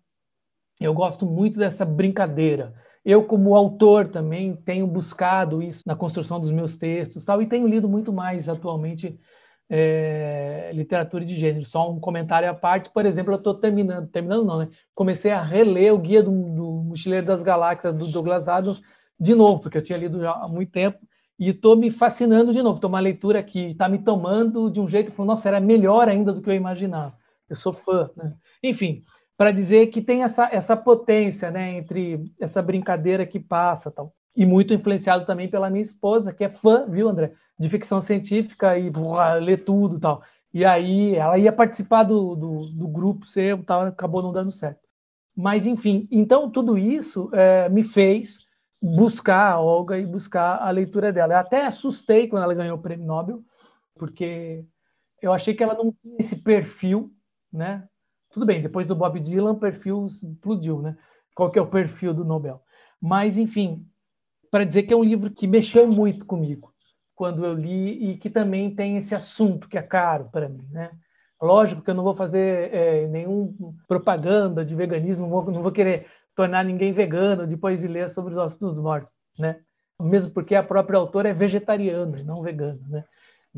Eu 0.81 0.93
gosto 0.93 1.25
muito 1.25 1.59
dessa 1.59 1.85
brincadeira. 1.85 2.75
Eu, 3.05 3.25
como 3.25 3.55
autor, 3.55 4.09
também 4.09 4.57
tenho 4.57 4.87
buscado 4.87 5.62
isso 5.62 5.83
na 5.87 5.95
construção 5.95 6.41
dos 6.41 6.51
meus 6.51 6.77
textos 6.77 7.25
tal, 7.25 7.43
e 7.43 7.47
tenho 7.47 7.66
lido 7.66 7.89
muito 7.89 8.12
mais 8.12 8.49
atualmente 8.49 9.20
é, 9.68 10.70
literatura 10.72 11.25
de 11.25 11.35
gênero. 11.35 11.66
Só 11.66 11.91
um 11.91 12.01
comentário 12.01 12.49
à 12.49 12.55
parte, 12.55 12.91
por 12.91 13.05
exemplo, 13.05 13.33
eu 13.33 13.39
estou 13.39 13.55
terminando, 13.55 14.09
terminando 14.09 14.45
não, 14.45 14.59
né? 14.59 14.68
Comecei 14.95 15.33
a 15.33 15.43
reler 15.43 15.93
o 15.93 15.99
Guia 15.99 16.22
do, 16.22 16.31
do 16.31 16.83
Mochileiro 16.85 17.27
das 17.27 17.43
Galáxias, 17.43 17.95
do 17.95 18.07
Douglas 18.07 18.49
Adams, 18.49 18.81
de 19.20 19.35
novo, 19.35 19.61
porque 19.61 19.79
eu 19.79 19.83
tinha 19.83 19.99
lido 19.99 20.20
já 20.20 20.33
há 20.33 20.49
muito 20.49 20.72
tempo, 20.72 20.99
e 21.39 21.51
estou 21.51 21.77
me 21.77 21.91
fascinando 21.91 22.53
de 22.53 22.62
novo. 22.62 22.77
Estou 22.77 22.89
uma 22.89 23.01
leitura 23.01 23.43
que 23.43 23.72
está 23.72 23.89
me 23.89 23.99
tomando 23.99 24.70
de 24.70 24.81
um 24.81 24.89
jeito, 24.89 25.12
falando, 25.12 25.31
nossa, 25.31 25.49
era 25.49 25.61
melhor 25.61 26.09
ainda 26.09 26.33
do 26.33 26.41
que 26.41 26.49
eu 26.49 26.55
imaginava. 26.55 27.14
Eu 27.49 27.57
sou 27.57 27.72
fã, 27.72 28.11
né? 28.16 28.35
Enfim, 28.62 29.03
para 29.37 29.51
dizer 29.51 29.89
que 29.89 30.01
tem 30.01 30.22
essa, 30.22 30.49
essa 30.53 30.76
potência 30.76 31.51
né, 31.51 31.76
entre 31.76 32.32
essa 32.41 32.62
brincadeira 32.62 33.26
que 33.26 33.41
passa 33.41 33.91
tal. 33.91 34.14
E 34.37 34.45
muito 34.45 34.74
influenciado 34.74 35.24
também 35.24 35.49
pela 35.49 35.70
minha 35.70 35.82
esposa, 35.82 36.32
que 36.32 36.45
é 36.45 36.49
fã, 36.49 36.87
viu, 36.89 37.09
André, 37.09 37.32
de 37.59 37.68
ficção 37.68 38.01
científica 38.01 38.78
e 38.78 38.91
porra, 38.91 39.35
lê 39.35 39.57
tudo 39.57 39.99
tal. 39.99 40.22
E 40.53 40.64
aí 40.64 41.14
ela 41.14 41.37
ia 41.39 41.53
participar 41.53 42.05
do, 42.05 42.35
do, 42.35 42.66
do 42.66 42.89
grupo 42.89 43.26
seu, 43.26 43.62
tal, 43.64 43.82
acabou 43.82 44.22
não 44.22 44.32
dando 44.32 44.53
certo. 44.53 44.80
Mas, 45.37 45.66
enfim, 45.66 46.07
então 46.11 46.49
tudo 46.49 46.78
isso 46.78 47.28
é, 47.32 47.68
me 47.68 47.82
fez 47.82 48.47
buscar 48.80 49.53
a 49.53 49.61
Olga 49.61 49.99
e 49.99 50.07
buscar 50.07 50.62
a 50.62 50.70
leitura 50.70 51.12
dela. 51.12 51.35
Eu 51.35 51.39
até 51.39 51.66
assustei 51.66 52.28
quando 52.28 52.45
ela 52.45 52.55
ganhou 52.55 52.78
o 52.78 52.80
prêmio 52.80 53.07
Nobel, 53.07 53.43
porque 53.97 54.64
eu 55.20 55.32
achei 55.32 55.55
que 55.55 55.62
ela 55.62 55.74
não 55.74 55.93
tinha 55.93 56.16
esse 56.18 56.37
perfil, 56.37 57.12
né? 57.53 57.89
Tudo 58.35 58.47
bem, 58.47 58.61
depois 58.61 58.85
do 58.85 58.97
Bob 58.97 59.20
Dylan, 59.20 59.53
o 59.53 59.61
perfil 59.61 60.09
explodiu, 60.09 60.82
né? 60.82 60.97
Qual 61.37 61.53
que 61.53 61.59
é 61.59 61.62
o 61.62 61.68
perfil 61.68 62.12
do 62.12 62.24
Nobel? 62.24 62.61
Mas, 63.01 63.39
enfim, 63.39 63.87
para 64.51 64.64
dizer 64.64 64.82
que 64.82 64.93
é 64.93 64.97
um 64.97 65.05
livro 65.05 65.30
que 65.30 65.47
mexeu 65.47 65.87
muito 65.87 66.26
comigo 66.26 66.74
quando 67.14 67.47
eu 67.47 67.55
li 67.55 68.11
e 68.11 68.18
que 68.18 68.28
também 68.28 68.74
tem 68.74 68.97
esse 68.97 69.14
assunto 69.14 69.68
que 69.68 69.78
é 69.78 69.82
caro 69.82 70.30
para 70.32 70.49
mim, 70.49 70.66
né? 70.72 70.91
Lógico 71.41 71.80
que 71.80 71.91
eu 71.91 71.95
não 71.95 72.03
vou 72.03 72.16
fazer 72.16 72.74
é, 72.74 73.07
nenhum 73.07 73.55
propaganda 73.87 74.64
de 74.64 74.74
veganismo, 74.74 75.26
não 75.26 75.30
vou, 75.30 75.53
não 75.53 75.62
vou 75.62 75.70
querer 75.70 76.09
tornar 76.35 76.64
ninguém 76.64 76.93
vegano 76.93 77.47
depois 77.47 77.80
de 77.80 77.87
ler 77.87 78.11
sobre 78.11 78.32
os 78.32 78.37
ossos 78.37 78.59
dos 78.59 78.76
mortos, 78.76 79.12
né? 79.39 79.61
Mesmo 80.01 80.32
porque 80.32 80.57
a 80.57 80.62
própria 80.64 80.99
autora 80.99 81.28
é 81.28 81.32
vegetariana 81.32 82.20
não 82.24 82.43
vegana, 82.43 82.80
né? 82.89 83.05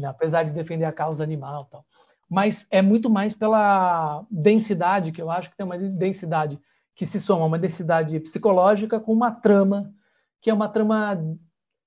Apesar 0.07 0.43
de 0.43 0.53
defender 0.53 0.85
a 0.85 0.93
causa 0.93 1.23
animal, 1.23 1.65
tal 1.71 1.83
mas 2.29 2.67
é 2.71 2.83
muito 2.83 3.09
mais 3.09 3.35
pela 3.35 4.25
densidade, 4.31 5.13
que 5.13 5.23
eu 5.23 5.31
acho 5.31 5.51
que 5.51 5.57
tem 5.57 5.65
uma 5.65 5.79
densidade 5.79 6.59
que 6.95 7.07
se 7.07 7.21
soma, 7.21 7.45
uma 7.45 7.59
densidade 7.59 8.19
psicológica 8.21 8.99
com 8.99 9.13
uma 9.13 9.31
trama, 9.31 9.93
que 10.41 10.51
é 10.51 10.55
uma 10.55 10.69
trama 10.69 11.19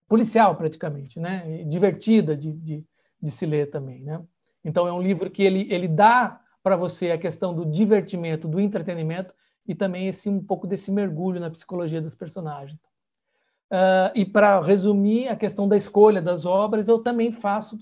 policial 0.07 0.55
praticamente, 0.55 1.19
né? 1.19 1.63
divertida 1.65 2.35
de, 2.35 2.53
de, 2.53 2.85
de 3.21 3.31
se 3.31 3.45
ler 3.45 3.69
também. 3.69 4.01
Né? 4.03 4.21
Então 4.63 4.87
é 4.87 4.93
um 4.93 5.01
livro 5.01 5.29
que 5.29 5.43
ele, 5.43 5.67
ele 5.71 5.87
dá 5.87 6.39
para 6.63 6.75
você 6.75 7.11
a 7.11 7.17
questão 7.17 7.53
do 7.53 7.65
divertimento, 7.65 8.47
do 8.47 8.59
entretenimento 8.59 9.33
e 9.67 9.75
também 9.75 10.07
esse 10.07 10.29
um 10.29 10.43
pouco 10.43 10.67
desse 10.67 10.91
mergulho 10.91 11.39
na 11.39 11.49
psicologia 11.49 12.01
dos 12.01 12.15
personagens. 12.15 12.79
Uh, 13.71 14.09
e 14.15 14.25
para 14.25 14.59
resumir 14.61 15.27
a 15.27 15.35
questão 15.35 15.67
da 15.67 15.77
escolha 15.77 16.21
das 16.21 16.45
obras, 16.45 16.87
eu 16.87 16.99
também 16.99 17.31
faço 17.31 17.77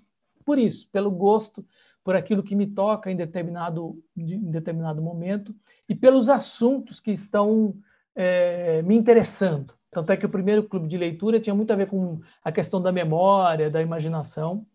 por 0.46 0.58
isso, 0.58 0.88
pelo 0.92 1.12
gosto 1.12 1.66
por 2.08 2.16
aquilo 2.16 2.42
que 2.42 2.56
me 2.56 2.66
toca 2.66 3.12
em 3.12 3.18
determinado, 3.18 4.02
em 4.16 4.50
determinado 4.50 5.02
momento 5.02 5.54
e 5.90 5.94
pelos 5.94 6.30
assuntos 6.30 7.02
que 7.02 7.12
estão 7.12 7.76
é, 8.16 8.82
me 8.84 8.96
interessando. 8.96 9.74
Tanto 9.92 10.14
é 10.14 10.16
que 10.16 10.26
o 10.26 10.30
primeiro 10.30 10.64
clube 10.64 10.88
de 10.88 10.98
leitura 10.98 11.38
tinha 11.38 11.54
muito 11.54 11.74
a 11.74 11.76
ver 11.76 11.88
com 11.88 12.22
a 12.42 12.50
questão 12.50 12.82
da 12.82 12.94
memória, 12.94 13.70
da 13.70 13.82
imaginação, 13.82 14.66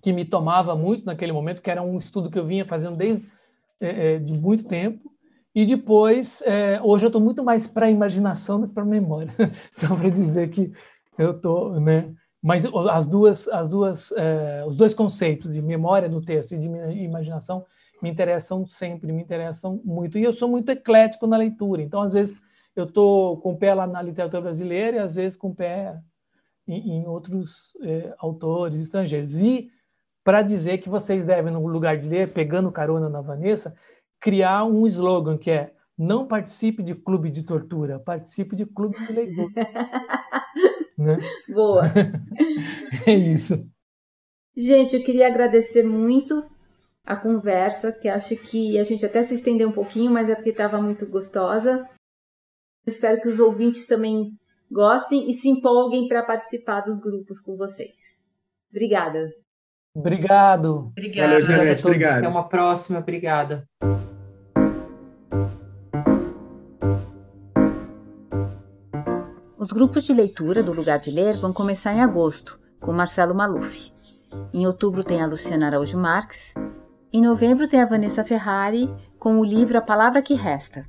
que 0.00 0.14
me 0.14 0.24
tomava 0.24 0.74
muito 0.74 1.04
naquele 1.04 1.30
momento, 1.30 1.60
que 1.60 1.70
era 1.70 1.82
um 1.82 1.98
estudo 1.98 2.30
que 2.30 2.38
eu 2.38 2.46
vinha 2.46 2.64
fazendo 2.64 2.96
desde 2.96 3.30
é, 3.78 4.14
é 4.14 4.18
de 4.18 4.32
muito 4.32 4.64
tempo 4.64 5.12
E 5.54 5.66
depois, 5.66 6.40
é, 6.46 6.80
hoje 6.82 7.04
eu 7.04 7.08
estou 7.08 7.20
muito 7.20 7.44
mais 7.44 7.66
para 7.66 7.84
a 7.84 7.90
imaginação 7.90 8.62
do 8.62 8.66
que 8.66 8.72
para 8.72 8.82
a 8.82 8.86
memória, 8.86 9.34
só 9.76 9.94
para 9.94 10.08
dizer 10.08 10.48
que 10.48 10.72
eu 11.18 11.32
estou, 11.32 11.78
né? 11.78 12.14
Mas 12.42 12.64
as 12.64 13.06
duas, 13.06 13.48
as 13.48 13.70
duas, 13.70 14.12
é, 14.12 14.64
os 14.66 14.76
dois 14.76 14.94
conceitos 14.94 15.52
de 15.52 15.60
memória 15.60 16.08
do 16.08 16.20
texto 16.20 16.54
e 16.54 16.58
de 16.58 16.66
imaginação 16.66 17.64
me 18.00 18.08
interessam 18.08 18.66
sempre, 18.66 19.12
me 19.12 19.22
interessam 19.22 19.80
muito. 19.84 20.18
E 20.18 20.22
eu 20.22 20.32
sou 20.32 20.48
muito 20.48 20.70
eclético 20.70 21.26
na 21.26 21.36
leitura, 21.36 21.82
então 21.82 22.02
às 22.02 22.12
vezes 22.12 22.40
eu 22.76 22.84
estou 22.84 23.38
com 23.38 23.52
o 23.52 23.56
pé 23.56 23.74
lá 23.74 23.86
na 23.86 24.00
literatura 24.00 24.42
brasileira 24.42 24.98
e 24.98 25.00
às 25.00 25.16
vezes 25.16 25.36
com 25.36 25.48
o 25.48 25.54
pé 25.54 25.98
em, 26.66 26.98
em 26.98 27.06
outros 27.08 27.76
é, 27.82 28.14
autores 28.18 28.80
estrangeiros. 28.80 29.34
E 29.34 29.68
para 30.22 30.42
dizer 30.42 30.78
que 30.78 30.88
vocês 30.88 31.24
devem, 31.24 31.52
no 31.52 31.66
lugar 31.66 31.98
de 31.98 32.06
ler, 32.06 32.32
pegando 32.32 32.70
carona 32.70 33.08
na 33.08 33.20
Vanessa, 33.20 33.74
criar 34.20 34.64
um 34.64 34.86
slogan 34.86 35.36
que 35.36 35.50
é 35.50 35.72
não 35.96 36.28
participe 36.28 36.82
de 36.82 36.94
clube 36.94 37.30
de 37.30 37.42
tortura, 37.42 37.98
participe 37.98 38.54
de 38.54 38.64
clube 38.64 38.96
de 39.04 39.12
leitura. 39.12 39.48
né? 40.98 41.16
Boa. 41.48 41.84
é 43.06 43.14
isso. 43.14 43.64
Gente, 44.56 44.96
eu 44.96 45.04
queria 45.04 45.28
agradecer 45.28 45.84
muito 45.84 46.44
a 47.06 47.16
conversa, 47.16 47.92
que 47.92 48.08
acho 48.08 48.36
que 48.36 48.78
a 48.78 48.84
gente 48.84 49.06
até 49.06 49.22
se 49.22 49.34
estendeu 49.34 49.68
um 49.68 49.72
pouquinho, 49.72 50.12
mas 50.12 50.28
é 50.28 50.34
porque 50.34 50.50
estava 50.50 50.82
muito 50.82 51.06
gostosa. 51.06 51.88
Espero 52.86 53.20
que 53.20 53.28
os 53.28 53.38
ouvintes 53.38 53.86
também 53.86 54.30
gostem 54.70 55.28
e 55.28 55.32
se 55.32 55.48
empolguem 55.48 56.08
para 56.08 56.22
participar 56.22 56.80
dos 56.80 57.00
grupos 57.00 57.40
com 57.40 57.56
vocês. 57.56 57.96
Obrigada. 58.70 59.30
Obrigado. 59.94 60.92
Obrigada. 60.96 61.40
Valeu. 61.40 61.74
Obrigado. 61.84 62.18
Até 62.18 62.28
uma 62.28 62.48
próxima. 62.48 62.98
Obrigada. 62.98 63.64
Grupos 69.78 70.02
de 70.02 70.12
leitura 70.12 70.60
do 70.60 70.72
Lugar 70.72 70.98
de 70.98 71.08
Ler 71.08 71.36
vão 71.36 71.52
começar 71.52 71.94
em 71.94 72.00
agosto, 72.00 72.58
com 72.80 72.92
Marcelo 72.92 73.32
Maluf. 73.32 73.92
Em 74.52 74.66
outubro 74.66 75.04
tem 75.04 75.22
a 75.22 75.26
Luciana 75.26 75.68
Araújo 75.68 75.96
Marques. 75.96 76.52
Em 77.12 77.22
novembro 77.22 77.68
tem 77.68 77.80
a 77.80 77.86
Vanessa 77.86 78.24
Ferrari 78.24 78.92
com 79.20 79.38
o 79.38 79.44
livro 79.44 79.78
A 79.78 79.80
Palavra 79.80 80.20
que 80.20 80.34
Resta. 80.34 80.84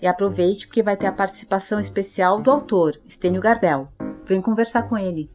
E 0.00 0.06
aproveite 0.06 0.68
porque 0.68 0.84
vai 0.84 0.96
ter 0.96 1.08
a 1.08 1.12
participação 1.12 1.80
especial 1.80 2.40
do 2.40 2.48
autor, 2.48 2.96
Estênio 3.04 3.40
Gardel. 3.40 3.88
Vem 4.24 4.40
conversar 4.40 4.84
com 4.84 4.96
ele. 4.96 5.28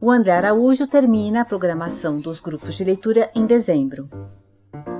O 0.00 0.12
André 0.12 0.30
Araújo 0.30 0.86
termina 0.86 1.40
a 1.40 1.44
programação 1.44 2.20
dos 2.20 2.38
grupos 2.38 2.76
de 2.76 2.84
leitura 2.84 3.32
em 3.34 3.46
dezembro. 3.46 4.08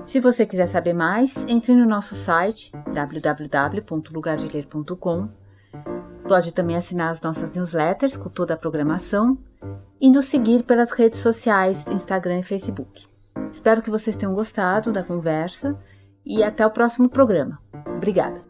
Se 0.03 0.19
você 0.19 0.45
quiser 0.45 0.67
saber 0.67 0.93
mais, 0.93 1.37
entre 1.47 1.73
no 1.73 1.87
nosso 1.87 2.17
site 2.17 2.73
www.lugardeler.com 2.93 5.48
Pode 6.29 6.53
também 6.53 6.77
assinar 6.77 7.11
as 7.11 7.23
nossas 7.23 7.57
newsletters 7.57 8.17
com 8.19 8.29
toda 8.29 8.53
a 8.53 8.57
programação 8.57 9.39
e 9.99 10.11
nos 10.11 10.27
seguir 10.27 10.63
pelas 10.63 10.93
redes 10.93 11.21
sociais, 11.21 11.87
Instagram 11.89 12.41
e 12.41 12.43
Facebook. 12.43 13.07
Espero 13.51 13.81
que 13.81 13.91
vocês 13.91 14.15
tenham 14.15 14.35
gostado 14.35 14.93
da 14.93 15.03
conversa 15.03 15.75
e 16.27 16.43
até 16.43 16.67
o 16.67 16.71
próximo 16.71 17.09
programa. 17.09 17.59
Obrigada! 17.97 18.48